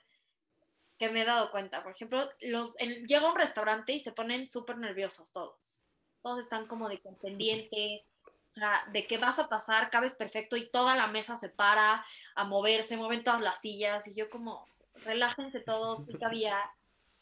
que 0.97 1.09
me 1.09 1.21
he 1.21 1.25
dado 1.25 1.51
cuenta. 1.51 1.83
Por 1.83 1.91
ejemplo, 1.91 2.29
los, 2.41 2.75
llega 2.77 3.27
a 3.27 3.31
un 3.31 3.37
restaurante 3.37 3.93
y 3.93 3.99
se 3.99 4.11
ponen 4.11 4.47
súper 4.47 4.77
nerviosos 4.77 5.31
todos. 5.31 5.79
Todos 6.23 6.39
están 6.39 6.65
como 6.65 6.89
de 6.89 7.01
pendiente, 7.21 8.03
o 8.25 8.49
sea, 8.49 8.83
de 8.91 9.05
qué 9.05 9.17
vas 9.17 9.39
a 9.39 9.49
pasar, 9.49 9.89
cabes 9.89 10.13
perfecto 10.13 10.57
y 10.57 10.69
toda 10.69 10.95
la 10.95 11.07
mesa 11.07 11.35
se 11.35 11.49
para 11.49 12.03
a 12.35 12.43
moverse, 12.45 12.97
mueven 12.97 13.23
todas 13.23 13.41
las 13.41 13.61
sillas 13.61 14.07
y 14.07 14.13
yo 14.13 14.29
como, 14.29 14.67
relájense 15.05 15.59
todos, 15.59 16.05
sí 16.05 16.13
cabía, 16.19 16.57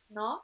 ¿no? 0.10 0.44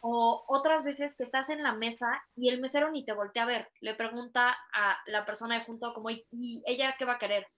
O 0.00 0.44
otras 0.48 0.84
veces 0.84 1.14
que 1.14 1.24
estás 1.24 1.48
en 1.48 1.62
la 1.62 1.72
mesa 1.72 2.22
y 2.36 2.48
el 2.48 2.60
mesero 2.60 2.90
ni 2.90 3.04
te 3.04 3.12
voltea 3.12 3.44
a 3.44 3.46
ver, 3.46 3.70
le 3.80 3.94
pregunta 3.94 4.56
a 4.72 4.98
la 5.06 5.24
persona 5.24 5.58
de 5.58 5.64
junto 5.64 5.94
como, 5.94 6.10
¿y 6.10 6.62
ella 6.66 6.94
qué 6.98 7.04
va 7.04 7.14
a 7.14 7.18
querer? 7.18 7.48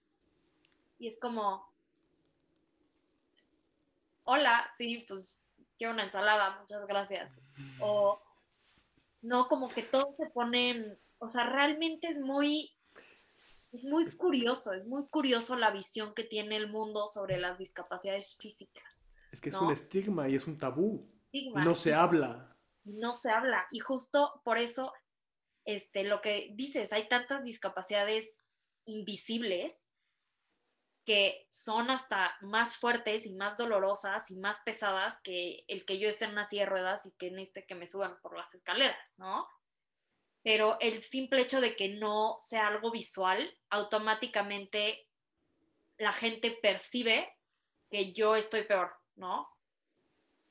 Y 0.97 1.07
es 1.07 1.19
como, 1.19 1.69
hola, 4.23 4.69
sí, 4.75 5.05
pues 5.07 5.43
quiero 5.77 5.93
una 5.93 6.03
ensalada, 6.03 6.59
muchas 6.59 6.85
gracias. 6.85 7.41
O 7.79 8.21
no, 9.21 9.47
como 9.47 9.67
que 9.69 9.83
todos 9.83 10.15
se 10.15 10.29
ponen, 10.29 10.99
o 11.17 11.29
sea, 11.29 11.45
realmente 11.45 12.07
es 12.07 12.19
muy, 12.19 12.71
es 13.71 13.85
muy 13.85 14.09
curioso, 14.15 14.73
es 14.73 14.85
muy 14.85 15.07
curioso 15.07 15.55
la 15.55 15.71
visión 15.71 16.13
que 16.13 16.23
tiene 16.23 16.55
el 16.55 16.69
mundo 16.69 17.07
sobre 17.07 17.37
las 17.37 17.57
discapacidades 17.57 18.35
físicas. 18.37 19.05
Es 19.31 19.41
que 19.41 19.49
es 19.49 19.55
un 19.55 19.71
estigma 19.71 20.27
y 20.27 20.35
es 20.35 20.47
un 20.47 20.57
tabú. 20.57 21.07
no 21.55 21.75
se 21.75 21.93
habla. 21.93 22.57
Y 22.83 22.93
no 22.93 23.13
se 23.13 23.29
habla. 23.29 23.67
Y 23.69 23.79
justo 23.79 24.41
por 24.43 24.57
eso, 24.57 24.91
este, 25.65 26.03
lo 26.03 26.21
que 26.21 26.51
dices, 26.55 26.93
hay 26.93 27.07
tantas 27.07 27.43
discapacidades 27.43 28.47
invisibles 28.85 29.85
que 31.05 31.47
son 31.49 31.89
hasta 31.89 32.35
más 32.41 32.77
fuertes 32.77 33.25
y 33.25 33.33
más 33.33 33.57
dolorosas 33.57 34.29
y 34.31 34.35
más 34.35 34.61
pesadas 34.63 35.19
que 35.23 35.63
el 35.67 35.85
que 35.85 35.99
yo 35.99 36.09
esté 36.09 36.25
en 36.25 36.31
una 36.31 36.45
silla 36.45 36.63
de 36.63 36.69
ruedas 36.69 37.05
y 37.05 37.11
que 37.13 37.27
en 37.27 37.39
este 37.39 37.65
que 37.65 37.75
me 37.75 37.87
suban 37.87 38.19
por 38.21 38.37
las 38.37 38.53
escaleras, 38.53 39.15
¿no? 39.17 39.47
Pero 40.49 40.77
el 40.79 41.03
simple 41.03 41.41
hecho 41.41 41.61
de 41.61 41.75
que 41.75 41.89
no 41.89 42.37
sea 42.39 42.69
algo 42.69 42.89
visual, 42.89 43.55
automáticamente 43.69 45.07
la 45.99 46.11
gente 46.11 46.57
percibe 46.59 47.31
que 47.91 48.13
yo 48.13 48.35
estoy 48.35 48.63
peor, 48.63 48.91
¿no? 49.15 49.47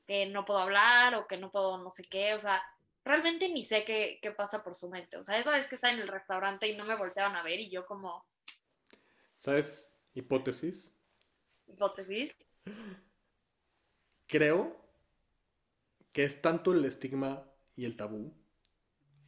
Que 0.07 0.25
no 0.27 0.45
puedo 0.45 0.61
hablar 0.61 1.15
o 1.15 1.27
que 1.27 1.35
no 1.35 1.51
puedo 1.51 1.77
no 1.79 1.89
sé 1.89 2.03
qué, 2.03 2.33
o 2.33 2.39
sea, 2.39 2.63
realmente 3.03 3.49
ni 3.49 3.61
sé 3.61 3.83
qué, 3.83 4.19
qué 4.21 4.31
pasa 4.31 4.63
por 4.63 4.73
su 4.73 4.89
mente. 4.89 5.17
O 5.17 5.23
sea, 5.23 5.37
esa 5.37 5.51
vez 5.51 5.67
que 5.67 5.75
está 5.75 5.91
en 5.91 5.99
el 5.99 6.07
restaurante 6.07 6.69
y 6.69 6.77
no 6.77 6.85
me 6.85 6.95
volteaban 6.95 7.35
a 7.35 7.43
ver 7.43 7.59
y 7.59 7.69
yo 7.69 7.85
como... 7.85 8.25
¿Sabes? 9.37 9.91
Hipótesis. 10.13 10.95
Hipótesis. 11.67 12.37
Creo 14.27 14.81
que 16.13 16.23
es 16.23 16.41
tanto 16.41 16.71
el 16.71 16.85
estigma 16.85 17.51
y 17.75 17.83
el 17.83 17.97
tabú 17.97 18.33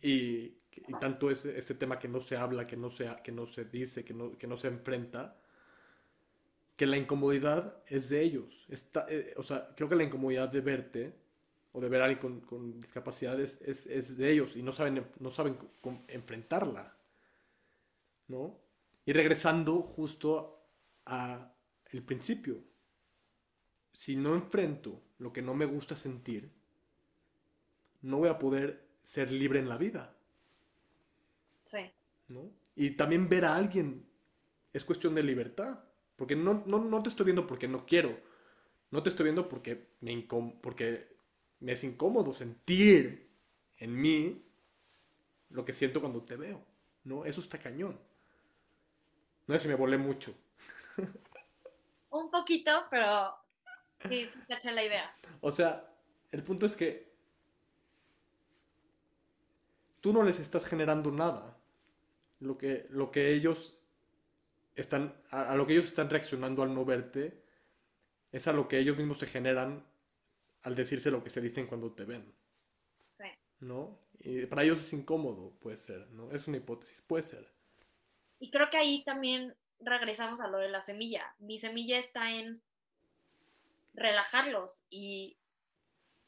y, 0.01 0.60
tanto 0.99 1.29
ese, 1.29 1.57
este 1.57 1.75
tema 1.75 1.99
que 1.99 2.07
no 2.07 2.21
se 2.21 2.37
habla, 2.37 2.67
que 2.67 2.77
no 2.77 2.89
se, 2.89 3.09
que 3.23 3.31
no 3.31 3.45
se 3.45 3.65
dice, 3.65 4.03
que 4.05 4.13
no, 4.13 4.37
que 4.37 4.47
no 4.47 4.57
se 4.57 4.67
enfrenta, 4.67 5.37
que 6.75 6.85
la 6.87 6.97
incomodidad 6.97 7.83
es 7.87 8.09
de 8.09 8.21
ellos. 8.21 8.65
Está, 8.69 9.05
eh, 9.09 9.33
o 9.37 9.43
sea, 9.43 9.73
creo 9.75 9.89
que 9.89 9.95
la 9.95 10.03
incomodidad 10.03 10.49
de 10.49 10.61
verte 10.61 11.15
o 11.73 11.81
de 11.81 11.89
ver 11.89 12.01
a 12.01 12.05
alguien 12.05 12.19
con, 12.19 12.41
con 12.41 12.79
discapacidad 12.79 13.39
es, 13.39 13.61
es, 13.61 14.17
de 14.17 14.31
ellos 14.31 14.55
y 14.55 14.63
no 14.63 14.71
saben, 14.71 15.05
no 15.19 15.29
saben 15.29 15.57
enfrentarla. 16.07 16.95
¿No? 18.27 18.57
Y 19.05 19.13
regresando 19.13 19.81
justo 19.81 20.63
a 21.05 21.53
el 21.91 22.03
principio. 22.03 22.63
Si 23.93 24.15
no 24.15 24.35
enfrento 24.35 25.01
lo 25.19 25.33
que 25.33 25.41
no 25.41 25.53
me 25.53 25.65
gusta 25.65 25.95
sentir, 25.95 26.49
no 28.01 28.17
voy 28.17 28.29
a 28.29 28.39
poder 28.39 28.87
ser 29.03 29.31
libre 29.31 29.59
en 29.59 29.69
la 29.69 29.77
vida. 29.77 30.15
Sí. 31.71 31.91
¿no? 32.27 32.51
Y 32.75 32.91
también 32.91 33.29
ver 33.29 33.45
a 33.45 33.55
alguien 33.55 34.05
es 34.73 34.83
cuestión 34.83 35.15
de 35.15 35.23
libertad. 35.23 35.79
Porque 36.15 36.35
no, 36.35 36.63
no, 36.65 36.79
no 36.79 37.01
te 37.01 37.09
estoy 37.09 37.25
viendo 37.25 37.47
porque 37.47 37.67
no 37.67 37.85
quiero. 37.85 38.17
No 38.91 39.01
te 39.01 39.09
estoy 39.09 39.23
viendo 39.23 39.47
porque 39.47 39.87
me, 40.01 40.27
porque 40.61 41.15
me 41.59 41.71
es 41.71 41.83
incómodo 41.83 42.33
sentir 42.33 43.31
en 43.77 43.99
mí 43.99 44.45
lo 45.49 45.65
que 45.65 45.73
siento 45.73 45.99
cuando 46.01 46.23
te 46.23 46.35
veo, 46.35 46.63
¿no? 47.03 47.25
Eso 47.25 47.41
está 47.41 47.57
cañón. 47.57 47.99
No 49.47 49.55
sé 49.55 49.61
si 49.61 49.67
me 49.67 49.75
volé 49.75 49.97
mucho. 49.97 50.35
Un 52.11 52.29
poquito, 52.29 52.71
pero 52.89 53.35
sí, 54.09 54.27
sí 54.29 54.71
la 54.71 54.83
idea. 54.83 55.15
O 55.39 55.51
sea, 55.51 55.91
el 56.31 56.43
punto 56.43 56.65
es 56.65 56.75
que 56.75 57.11
tú 60.01 60.13
no 60.13 60.23
les 60.23 60.39
estás 60.39 60.65
generando 60.65 61.11
nada. 61.11 61.50
Lo 62.41 62.57
que, 62.57 62.87
lo 62.89 63.09
que 63.11 63.33
ellos 63.33 63.79
están, 64.75 65.15
a, 65.29 65.51
a 65.51 65.55
lo 65.55 65.65
que 65.65 65.73
ellos 65.73 65.85
están 65.85 66.09
reaccionando 66.09 66.63
al 66.63 66.75
no 66.75 66.83
verte, 66.83 67.41
es 68.31 68.47
a 68.47 68.53
lo 68.53 68.67
que 68.67 68.79
ellos 68.79 68.97
mismos 68.97 69.19
se 69.19 69.27
generan 69.27 69.85
al 70.63 70.75
decirse 70.75 71.11
lo 71.11 71.23
que 71.23 71.29
se 71.29 71.41
dicen 71.41 71.67
cuando 71.67 71.93
te 71.93 72.05
ven. 72.05 72.33
Sí. 73.07 73.25
¿No? 73.59 73.99
Y 74.19 74.45
para 74.45 74.63
ellos 74.63 74.79
es 74.79 74.93
incómodo, 74.93 75.53
puede 75.59 75.77
ser, 75.77 76.07
¿no? 76.11 76.31
Es 76.31 76.47
una 76.47 76.57
hipótesis, 76.57 77.01
puede 77.01 77.23
ser. 77.23 77.51
Y 78.39 78.51
creo 78.51 78.69
que 78.69 78.77
ahí 78.77 79.03
también 79.03 79.55
regresamos 79.79 80.41
a 80.41 80.47
lo 80.47 80.59
de 80.59 80.69
la 80.69 80.81
semilla. 80.81 81.35
Mi 81.39 81.57
semilla 81.57 81.97
está 81.97 82.31
en 82.31 82.61
relajarlos 83.93 84.85
y 84.89 85.37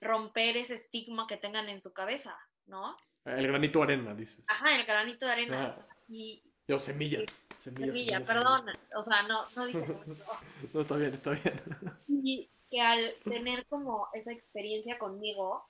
romper 0.02 0.58
ese 0.58 0.76
estigma 0.76 1.28
que 1.28 1.38
tengan 1.38 1.70
en 1.70 1.82
su 1.82 1.94
cabeza, 1.94 2.38
¿no? 2.66 2.98
El 3.26 3.48
granito 3.48 3.80
de 3.80 3.86
arena, 3.86 4.14
dices. 4.14 4.44
Ajá, 4.50 4.76
el 4.76 4.86
granito 4.86 5.26
de 5.26 5.32
arena. 5.32 5.72
Ah. 5.74 5.88
Y 6.14 6.44
Yo, 6.68 6.80
semilla. 6.80 7.20
Semilla, 7.60 7.94
semilla, 7.94 7.94
semilla, 7.94 8.24
perdón, 8.24 8.66
o 8.96 9.02
sea, 9.02 9.24
no, 9.24 9.46
no 9.56 9.66
dije. 9.66 9.80
No, 10.74 10.82
está 10.82 10.96
bien, 10.98 11.14
está 11.14 11.32
bien. 11.32 11.62
Y 12.08 12.50
que 12.70 12.82
al 12.82 13.16
tener 13.24 13.66
como 13.68 14.08
esa 14.14 14.32
experiencia 14.32 14.98
conmigo, 14.98 15.66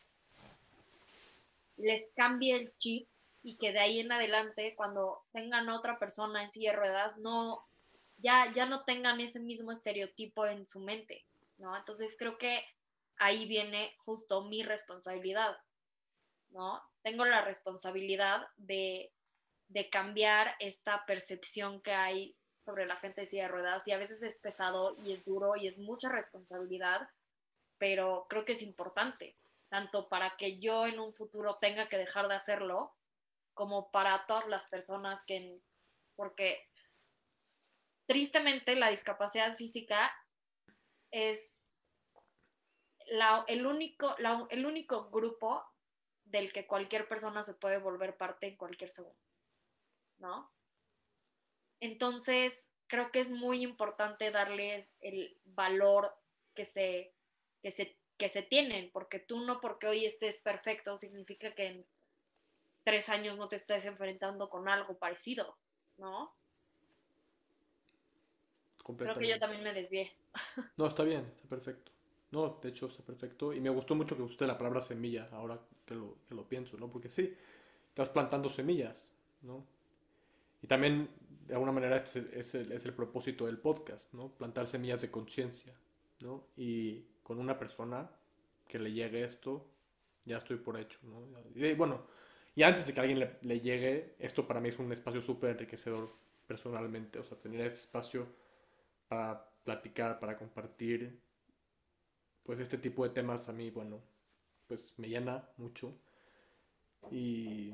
les 1.77 2.09
cambie 2.15 2.55
el 2.55 2.75
chip 2.77 3.07
y 3.41 3.57
que 3.57 3.73
de 3.73 3.79
ahí 3.79 3.99
en 3.99 4.11
adelante, 4.11 4.73
cuando 4.75 5.23
tengan 5.33 5.69
otra 5.69 5.99
persona 5.99 6.43
en 6.43 6.51
silla 6.51 6.71
de 6.71 6.77
ruedas, 6.77 7.17
no, 7.17 7.65
ya, 8.17 8.51
ya 8.53 8.65
no 8.65 8.83
tengan 8.85 9.19
ese 9.19 9.39
mismo 9.39 9.71
estereotipo 9.71 10.45
en 10.45 10.65
su 10.65 10.79
mente, 10.79 11.25
¿no? 11.57 11.75
Entonces 11.75 12.15
creo 12.17 12.37
que 12.37 12.63
ahí 13.17 13.45
viene 13.47 13.93
justo 14.05 14.45
mi 14.45 14.63
responsabilidad, 14.63 15.57
¿no? 16.51 16.81
Tengo 17.01 17.25
la 17.25 17.43
responsabilidad 17.43 18.47
de, 18.55 19.11
de 19.73 19.89
cambiar 19.89 20.55
esta 20.59 21.03
percepción 21.07 21.81
que 21.81 21.93
hay 21.93 22.37
sobre 22.55 22.85
la 22.85 22.95
gente 22.95 23.21
de 23.21 23.27
silla 23.27 23.43
de 23.43 23.49
ruedas 23.49 23.87
y 23.87 23.91
a 23.91 23.97
veces 23.97 24.21
es 24.21 24.39
pesado 24.39 24.95
y 25.03 25.11
es 25.13 25.25
duro 25.25 25.55
y 25.55 25.67
es 25.67 25.79
mucha 25.79 26.09
responsabilidad, 26.09 27.09
pero 27.79 28.27
creo 28.29 28.45
que 28.45 28.51
es 28.51 28.61
importante, 28.61 29.35
tanto 29.69 30.09
para 30.09 30.37
que 30.37 30.59
yo 30.59 30.85
en 30.85 30.99
un 30.99 31.11
futuro 31.11 31.57
tenga 31.59 31.89
que 31.89 31.97
dejar 31.97 32.27
de 32.27 32.35
hacerlo, 32.35 32.95
como 33.55 33.89
para 33.91 34.27
todas 34.27 34.47
las 34.47 34.65
personas 34.65 35.25
que, 35.25 35.59
porque 36.15 36.69
tristemente 38.05 38.75
la 38.75 38.89
discapacidad 38.89 39.57
física 39.57 40.11
es 41.09 41.75
la- 43.07 43.43
el, 43.47 43.65
único, 43.65 44.15
el 44.51 44.65
único 44.67 45.09
grupo 45.09 45.65
del 46.25 46.53
que 46.53 46.67
cualquier 46.67 47.07
persona 47.07 47.41
se 47.41 47.55
puede 47.55 47.79
volver 47.79 48.17
parte 48.17 48.47
en 48.47 48.55
cualquier 48.57 48.91
segundo, 48.91 49.22
¿no? 50.23 50.49
Entonces, 51.81 52.69
creo 52.87 53.11
que 53.11 53.19
es 53.19 53.29
muy 53.29 53.61
importante 53.61 54.31
darles 54.31 54.89
el 55.01 55.37
valor 55.43 56.15
que 56.55 56.63
se, 56.63 57.13
que 57.61 57.71
se, 57.71 57.97
que 58.17 58.29
se 58.29 58.41
tienen, 58.41 58.89
porque 58.91 59.19
tú 59.19 59.41
no 59.41 59.59
porque 59.59 59.87
hoy 59.87 60.05
estés 60.05 60.37
perfecto 60.37 60.95
significa 60.95 61.53
que 61.53 61.67
en 61.67 61.85
tres 62.83 63.09
años 63.09 63.37
no 63.37 63.49
te 63.49 63.57
estés 63.57 63.85
enfrentando 63.85 64.49
con 64.49 64.69
algo 64.69 64.97
parecido, 64.97 65.57
¿no? 65.97 66.33
Creo 68.97 69.15
que 69.15 69.29
yo 69.29 69.39
también 69.39 69.63
me 69.63 69.73
desvié. 69.73 70.11
No, 70.77 70.87
está 70.87 71.03
bien, 71.03 71.31
está 71.35 71.47
perfecto. 71.47 71.91
No, 72.31 72.59
de 72.61 72.69
hecho 72.69 72.87
está 72.87 73.03
perfecto. 73.03 73.53
Y 73.53 73.61
me 73.61 73.69
gustó 73.69 73.93
mucho 73.93 74.15
que 74.15 74.23
usted 74.23 74.47
la 74.47 74.57
palabra 74.57 74.81
semilla, 74.81 75.29
ahora 75.31 75.59
que 75.85 75.93
lo, 75.93 76.17
que 76.27 76.33
lo 76.33 76.47
pienso, 76.47 76.77
¿no? 76.77 76.89
Porque 76.89 77.09
sí, 77.09 77.35
estás 77.89 78.09
plantando 78.09 78.49
semillas, 78.49 79.19
¿no? 79.41 79.63
Y 80.63 80.67
también, 80.67 81.09
de 81.47 81.55
alguna 81.55 81.73
manera, 81.73 81.97
es 81.97 82.17
el, 82.17 82.31
es 82.33 82.55
el- 82.55 82.73
es 82.73 82.85
el 82.85 82.93
propósito 82.95 83.47
del 83.47 83.59
podcast, 83.59 84.13
¿no? 84.15 84.29
Plantar 84.33 84.67
semillas 84.67 85.01
de 85.01 85.11
conciencia, 85.11 85.73
¿no? 86.21 86.47
Y 86.57 87.03
con 87.23 87.39
una 87.39 87.59
persona 87.59 88.11
que 88.67 88.79
le 88.79 88.93
llegue 88.93 89.25
esto, 89.25 89.65
ya 90.25 90.37
estoy 90.39 90.57
por 90.57 90.79
hecho, 90.79 90.99
¿no? 91.03 91.27
Y 91.55 91.73
bueno, 91.75 92.01
y 92.55 92.63
antes 92.63 92.87
de 92.87 92.93
que 92.93 92.99
alguien 93.01 93.19
le, 93.19 93.37
le 93.43 93.61
llegue, 93.61 94.15
esto 94.19 94.47
para 94.47 94.61
mí 94.61 94.69
es 94.69 94.79
un 94.79 94.91
espacio 94.93 95.21
súper 95.21 95.51
enriquecedor 95.51 96.09
personalmente, 96.47 97.19
o 97.19 97.23
sea, 97.23 97.37
tener 97.39 97.61
ese 97.67 97.81
espacio 97.81 98.27
para 99.09 99.45
platicar, 99.65 100.19
para 100.19 100.37
compartir, 100.37 101.19
pues 102.43 102.59
este 102.59 102.77
tipo 102.77 103.03
de 103.03 103.09
temas 103.09 103.49
a 103.49 103.53
mí, 103.53 103.69
bueno, 103.69 104.01
pues 104.67 104.93
me 104.97 105.07
llena 105.09 105.49
mucho 105.57 105.95
y 107.11 107.73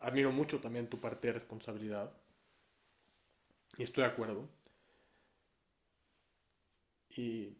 admiro 0.00 0.32
mucho 0.32 0.60
también 0.60 0.88
tu 0.90 1.00
parte 1.00 1.28
de 1.28 1.34
responsabilidad 1.34 2.12
y 3.78 3.82
estoy 3.82 4.04
de 4.04 4.10
acuerdo 4.10 4.48
y 7.10 7.56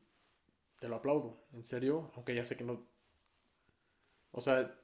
te 0.80 0.88
lo 0.88 0.97
aplaudo, 0.97 1.38
en 1.53 1.64
serio, 1.64 2.11
aunque 2.16 2.34
ya 2.34 2.45
sé 2.47 2.57
que 2.57 2.64
no, 2.64 2.86
o 4.32 4.41
sea, 4.41 4.74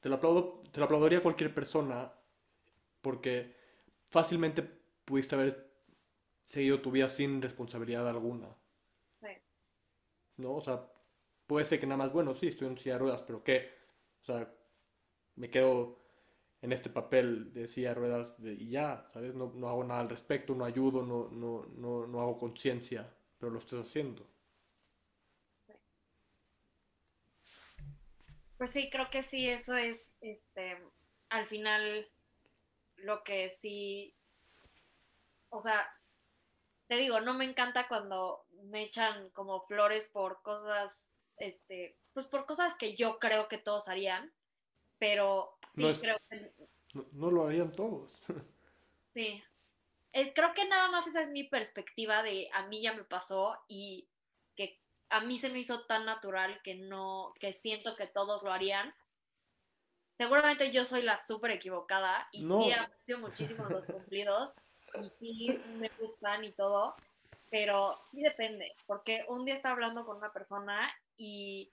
te 0.00 0.08
lo 0.08 0.16
aplaudo, 0.16 0.62
te 0.72 0.80
lo 0.80 0.86
aplaudiría 0.86 1.18
a 1.18 1.22
cualquier 1.22 1.54
persona 1.54 2.12
porque 3.02 3.54
fácilmente 4.06 4.62
pudiste 5.06 5.34
haber 5.36 5.70
seguido 6.44 6.80
tu 6.82 6.90
vida 6.92 7.08
sin 7.10 7.42
responsabilidad 7.42 8.08
alguna, 8.08 8.48
Sí. 9.10 9.28
¿no? 10.36 10.54
O 10.54 10.60
sea, 10.60 10.88
puede 11.46 11.64
ser 11.64 11.80
que 11.80 11.86
nada 11.86 11.98
más, 11.98 12.12
bueno, 12.12 12.34
sí, 12.34 12.48
estoy 12.48 12.68
en 12.68 12.78
silla 12.78 12.94
de 12.94 12.98
ruedas, 13.00 13.22
pero 13.22 13.42
¿qué? 13.44 13.70
O 14.22 14.24
sea, 14.24 14.52
me 15.36 15.50
quedo 15.50 15.98
en 16.62 16.72
este 16.72 16.90
papel 16.90 17.52
de 17.54 17.66
silla 17.68 17.90
de 17.90 17.94
ruedas 17.96 18.42
de- 18.42 18.54
y 18.54 18.70
ya, 18.70 19.04
¿sabes? 19.06 19.34
No, 19.34 19.52
no 19.54 19.68
hago 19.68 19.84
nada 19.84 20.00
al 20.00 20.08
respecto, 20.10 20.54
no 20.54 20.64
ayudo, 20.64 21.04
no, 21.04 21.28
no, 21.30 21.64
no, 21.76 22.06
no 22.06 22.20
hago 22.20 22.38
conciencia, 22.38 23.12
pero 23.38 23.52
lo 23.52 23.58
estás 23.58 23.80
haciendo. 23.88 24.26
Pues 28.58 28.70
sí, 28.70 28.90
creo 28.90 29.08
que 29.10 29.22
sí, 29.22 29.48
eso 29.48 29.76
es, 29.76 30.16
este, 30.20 30.78
al 31.30 31.46
final, 31.46 32.08
lo 32.96 33.22
que 33.24 33.50
sí, 33.50 34.14
o 35.50 35.60
sea, 35.60 35.88
te 36.88 36.96
digo, 36.96 37.20
no 37.20 37.34
me 37.34 37.44
encanta 37.44 37.88
cuando 37.88 38.46
me 38.64 38.82
echan 38.84 39.30
como 39.30 39.62
flores 39.66 40.08
por 40.08 40.42
cosas, 40.42 41.08
este, 41.38 41.96
pues 42.12 42.26
por 42.26 42.46
cosas 42.46 42.74
que 42.74 42.94
yo 42.94 43.18
creo 43.18 43.48
que 43.48 43.58
todos 43.58 43.88
harían, 43.88 44.32
pero 44.98 45.58
sí 45.74 45.82
No 45.82 45.90
es- 45.90 46.00
creo 46.00 46.16
que, 46.30 46.52
No, 46.94 47.06
no 47.12 47.30
lo 47.30 47.46
harían 47.46 47.72
todos. 47.72 48.22
sí. 49.02 49.42
Eh, 50.12 50.32
creo 50.32 50.54
que 50.54 50.66
nada 50.66 50.88
más 50.90 51.06
esa 51.06 51.20
es 51.20 51.28
mi 51.28 51.44
perspectiva 51.44 52.22
de 52.22 52.48
a 52.52 52.66
mí 52.68 52.80
ya 52.80 52.94
me 52.94 53.04
pasó 53.04 53.58
y 53.68 54.08
que 54.54 54.80
a 55.10 55.20
mí 55.20 55.38
se 55.38 55.50
me 55.50 55.58
hizo 55.58 55.84
tan 55.86 56.06
natural 56.06 56.60
que 56.62 56.74
no, 56.74 57.34
que 57.38 57.52
siento 57.52 57.96
que 57.96 58.06
todos 58.06 58.42
lo 58.42 58.52
harían. 58.52 58.94
Seguramente 60.14 60.70
yo 60.70 60.84
soy 60.86 61.02
la 61.02 61.18
súper 61.18 61.50
equivocada 61.50 62.26
y 62.32 62.42
No. 62.44 62.62
sí 62.64 62.72
aprecio 62.72 63.18
muchísimo 63.18 63.64
los 63.68 63.84
cumplidos 63.86 64.54
y 65.02 65.08
sí 65.10 65.60
me 65.78 65.90
gustan 65.98 66.44
y 66.44 66.52
todo, 66.52 66.96
pero 67.50 68.00
sí 68.10 68.22
depende, 68.22 68.74
porque 68.86 69.26
un 69.28 69.44
día 69.44 69.52
estaba 69.54 69.74
hablando 69.74 70.06
con 70.06 70.16
una 70.16 70.32
persona 70.32 70.88
y 71.18 71.70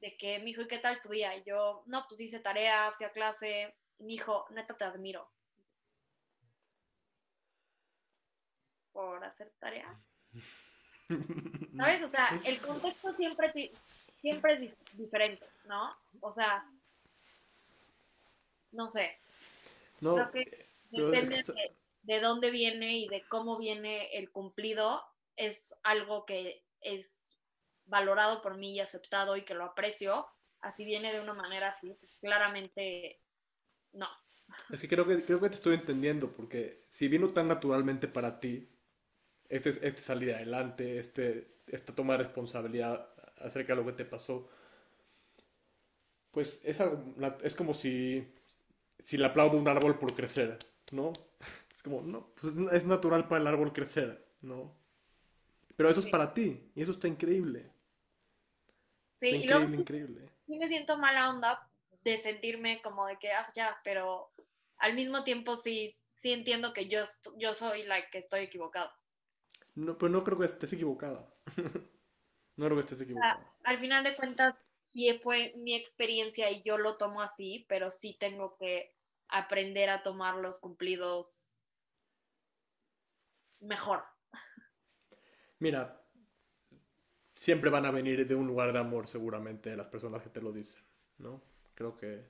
de 0.00 0.16
que 0.16 0.38
me 0.38 0.46
dijo, 0.46 0.62
¿y 0.62 0.68
qué 0.68 0.78
tal 0.78 1.00
tu 1.00 1.10
día? 1.10 1.36
Y 1.36 1.42
yo, 1.44 1.82
no, 1.86 2.06
pues 2.08 2.20
hice 2.20 2.40
tarea, 2.40 2.90
fui 2.92 3.06
a 3.06 3.12
clase, 3.12 3.74
y 3.98 4.02
me 4.04 4.08
dijo, 4.12 4.46
neta 4.50 4.76
te 4.76 4.84
admiro. 4.84 5.30
Por 8.92 9.22
hacer 9.24 9.52
tarea. 9.58 9.94
¿Sabes? 11.76 12.02
O 12.02 12.08
sea, 12.08 12.40
el 12.44 12.60
contexto 12.60 13.14
siempre, 13.14 13.52
siempre 14.20 14.52
es 14.54 14.60
dif- 14.60 14.90
diferente, 14.92 15.46
¿no? 15.64 15.96
O 16.20 16.32
sea, 16.32 16.64
no 18.72 18.88
sé, 18.88 19.18
No, 20.00 20.14
creo 20.14 20.30
que 20.30 20.40
es 20.42 20.68
depende 20.90 21.28
que 21.28 21.34
está- 21.36 21.52
de, 21.52 21.76
de 22.02 22.20
dónde 22.20 22.50
viene 22.50 22.98
y 22.98 23.08
de 23.08 23.22
cómo 23.28 23.56
viene 23.58 24.16
el 24.16 24.30
cumplido, 24.30 25.02
es 25.36 25.74
algo 25.82 26.24
que 26.24 26.62
es 26.80 27.19
valorado 27.90 28.42
por 28.42 28.56
mí 28.58 28.74
y 28.76 28.80
aceptado 28.80 29.36
y 29.36 29.44
que 29.44 29.54
lo 29.54 29.64
aprecio. 29.64 30.26
Así 30.60 30.84
viene 30.84 31.12
de 31.12 31.20
una 31.20 31.34
manera 31.34 31.70
así, 31.70 31.94
pues 32.00 32.16
claramente 32.20 33.20
no. 33.92 34.08
Es 34.70 34.80
que 34.80 34.88
creo 34.88 35.06
que 35.06 35.22
creo 35.24 35.40
que 35.40 35.48
te 35.48 35.56
estoy 35.56 35.74
entendiendo, 35.74 36.32
porque 36.32 36.84
si 36.86 37.08
vino 37.08 37.30
tan 37.30 37.48
naturalmente 37.48 38.08
para 38.08 38.38
ti, 38.40 38.68
este, 39.48 39.70
este 39.70 40.02
salir 40.02 40.34
adelante, 40.34 40.98
este, 40.98 41.62
esta 41.68 41.94
toma 41.94 42.14
de 42.14 42.20
responsabilidad 42.20 43.10
acerca 43.38 43.74
de 43.74 43.82
lo 43.82 43.86
que 43.86 43.94
te 43.94 44.06
pasó, 44.06 44.50
Pues 46.30 46.60
es 46.64 46.80
algo, 46.80 47.14
es 47.42 47.54
como 47.56 47.74
si, 47.74 48.32
si 48.98 49.18
le 49.18 49.26
aplaudo 49.26 49.58
a 49.58 49.60
un 49.60 49.68
árbol 49.68 49.98
por 49.98 50.14
crecer, 50.14 50.58
¿no? 50.92 51.12
Es 51.70 51.82
como, 51.84 52.02
no, 52.02 52.28
pues 52.40 52.54
es 52.72 52.86
natural 52.86 53.28
para 53.28 53.40
el 53.42 53.46
árbol 53.48 53.72
crecer, 53.72 54.26
¿no? 54.42 54.76
Pero 55.76 55.90
eso 55.90 56.00
es 56.00 56.06
Sí, 56.06 56.10
para 56.10 56.32
ti, 56.34 56.70
y 56.76 56.82
eso 56.82 56.92
está 56.92 57.08
increíble. 57.08 57.70
Sí, 59.20 59.28
Está 59.28 59.36
y 59.42 59.46
luego 59.46 59.66
increíble, 59.66 59.76
sí, 59.76 59.82
increíble. 59.82 60.30
sí 60.46 60.58
me 60.58 60.66
siento 60.68 60.96
mala 60.98 61.28
onda 61.30 61.70
de 62.04 62.16
sentirme 62.16 62.80
como 62.82 63.06
de 63.06 63.18
que, 63.18 63.32
ah, 63.32 63.46
ya, 63.54 63.78
pero 63.84 64.32
al 64.78 64.94
mismo 64.94 65.24
tiempo 65.24 65.56
sí, 65.56 65.94
sí 66.14 66.32
entiendo 66.32 66.72
que 66.72 66.88
yo, 66.88 67.02
yo 67.36 67.52
soy 67.54 67.82
la 67.84 68.08
que 68.10 68.18
estoy 68.18 68.40
equivocada. 68.42 68.92
No, 69.74 69.98
pero 69.98 70.10
no 70.10 70.22
creo 70.24 70.38
que 70.38 70.46
estés 70.46 70.72
equivocada. 70.72 71.28
No 72.56 72.66
creo 72.66 72.76
que 72.76 72.80
estés 72.82 73.00
sea, 73.00 73.04
equivocada. 73.04 73.54
al 73.64 73.78
final 73.78 74.04
de 74.04 74.14
cuentas, 74.16 74.54
sí 74.82 75.18
fue 75.22 75.54
mi 75.56 75.74
experiencia 75.74 76.50
y 76.50 76.62
yo 76.62 76.78
lo 76.78 76.96
tomo 76.96 77.22
así, 77.22 77.64
pero 77.68 77.90
sí 77.90 78.16
tengo 78.18 78.56
que 78.56 78.94
aprender 79.28 79.90
a 79.90 80.02
tomar 80.02 80.36
los 80.36 80.60
cumplidos 80.60 81.56
mejor. 83.60 84.04
Mira, 85.60 85.99
siempre 87.40 87.70
van 87.70 87.86
a 87.86 87.90
venir 87.90 88.26
de 88.28 88.34
un 88.34 88.46
lugar 88.46 88.70
de 88.70 88.78
amor, 88.78 89.08
seguramente, 89.08 89.74
las 89.74 89.88
personas 89.88 90.22
que 90.22 90.28
te 90.28 90.42
lo 90.42 90.52
dicen, 90.52 90.82
¿no? 91.16 91.40
Creo 91.74 91.96
que, 91.96 92.22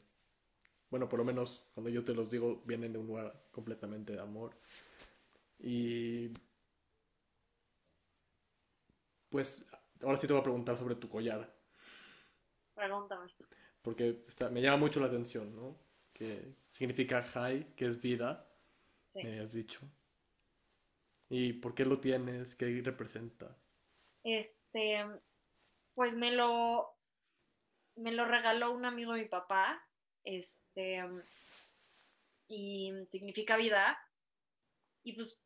bueno, 0.88 1.08
por 1.08 1.18
lo 1.18 1.24
menos 1.24 1.64
cuando 1.74 1.90
yo 1.90 2.04
te 2.04 2.14
los 2.14 2.30
digo, 2.30 2.62
vienen 2.64 2.92
de 2.92 3.00
un 3.00 3.08
lugar 3.08 3.34
completamente 3.50 4.12
de 4.12 4.20
amor. 4.20 4.56
Y 5.58 6.30
pues 9.30 9.66
ahora 10.02 10.16
sí 10.16 10.28
te 10.28 10.32
voy 10.32 10.40
a 10.40 10.44
preguntar 10.44 10.76
sobre 10.76 10.94
tu 10.94 11.08
collar, 11.08 11.52
Pregúntame. 12.74 13.28
porque 13.82 14.22
está- 14.28 14.48
me 14.48 14.62
llama 14.62 14.76
mucho 14.76 15.00
la 15.00 15.06
atención, 15.06 15.56
¿no? 15.56 15.76
Que 16.12 16.54
significa 16.68 17.20
high, 17.20 17.74
que 17.74 17.86
es 17.86 18.00
vida, 18.00 18.48
Sí. 19.08 19.24
me 19.24 19.30
habías 19.30 19.52
dicho. 19.54 19.80
¿Y 21.28 21.54
por 21.54 21.74
qué 21.74 21.84
lo 21.84 21.98
tienes? 21.98 22.54
¿Qué 22.54 22.80
representa? 22.84 23.56
Este, 24.24 25.04
pues 25.94 26.14
me 26.16 26.30
lo, 26.32 26.94
me 27.96 28.12
lo 28.12 28.24
regaló 28.26 28.72
un 28.72 28.84
amigo 28.84 29.14
de 29.14 29.22
mi 29.22 29.28
papá, 29.28 29.82
este, 30.24 31.02
y 32.48 32.92
significa 33.08 33.56
vida, 33.56 33.98
y 35.02 35.14
pues 35.14 35.38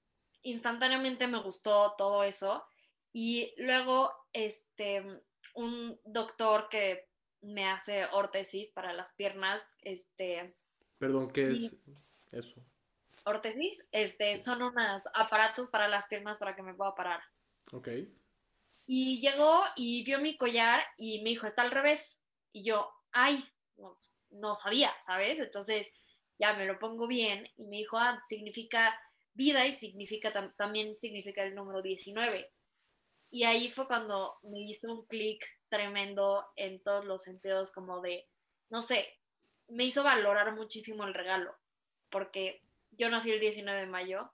instantáneamente 0.42 1.26
me 1.26 1.40
gustó 1.40 1.94
todo 1.96 2.24
eso. 2.24 2.66
Y 3.12 3.54
luego, 3.58 4.12
este, 4.32 5.22
un 5.54 6.00
doctor 6.04 6.68
que 6.68 7.08
me 7.40 7.66
hace 7.68 8.06
órtesis 8.06 8.72
para 8.72 8.92
las 8.92 9.12
piernas, 9.14 9.76
este, 9.82 10.56
Perdón, 10.98 11.30
¿qué 11.30 11.52
es 11.52 11.76
eso? 12.32 12.64
órtesis, 13.24 13.86
este, 13.92 14.36
Sí. 14.36 14.42
son 14.42 14.62
unos 14.62 15.04
aparatos 15.14 15.68
para 15.68 15.88
las 15.88 16.08
piernas 16.08 16.38
para 16.38 16.54
que 16.56 16.62
me 16.62 16.74
pueda 16.74 16.94
parar. 16.94 17.22
Ok. 17.72 17.88
Y 18.86 19.20
llegó 19.20 19.62
y 19.76 20.04
vio 20.04 20.20
mi 20.20 20.36
collar 20.36 20.84
y 20.96 21.22
me 21.22 21.30
dijo, 21.30 21.46
está 21.46 21.62
al 21.62 21.70
revés. 21.70 22.22
Y 22.52 22.64
yo, 22.64 22.90
ay, 23.12 23.42
no, 24.30 24.54
sabía, 24.54 24.92
¿sabes? 25.06 25.38
Entonces 25.40 25.90
ya 26.38 26.54
me 26.54 26.66
lo 26.66 26.78
pongo 26.78 27.06
bien 27.06 27.48
y 27.56 27.64
me 27.66 27.78
dijo, 27.78 27.96
ah, 27.98 28.20
significa 28.26 28.98
vida 29.32 29.66
y 29.66 29.72
significa 29.72 30.32
tam- 30.32 30.54
también 30.56 30.98
significa 30.98 31.42
el 31.44 31.54
número 31.54 31.82
19. 31.82 32.52
Y 33.30 33.44
ahí 33.44 33.68
fue 33.70 33.86
cuando 33.86 34.36
me 34.42 34.60
hizo 34.60 34.92
un 34.92 35.06
clic 35.06 35.44
tremendo 35.68 36.46
en 36.56 36.80
todos 36.82 37.04
los 37.04 37.22
sentidos, 37.22 37.72
como 37.72 38.00
de, 38.00 38.28
no 38.70 38.82
sé, 38.82 39.18
me 39.68 39.84
hizo 39.84 40.04
valorar 40.04 40.54
muchísimo 40.54 41.04
el 41.04 41.14
regalo, 41.14 41.56
porque 42.10 42.62
yo 42.92 43.08
nací 43.08 43.30
el 43.32 43.40
19 43.40 43.80
de 43.80 43.86
mayo, 43.86 44.32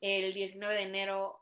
el 0.00 0.32
19 0.32 0.74
de 0.74 0.82
enero 0.82 1.39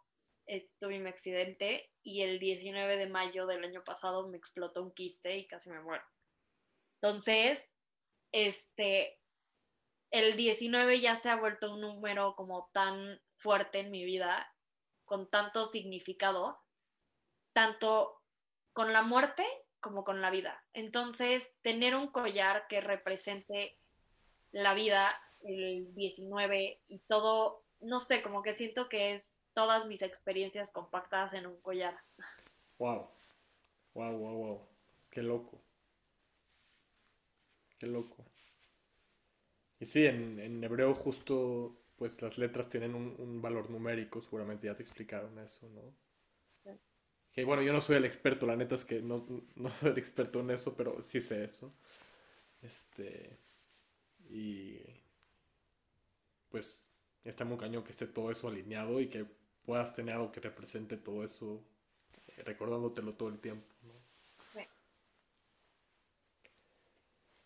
eh, 0.49 0.71
tuve 0.81 0.99
mi 0.99 1.11
accidente 1.11 1.93
y 2.03 2.23
el 2.23 2.39
19 2.39 2.97
de 2.97 3.07
mayo 3.07 3.47
del 3.47 3.65
año 3.65 3.85
pasado 3.85 4.27
me 4.29 4.39
explotó 4.39 4.83
un 4.83 4.93
quiste 4.93 5.37
y 5.37 5.47
casi 5.47 5.69
me 5.71 5.81
muero. 5.81 6.03
Entonces, 7.03 7.71
este, 8.33 9.21
el 10.11 10.37
19 10.37 11.01
ya 11.01 11.17
se 11.17 11.29
ha 11.29 11.37
vuelto 11.37 11.75
un 11.75 11.83
número 11.83 12.35
como 12.35 12.71
tan 12.73 13.21
fuerte 13.35 13.81
en 13.81 13.91
mi 13.91 14.05
vida, 14.05 14.51
con 15.05 15.29
tanto 15.31 15.67
significado, 15.67 16.59
tanto 17.53 18.23
con 18.73 18.95
la 18.95 19.03
muerte 19.03 19.45
como 19.81 20.03
con 20.03 20.23
la 20.23 20.31
vida. 20.31 20.65
Entonces, 20.73 21.57
tener 21.61 21.95
un 21.95 22.09
collar 22.09 22.67
que 22.69 22.81
represente 22.81 23.79
la 24.51 24.73
vida, 24.73 25.09
el 25.43 25.95
19 25.95 26.83
y 26.87 27.01
todo, 27.01 27.65
no 27.81 28.01
sé, 28.01 28.23
como 28.23 28.43
que 28.43 28.55
siento 28.55 28.89
que 28.89 29.13
es 29.13 29.38
todas 29.59 29.87
mis 29.87 30.03
experiencias 30.03 30.71
compactadas 30.71 31.33
en 31.33 31.45
un 31.49 31.57
collar. 31.57 31.97
Wow. 32.79 33.09
Wow, 33.93 34.17
wow, 34.17 34.37
wow. 34.37 34.69
Qué 35.11 35.21
loco. 35.21 35.61
Qué 37.77 37.89
loco. 37.89 38.25
Y 39.81 39.87
sí, 39.87 40.07
en, 40.07 40.39
en 40.39 40.63
hebreo 40.63 40.95
justo, 40.95 41.77
pues 41.97 42.23
las 42.23 42.39
letras 42.39 42.69
tienen 42.69 42.95
un, 42.95 43.17
un 43.19 43.43
valor 43.43 43.69
numérico, 43.69 44.21
seguramente 44.21 44.69
ya 44.69 44.77
te 44.77 44.85
explicaron 44.85 45.37
eso, 45.41 45.69
¿no? 45.71 45.83
Sí. 46.53 46.71
Que 47.33 47.43
bueno, 47.43 47.63
yo 47.63 47.73
no 47.73 47.81
soy 47.81 47.97
el 47.97 48.05
experto, 48.05 48.47
la 48.47 48.55
neta 48.55 48.77
es 48.77 48.85
que 48.85 49.03
no, 49.03 49.27
no 49.57 49.71
soy 49.71 49.91
el 49.91 49.99
experto 49.99 50.39
en 50.39 50.51
eso, 50.51 50.77
pero 50.77 51.03
sí 51.03 51.21
sé 51.21 51.43
eso. 51.43 51.75
Este, 52.63 53.37
y 54.31 54.79
pues 56.49 56.87
está 57.25 57.45
muy 57.45 57.59
cañón 57.59 57.83
que 57.83 57.91
esté 57.91 58.07
todo 58.07 58.31
eso 58.31 58.47
alineado 58.47 59.01
y 59.01 59.09
que 59.09 59.27
puedas 59.69 59.93
tener 59.93 60.15
algo 60.15 60.33
que 60.33 60.41
represente 60.41 60.97
todo 60.97 61.23
eso, 61.23 61.63
eh, 62.29 62.43
recordándotelo 62.43 63.15
todo 63.17 63.29
el 63.29 63.39
tiempo, 63.39 63.69
¿no? 63.83 63.93
Sí. 64.55 64.61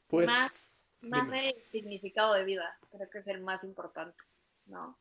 Pues, 0.06 0.28
Más, 0.28 0.56
más 1.00 1.32
dime, 1.32 1.50
el 1.50 1.62
significado 1.72 2.34
de 2.34 2.44
vida, 2.44 2.78
creo 2.92 3.10
que 3.10 3.18
es 3.18 3.26
el 3.26 3.40
más 3.40 3.64
importante, 3.64 4.22
¿no? 4.66 4.96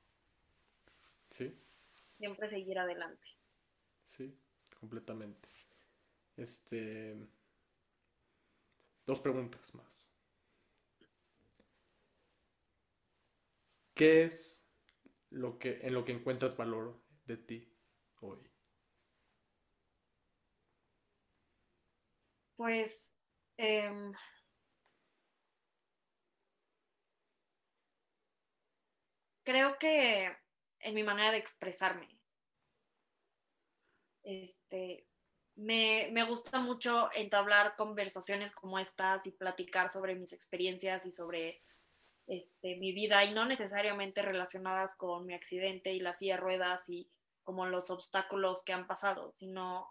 sí, 1.30 1.54
Siempre 2.18 2.50
seguir 2.50 2.80
adelante. 2.80 3.28
sí, 4.06 4.36
completamente. 4.80 5.48
Este, 6.38 7.16
dos 9.06 9.20
preguntas 9.22 9.76
más. 9.76 10.12
¿Qué 13.94 14.24
es 14.24 14.66
lo 15.30 15.60
que, 15.60 15.80
en 15.84 15.94
lo 15.94 16.04
que 16.06 16.12
encuentras 16.14 16.58
valor 16.58 17.01
de 17.32 17.38
ti 17.38 17.74
hoy? 18.20 18.40
Pues 22.58 23.16
em, 23.58 24.12
creo 29.44 29.80
que 29.80 30.36
en 30.80 30.94
mi 30.94 31.04
manera 31.04 31.32
de 31.32 31.38
expresarme, 31.38 32.20
este, 34.24 35.08
me, 35.56 36.10
me 36.12 36.24
gusta 36.26 36.60
mucho 36.60 37.10
entablar 37.14 37.76
conversaciones 37.76 38.54
como 38.54 38.78
estas 38.78 39.26
y 39.26 39.32
platicar 39.32 39.90
sobre 39.90 40.16
mis 40.16 40.34
experiencias 40.34 41.06
y 41.06 41.12
sobre 41.12 41.64
este, 42.28 42.76
mi 42.76 42.92
vida 42.92 43.24
y 43.26 43.34
no 43.34 43.46
necesariamente 43.46 44.22
relacionadas 44.22 44.96
con 44.96 45.26
mi 45.26 45.34
accidente 45.34 45.94
y 45.94 46.00
la 46.00 46.14
silla 46.14 46.36
de 46.36 46.42
ruedas 46.42 46.90
y 46.90 47.10
como 47.44 47.66
los 47.66 47.90
obstáculos 47.90 48.64
que 48.64 48.74
han 48.74 48.88
pasado, 48.88 49.32
sino 49.32 49.90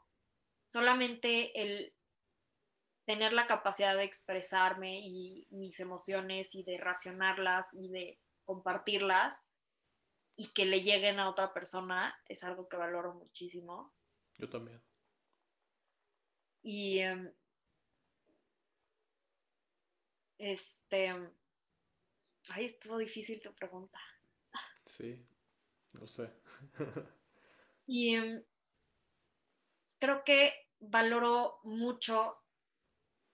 solamente 0.66 1.61
el 1.61 1.94
tener 3.05 3.32
la 3.32 3.46
capacidad 3.46 3.96
de 3.96 4.05
expresarme 4.05 5.01
y 5.01 5.48
mis 5.51 5.80
emociones 5.80 6.55
y 6.55 6.62
de 6.62 6.78
racionarlas 6.78 7.74
y 7.74 7.88
de 7.88 8.20
compartirlas 8.44 9.51
y 10.36 10.53
que 10.53 10.64
le 10.64 10.80
lleguen 10.80 11.18
a 11.18 11.28
otra 11.28 11.53
persona 11.53 12.16
es 12.26 12.44
algo 12.44 12.68
que 12.68 12.76
valoro 12.76 13.14
muchísimo. 13.14 13.92
Yo 14.38 14.48
también. 14.48 14.82
Y 16.62 17.01
em, 17.01 17.32
este, 20.38 21.11
ay, 22.51 22.64
estuvo 22.64 22.96
difícil 22.96 23.42
tu 23.42 23.55
pregunta. 23.55 23.98
Sí, 24.86 25.26
lo 25.92 26.07
sé. 26.07 26.32
Y 27.93 28.14
em, 28.14 28.45
creo 29.99 30.22
que 30.22 30.53
valoro 30.78 31.59
mucho 31.64 32.38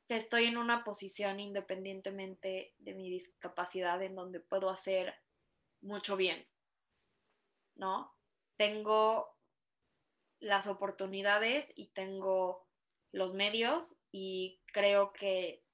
que 0.09 0.17
estoy 0.17 0.47
en 0.47 0.57
una 0.57 0.83
posición 0.83 1.41
independientemente 1.41 2.75
de 2.79 2.95
mi 2.95 3.11
discapacidad 3.11 4.01
en 4.03 4.15
donde 4.15 4.41
puedo 4.41 4.71
hacer 4.71 5.15
mucho 5.83 6.17
bien, 6.17 6.49
¿no? 7.75 8.17
Tengo 8.57 9.37
las 10.41 10.69
oportunidades 10.69 11.75
y 11.77 11.89
tengo 11.89 12.67
los 13.13 13.35
medios 13.35 14.05
y 14.11 14.63
creo 14.73 15.13
que 15.13 15.67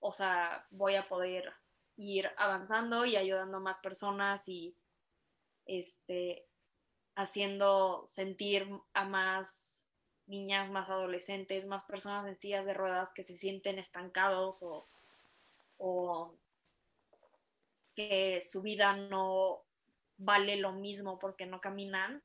o 0.00 0.10
sea, 0.10 0.66
voy 0.70 0.96
a 0.96 1.06
poder 1.06 1.52
ir 1.96 2.28
avanzando 2.36 3.06
y 3.06 3.14
ayudando 3.14 3.58
a 3.58 3.60
más 3.60 3.78
personas 3.78 4.48
y 4.48 4.76
este, 5.66 6.45
haciendo 7.16 8.04
sentir 8.06 8.68
a 8.92 9.04
más 9.04 9.86
niñas, 10.26 10.70
más 10.70 10.90
adolescentes, 10.90 11.66
más 11.66 11.84
personas 11.84 12.26
en 12.28 12.38
sillas 12.38 12.66
de 12.66 12.74
ruedas 12.74 13.12
que 13.12 13.22
se 13.22 13.34
sienten 13.34 13.78
estancados 13.78 14.62
o, 14.62 14.86
o 15.78 16.34
que 17.94 18.40
su 18.42 18.62
vida 18.62 18.94
no 18.94 19.62
vale 20.18 20.56
lo 20.56 20.72
mismo 20.72 21.18
porque 21.18 21.46
no 21.46 21.60
caminan, 21.60 22.22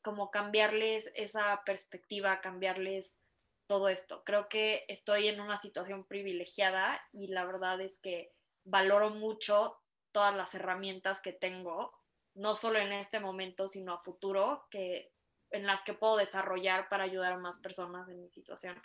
como 0.00 0.30
cambiarles 0.30 1.10
esa 1.14 1.62
perspectiva, 1.64 2.40
cambiarles 2.40 3.20
todo 3.66 3.88
esto. 3.88 4.22
Creo 4.24 4.48
que 4.48 4.84
estoy 4.88 5.28
en 5.28 5.40
una 5.40 5.56
situación 5.56 6.04
privilegiada 6.04 7.00
y 7.12 7.28
la 7.28 7.44
verdad 7.44 7.80
es 7.80 7.98
que 7.98 8.32
valoro 8.64 9.10
mucho 9.10 9.78
todas 10.12 10.34
las 10.34 10.54
herramientas 10.54 11.20
que 11.20 11.32
tengo, 11.32 11.92
no 12.34 12.54
solo 12.54 12.78
en 12.78 12.92
este 12.92 13.20
momento, 13.20 13.68
sino 13.68 13.94
a 13.94 14.02
futuro, 14.02 14.66
que, 14.70 15.12
en 15.50 15.66
las 15.66 15.82
que 15.82 15.94
puedo 15.94 16.16
desarrollar 16.16 16.88
para 16.88 17.04
ayudar 17.04 17.32
a 17.32 17.38
más 17.38 17.58
personas 17.58 18.08
en 18.08 18.20
mi 18.20 18.30
situación. 18.30 18.80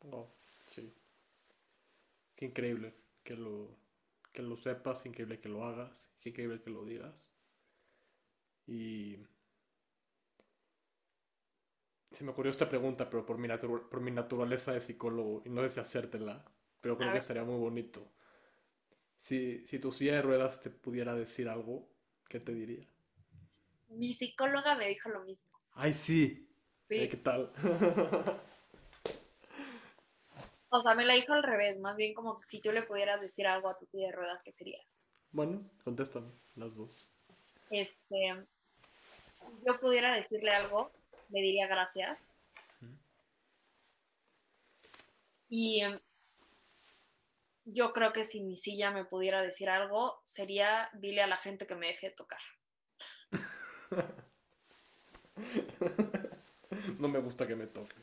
Oh, 0.00 0.28
sí. 0.66 0.94
Qué 2.36 2.46
increíble 2.46 2.94
que 3.22 3.34
lo, 3.34 3.76
que 4.32 4.42
lo 4.42 4.56
sepas, 4.56 5.04
increíble 5.04 5.40
que 5.40 5.48
lo 5.48 5.64
hagas, 5.64 6.10
qué 6.20 6.30
increíble 6.30 6.62
que 6.62 6.70
lo 6.70 6.84
digas. 6.84 7.30
Y 8.66 9.18
se 12.12 12.24
me 12.24 12.30
ocurrió 12.30 12.50
esta 12.50 12.68
pregunta, 12.68 13.10
pero 13.10 13.26
por 13.26 13.38
mi, 13.38 13.48
por 13.48 14.00
mi 14.00 14.10
naturaleza 14.10 14.72
de 14.72 14.80
psicólogo, 14.80 15.42
y 15.44 15.48
no 15.48 15.68
sé 15.68 15.80
hacértela, 15.80 16.44
pero 16.80 16.96
creo 16.96 17.12
que 17.12 17.20
sería 17.20 17.44
muy 17.44 17.58
bonito. 17.58 18.12
Si, 19.20 19.66
si 19.66 19.78
tu 19.78 19.92
silla 19.92 20.14
de 20.14 20.22
ruedas 20.22 20.62
te 20.62 20.70
pudiera 20.70 21.14
decir 21.14 21.46
algo, 21.50 21.86
¿qué 22.26 22.40
te 22.40 22.54
diría? 22.54 22.88
Mi 23.90 24.14
psicóloga 24.14 24.76
me 24.76 24.88
dijo 24.88 25.10
lo 25.10 25.22
mismo. 25.24 25.50
Ay, 25.72 25.92
sí. 25.92 26.50
Sí. 26.80 27.06
¿Qué 27.06 27.18
tal? 27.18 27.52
o 30.70 30.82
sea, 30.82 30.94
me 30.94 31.04
la 31.04 31.12
dijo 31.16 31.34
al 31.34 31.42
revés, 31.42 31.78
más 31.80 31.98
bien 31.98 32.14
como 32.14 32.40
si 32.44 32.62
tú 32.62 32.72
le 32.72 32.82
pudieras 32.84 33.20
decir 33.20 33.46
algo 33.46 33.68
a 33.68 33.76
tu 33.76 33.84
silla 33.84 34.06
de 34.06 34.12
ruedas, 34.12 34.40
¿qué 34.42 34.54
sería? 34.54 34.82
Bueno, 35.32 35.70
contéstame, 35.84 36.32
las 36.54 36.76
dos. 36.76 37.12
Este, 37.68 38.46
yo 39.66 39.78
pudiera 39.80 40.16
decirle 40.16 40.50
algo, 40.50 40.92
le 41.28 41.42
diría 41.42 41.66
gracias. 41.66 42.34
Y 45.50 45.82
em, 45.82 46.00
yo 47.64 47.92
creo 47.92 48.12
que 48.12 48.24
si 48.24 48.42
mi 48.42 48.56
silla 48.56 48.90
me 48.90 49.04
pudiera 49.04 49.42
decir 49.42 49.68
algo, 49.68 50.20
sería 50.24 50.88
dile 50.94 51.22
a 51.22 51.26
la 51.26 51.36
gente 51.36 51.66
que 51.66 51.76
me 51.76 51.88
deje 51.88 52.10
tocar. 52.10 52.40
no 56.98 57.08
me 57.08 57.20
gusta 57.20 57.46
que 57.46 57.56
me 57.56 57.66
toque. 57.66 57.94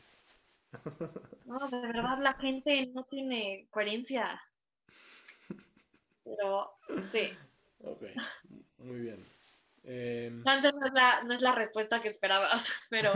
No, 1.46 1.66
de 1.66 1.80
verdad 1.80 2.18
la 2.20 2.34
gente 2.34 2.90
no 2.92 3.04
tiene 3.04 3.68
coherencia. 3.70 4.38
Pero 6.22 6.74
sí. 7.10 7.30
Ok, 7.80 8.02
muy 8.76 9.00
bien. 9.00 9.24
Eh... 9.84 10.30
no 10.30 10.52
es, 10.52 10.62
la, 10.92 11.22
no 11.22 11.32
es 11.32 11.40
la 11.40 11.52
respuesta 11.52 12.02
que 12.02 12.08
esperabas, 12.08 12.82
pero... 12.90 13.14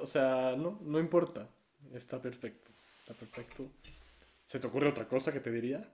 o 0.00 0.06
sea, 0.06 0.56
no, 0.56 0.78
no 0.80 0.98
importa. 0.98 1.50
Está 1.92 2.18
perfecto. 2.18 2.72
Está 3.00 3.12
perfecto. 3.12 3.70
¿Se 4.46 4.60
te 4.60 4.66
ocurre 4.66 4.88
otra 4.88 5.08
cosa 5.08 5.32
que 5.32 5.40
te 5.40 5.50
diría? 5.50 5.92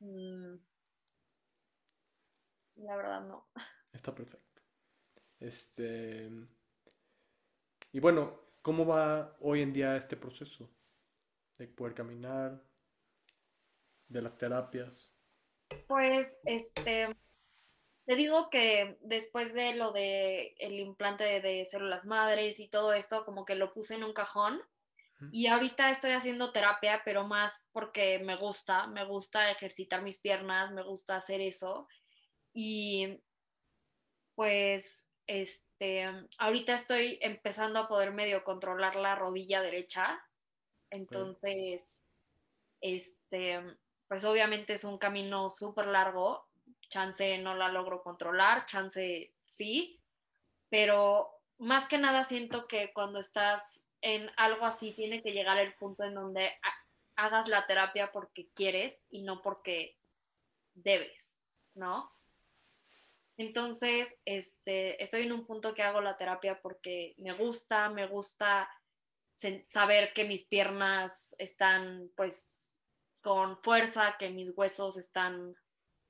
Mm. 0.00 0.56
La 2.76 2.96
verdad 2.96 3.20
no. 3.22 3.48
Está 3.92 4.14
perfecto. 4.14 4.62
Este. 5.38 6.30
Y 7.92 8.00
bueno, 8.00 8.40
¿cómo 8.62 8.84
va 8.84 9.36
hoy 9.40 9.62
en 9.62 9.72
día 9.72 9.96
este 9.96 10.16
proceso? 10.16 10.68
De 11.58 11.68
poder 11.68 11.94
caminar, 11.94 12.60
de 14.08 14.22
las 14.22 14.36
terapias. 14.36 15.14
Pues, 15.86 16.40
este, 16.44 17.16
te 18.04 18.16
digo 18.16 18.50
que 18.50 18.98
después 19.02 19.54
de 19.54 19.74
lo 19.74 19.92
de 19.92 20.56
el 20.58 20.80
implante 20.80 21.40
de 21.40 21.64
células 21.64 22.04
madres 22.04 22.58
y 22.58 22.68
todo 22.68 22.92
esto, 22.92 23.24
como 23.24 23.44
que 23.44 23.54
lo 23.54 23.70
puse 23.72 23.94
en 23.94 24.02
un 24.02 24.12
cajón 24.12 24.60
y 25.32 25.46
ahorita 25.46 25.90
estoy 25.90 26.12
haciendo 26.12 26.52
terapia, 26.52 27.02
pero 27.04 27.26
más 27.26 27.68
porque 27.72 28.18
me 28.20 28.36
gusta, 28.36 28.86
me 28.86 29.04
gusta 29.04 29.50
ejercitar 29.50 30.02
mis 30.02 30.18
piernas, 30.18 30.72
me 30.72 30.82
gusta 30.82 31.16
hacer 31.16 31.40
eso. 31.40 31.88
Y 32.52 33.20
pues, 34.34 35.10
este, 35.26 36.08
ahorita 36.38 36.72
estoy 36.74 37.18
empezando 37.22 37.80
a 37.80 37.88
poder 37.88 38.12
medio 38.12 38.44
controlar 38.44 38.96
la 38.96 39.14
rodilla 39.14 39.60
derecha. 39.60 40.22
Entonces, 40.90 42.06
este, 42.80 43.60
pues 44.08 44.24
obviamente 44.24 44.74
es 44.74 44.84
un 44.84 44.98
camino 44.98 45.50
súper 45.50 45.86
largo. 45.86 46.46
Chance 46.88 47.38
no 47.38 47.54
la 47.54 47.68
logro 47.68 48.02
controlar, 48.02 48.66
chance 48.66 49.34
sí, 49.44 50.00
pero 50.68 51.30
más 51.58 51.88
que 51.88 51.98
nada 51.98 52.24
siento 52.24 52.68
que 52.68 52.92
cuando 52.92 53.18
estás 53.18 53.83
en 54.04 54.30
algo 54.36 54.66
así 54.66 54.92
tiene 54.92 55.22
que 55.22 55.32
llegar 55.32 55.58
el 55.58 55.74
punto 55.74 56.04
en 56.04 56.14
donde 56.14 56.52
hagas 57.16 57.48
la 57.48 57.66
terapia 57.66 58.12
porque 58.12 58.50
quieres 58.54 59.06
y 59.10 59.22
no 59.22 59.40
porque 59.40 59.96
debes, 60.74 61.46
¿no? 61.72 62.12
Entonces, 63.38 64.20
este, 64.26 65.02
estoy 65.02 65.22
en 65.22 65.32
un 65.32 65.46
punto 65.46 65.74
que 65.74 65.82
hago 65.82 66.02
la 66.02 66.18
terapia 66.18 66.60
porque 66.60 67.14
me 67.16 67.32
gusta, 67.32 67.88
me 67.88 68.06
gusta 68.06 68.68
saber 69.64 70.12
que 70.12 70.24
mis 70.24 70.44
piernas 70.44 71.34
están 71.38 72.10
pues 72.14 72.78
con 73.22 73.56
fuerza, 73.62 74.16
que 74.18 74.28
mis 74.28 74.52
huesos 74.54 74.98
están 74.98 75.56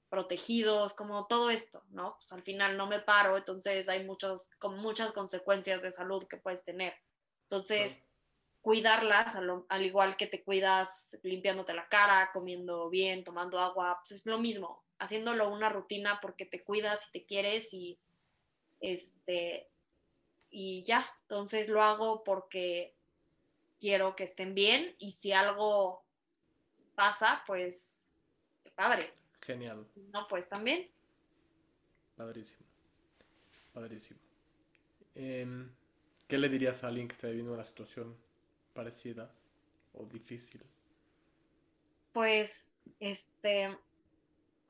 protegidos, 0.08 0.94
como 0.94 1.26
todo 1.26 1.48
esto, 1.48 1.84
¿no? 1.90 2.16
Pues 2.16 2.32
al 2.32 2.42
final 2.42 2.76
no 2.76 2.88
me 2.88 2.98
paro, 2.98 3.36
entonces 3.36 3.88
hay 3.88 4.04
muchos, 4.04 4.50
con 4.58 4.80
muchas 4.80 5.12
consecuencias 5.12 5.80
de 5.80 5.92
salud 5.92 6.26
que 6.26 6.36
puedes 6.38 6.64
tener. 6.64 6.94
Entonces, 7.54 8.02
cuidarlas, 8.62 9.36
al, 9.36 9.86
igual 9.86 10.16
que 10.16 10.26
te 10.26 10.42
cuidas 10.42 11.20
limpiándote 11.22 11.72
la 11.72 11.88
cara, 11.88 12.30
comiendo 12.32 12.90
bien, 12.90 13.22
tomando 13.22 13.60
agua, 13.60 14.00
pues 14.00 14.10
es 14.10 14.26
lo 14.26 14.40
mismo, 14.40 14.82
haciéndolo 14.98 15.48
una 15.52 15.68
rutina 15.68 16.18
porque 16.20 16.46
te 16.46 16.64
cuidas 16.64 17.06
y 17.08 17.12
te 17.12 17.24
quieres 17.24 17.72
y 17.72 17.96
este 18.80 19.70
y 20.50 20.82
ya, 20.82 21.06
entonces 21.22 21.68
lo 21.68 21.80
hago 21.80 22.24
porque 22.24 22.96
quiero 23.78 24.16
que 24.16 24.24
estén 24.24 24.52
bien 24.54 24.96
y 24.98 25.12
si 25.12 25.30
algo 25.30 26.02
pasa, 26.96 27.44
pues 27.46 28.10
padre. 28.74 29.12
Genial. 29.42 29.86
No, 30.12 30.26
pues 30.26 30.48
también. 30.48 30.90
Padrísimo. 32.16 32.66
Padrísimo. 33.72 34.18
Em, 35.14 35.72
¿Qué 36.34 36.38
le 36.38 36.48
dirías 36.48 36.82
a 36.82 36.88
alguien 36.88 37.06
que 37.06 37.12
está 37.12 37.28
viviendo 37.28 37.52
una 37.52 37.64
situación 37.64 38.18
parecida 38.72 39.30
o 39.92 40.04
difícil? 40.04 40.60
Pues, 42.12 42.72
este, 42.98 43.78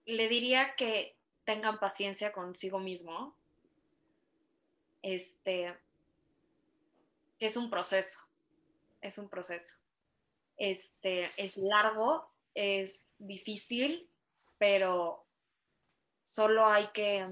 le 0.04 0.28
diría 0.28 0.74
que 0.76 1.16
tengan 1.46 1.80
paciencia 1.80 2.32
consigo 2.32 2.80
mismo. 2.80 3.34
Este, 5.00 5.74
es 7.38 7.56
un 7.56 7.70
proceso, 7.70 8.18
es 9.00 9.16
un 9.16 9.30
proceso. 9.30 9.78
Este, 10.58 11.30
es 11.38 11.56
largo, 11.56 12.30
es 12.52 13.14
difícil, 13.18 14.06
pero 14.58 15.24
solo 16.20 16.66
hay 16.66 16.88
que, 16.88 17.26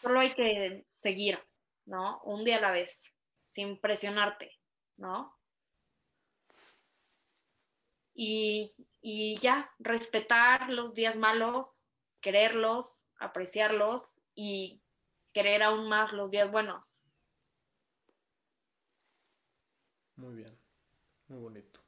solo 0.00 0.20
hay 0.20 0.34
que 0.34 0.86
seguir, 0.88 1.38
¿no? 1.86 2.20
Un 2.24 2.44
día 2.44 2.58
a 2.58 2.60
la 2.60 2.70
vez, 2.70 3.18
sin 3.44 3.80
presionarte, 3.80 4.50
¿no? 4.96 5.38
Y, 8.14 8.70
ya, 9.40 9.70
respetar 9.78 10.70
los 10.70 10.94
días 10.94 11.16
malos, 11.16 11.92
quererlos, 12.20 13.10
apreciarlos 13.18 14.20
y 14.34 14.80
querer 15.32 15.62
aún 15.62 15.88
más 15.88 16.12
los 16.12 16.30
días 16.30 16.50
buenos. 16.50 17.04
Muy 20.16 20.34
bien, 20.34 20.56
muy 21.28 21.40
bonito. 21.40 21.80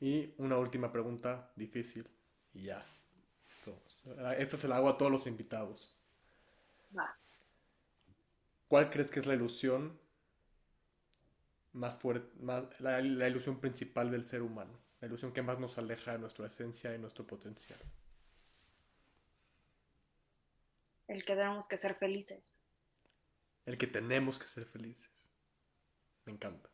Y 0.00 0.34
una 0.38 0.58
última 0.58 0.90
pregunta 0.92 1.52
difícil 1.56 2.08
y 2.52 2.64
ya. 2.64 2.84
Esto, 3.48 3.82
esto 4.38 4.56
se 4.56 4.68
la 4.68 4.76
hago 4.76 4.88
a 4.88 4.98
todos 4.98 5.12
los 5.12 5.26
invitados. 5.26 5.96
Va. 6.96 7.16
¿Cuál 8.70 8.88
crees 8.88 9.10
que 9.10 9.18
es 9.18 9.26
la 9.26 9.34
ilusión 9.34 9.98
más 11.72 11.98
fuerte, 11.98 12.32
más, 12.40 12.80
la, 12.80 13.00
la 13.00 13.26
ilusión 13.26 13.58
principal 13.58 14.12
del 14.12 14.28
ser 14.28 14.42
humano, 14.42 14.78
la 15.00 15.08
ilusión 15.08 15.32
que 15.32 15.42
más 15.42 15.58
nos 15.58 15.76
aleja 15.76 16.12
de 16.12 16.20
nuestra 16.20 16.46
esencia 16.46 16.94
y 16.94 16.98
nuestro 17.00 17.26
potencial. 17.26 17.80
El 21.08 21.24
que 21.24 21.34
tenemos 21.34 21.66
que 21.66 21.76
ser 21.78 21.96
felices. 21.96 22.60
El 23.66 23.76
que 23.76 23.88
tenemos 23.88 24.38
que 24.38 24.46
ser 24.46 24.64
felices. 24.66 25.32
Me 26.24 26.32
encanta. 26.32 26.70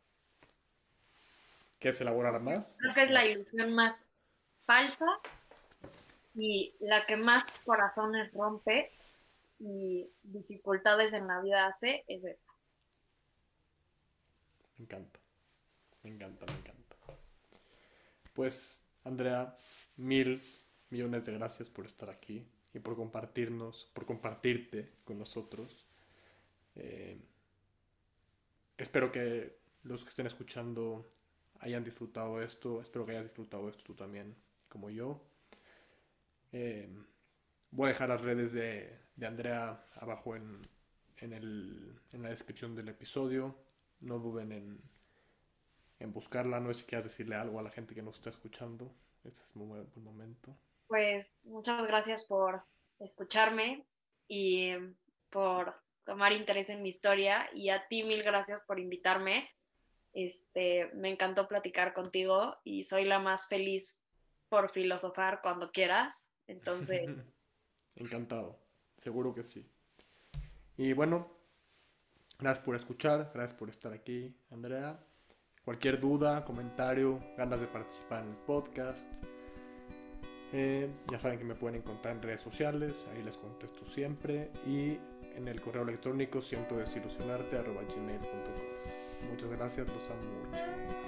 ¿Quieres 1.78 1.98
elaborar 2.02 2.38
más? 2.42 2.76
Creo 2.78 2.92
que 2.92 3.04
es 3.04 3.10
la 3.10 3.24
ilusión 3.24 3.74
más 3.74 4.04
falsa 4.66 5.06
y 6.34 6.74
la 6.78 7.06
que 7.06 7.16
más 7.16 7.42
corazones 7.64 8.30
rompe 8.34 8.92
y 9.58 10.10
dificultades 10.22 11.12
en 11.12 11.26
la 11.26 11.40
vida 11.40 11.66
hace 11.66 12.04
es 12.08 12.24
esa. 12.24 12.52
Me 14.76 14.84
encanta. 14.84 15.20
Me 16.02 16.10
encanta, 16.10 16.46
me 16.46 16.58
encanta. 16.58 16.96
Pues, 18.32 18.84
Andrea, 19.04 19.56
mil 19.96 20.42
millones 20.90 21.26
de 21.26 21.32
gracias 21.32 21.70
por 21.70 21.86
estar 21.86 22.10
aquí 22.10 22.46
y 22.74 22.78
por 22.78 22.94
compartirnos, 22.94 23.90
por 23.94 24.04
compartirte 24.04 24.92
con 25.04 25.18
nosotros. 25.18 25.86
Eh, 26.74 27.18
espero 28.76 29.10
que 29.10 29.58
los 29.82 30.04
que 30.04 30.10
estén 30.10 30.26
escuchando 30.26 31.08
hayan 31.60 31.82
disfrutado 31.82 32.42
esto. 32.42 32.82
Espero 32.82 33.06
que 33.06 33.12
hayas 33.12 33.24
disfrutado 33.24 33.68
esto 33.68 33.82
tú 33.84 33.94
también, 33.94 34.36
como 34.68 34.90
yo. 34.90 35.22
Eh, 36.52 36.88
voy 37.70 37.86
a 37.86 37.88
dejar 37.88 38.08
las 38.08 38.22
redes 38.22 38.52
de, 38.52 38.98
de 39.16 39.26
Andrea 39.26 39.84
abajo 39.96 40.36
en, 40.36 40.60
en, 41.18 41.32
el, 41.32 42.00
en, 42.12 42.22
la 42.22 42.30
descripción 42.30 42.74
del 42.74 42.88
episodio. 42.88 43.56
No 44.00 44.18
duden 44.18 44.52
en, 44.52 44.80
en 45.98 46.12
buscarla. 46.12 46.60
No 46.60 46.72
sé 46.72 46.80
si 46.80 46.86
quieras 46.86 47.04
decirle 47.04 47.36
algo 47.36 47.58
a 47.58 47.62
la 47.62 47.70
gente 47.70 47.94
que 47.94 48.02
nos 48.02 48.16
está 48.16 48.30
escuchando. 48.30 48.94
Este 49.24 49.40
es 49.40 49.56
un 49.56 49.68
buen 49.68 49.88
momento. 49.96 50.56
Pues 50.86 51.46
muchas 51.46 51.86
gracias 51.86 52.24
por 52.24 52.62
escucharme 53.00 53.84
y 54.28 54.72
por 55.30 55.74
tomar 56.04 56.32
interés 56.32 56.70
en 56.70 56.82
mi 56.82 56.88
historia 56.88 57.50
y 57.52 57.70
a 57.70 57.86
ti 57.88 58.04
mil 58.04 58.22
gracias 58.22 58.62
por 58.62 58.78
invitarme. 58.78 59.50
Este, 60.12 60.90
me 60.94 61.10
encantó 61.10 61.48
platicar 61.48 61.92
contigo 61.92 62.56
y 62.64 62.84
soy 62.84 63.04
la 63.04 63.18
más 63.18 63.48
feliz 63.48 64.00
por 64.48 64.70
filosofar 64.70 65.40
cuando 65.42 65.72
quieras. 65.72 66.30
Entonces, 66.46 67.04
encantado, 67.96 68.58
seguro 68.96 69.34
que 69.34 69.42
sí. 69.42 69.68
Y 70.76 70.92
bueno, 70.92 71.28
gracias 72.38 72.64
por 72.64 72.76
escuchar, 72.76 73.30
gracias 73.34 73.58
por 73.58 73.70
estar 73.70 73.92
aquí, 73.92 74.36
Andrea. 74.50 75.04
Cualquier 75.64 75.98
duda, 75.98 76.44
comentario, 76.44 77.20
ganas 77.36 77.60
de 77.60 77.66
participar 77.66 78.22
en 78.22 78.30
el 78.30 78.36
podcast, 78.36 79.08
eh, 80.52 80.88
ya 81.10 81.18
saben 81.18 81.38
que 81.38 81.44
me 81.44 81.54
pueden 81.54 81.80
encontrar 81.80 82.16
en 82.16 82.22
redes 82.22 82.40
sociales, 82.40 83.06
ahí 83.12 83.22
les 83.22 83.36
contesto 83.36 83.84
siempre. 83.84 84.50
Y 84.66 84.98
en 85.34 85.48
el 85.48 85.60
correo 85.60 85.82
electrónico 85.82 86.40
siento 86.40 86.76
desilusionarte 86.76 87.56
gmail.com. 87.58 89.30
Muchas 89.30 89.50
gracias, 89.50 89.88
los 89.88 90.10
amo 90.10 90.22
mucho. 90.50 91.05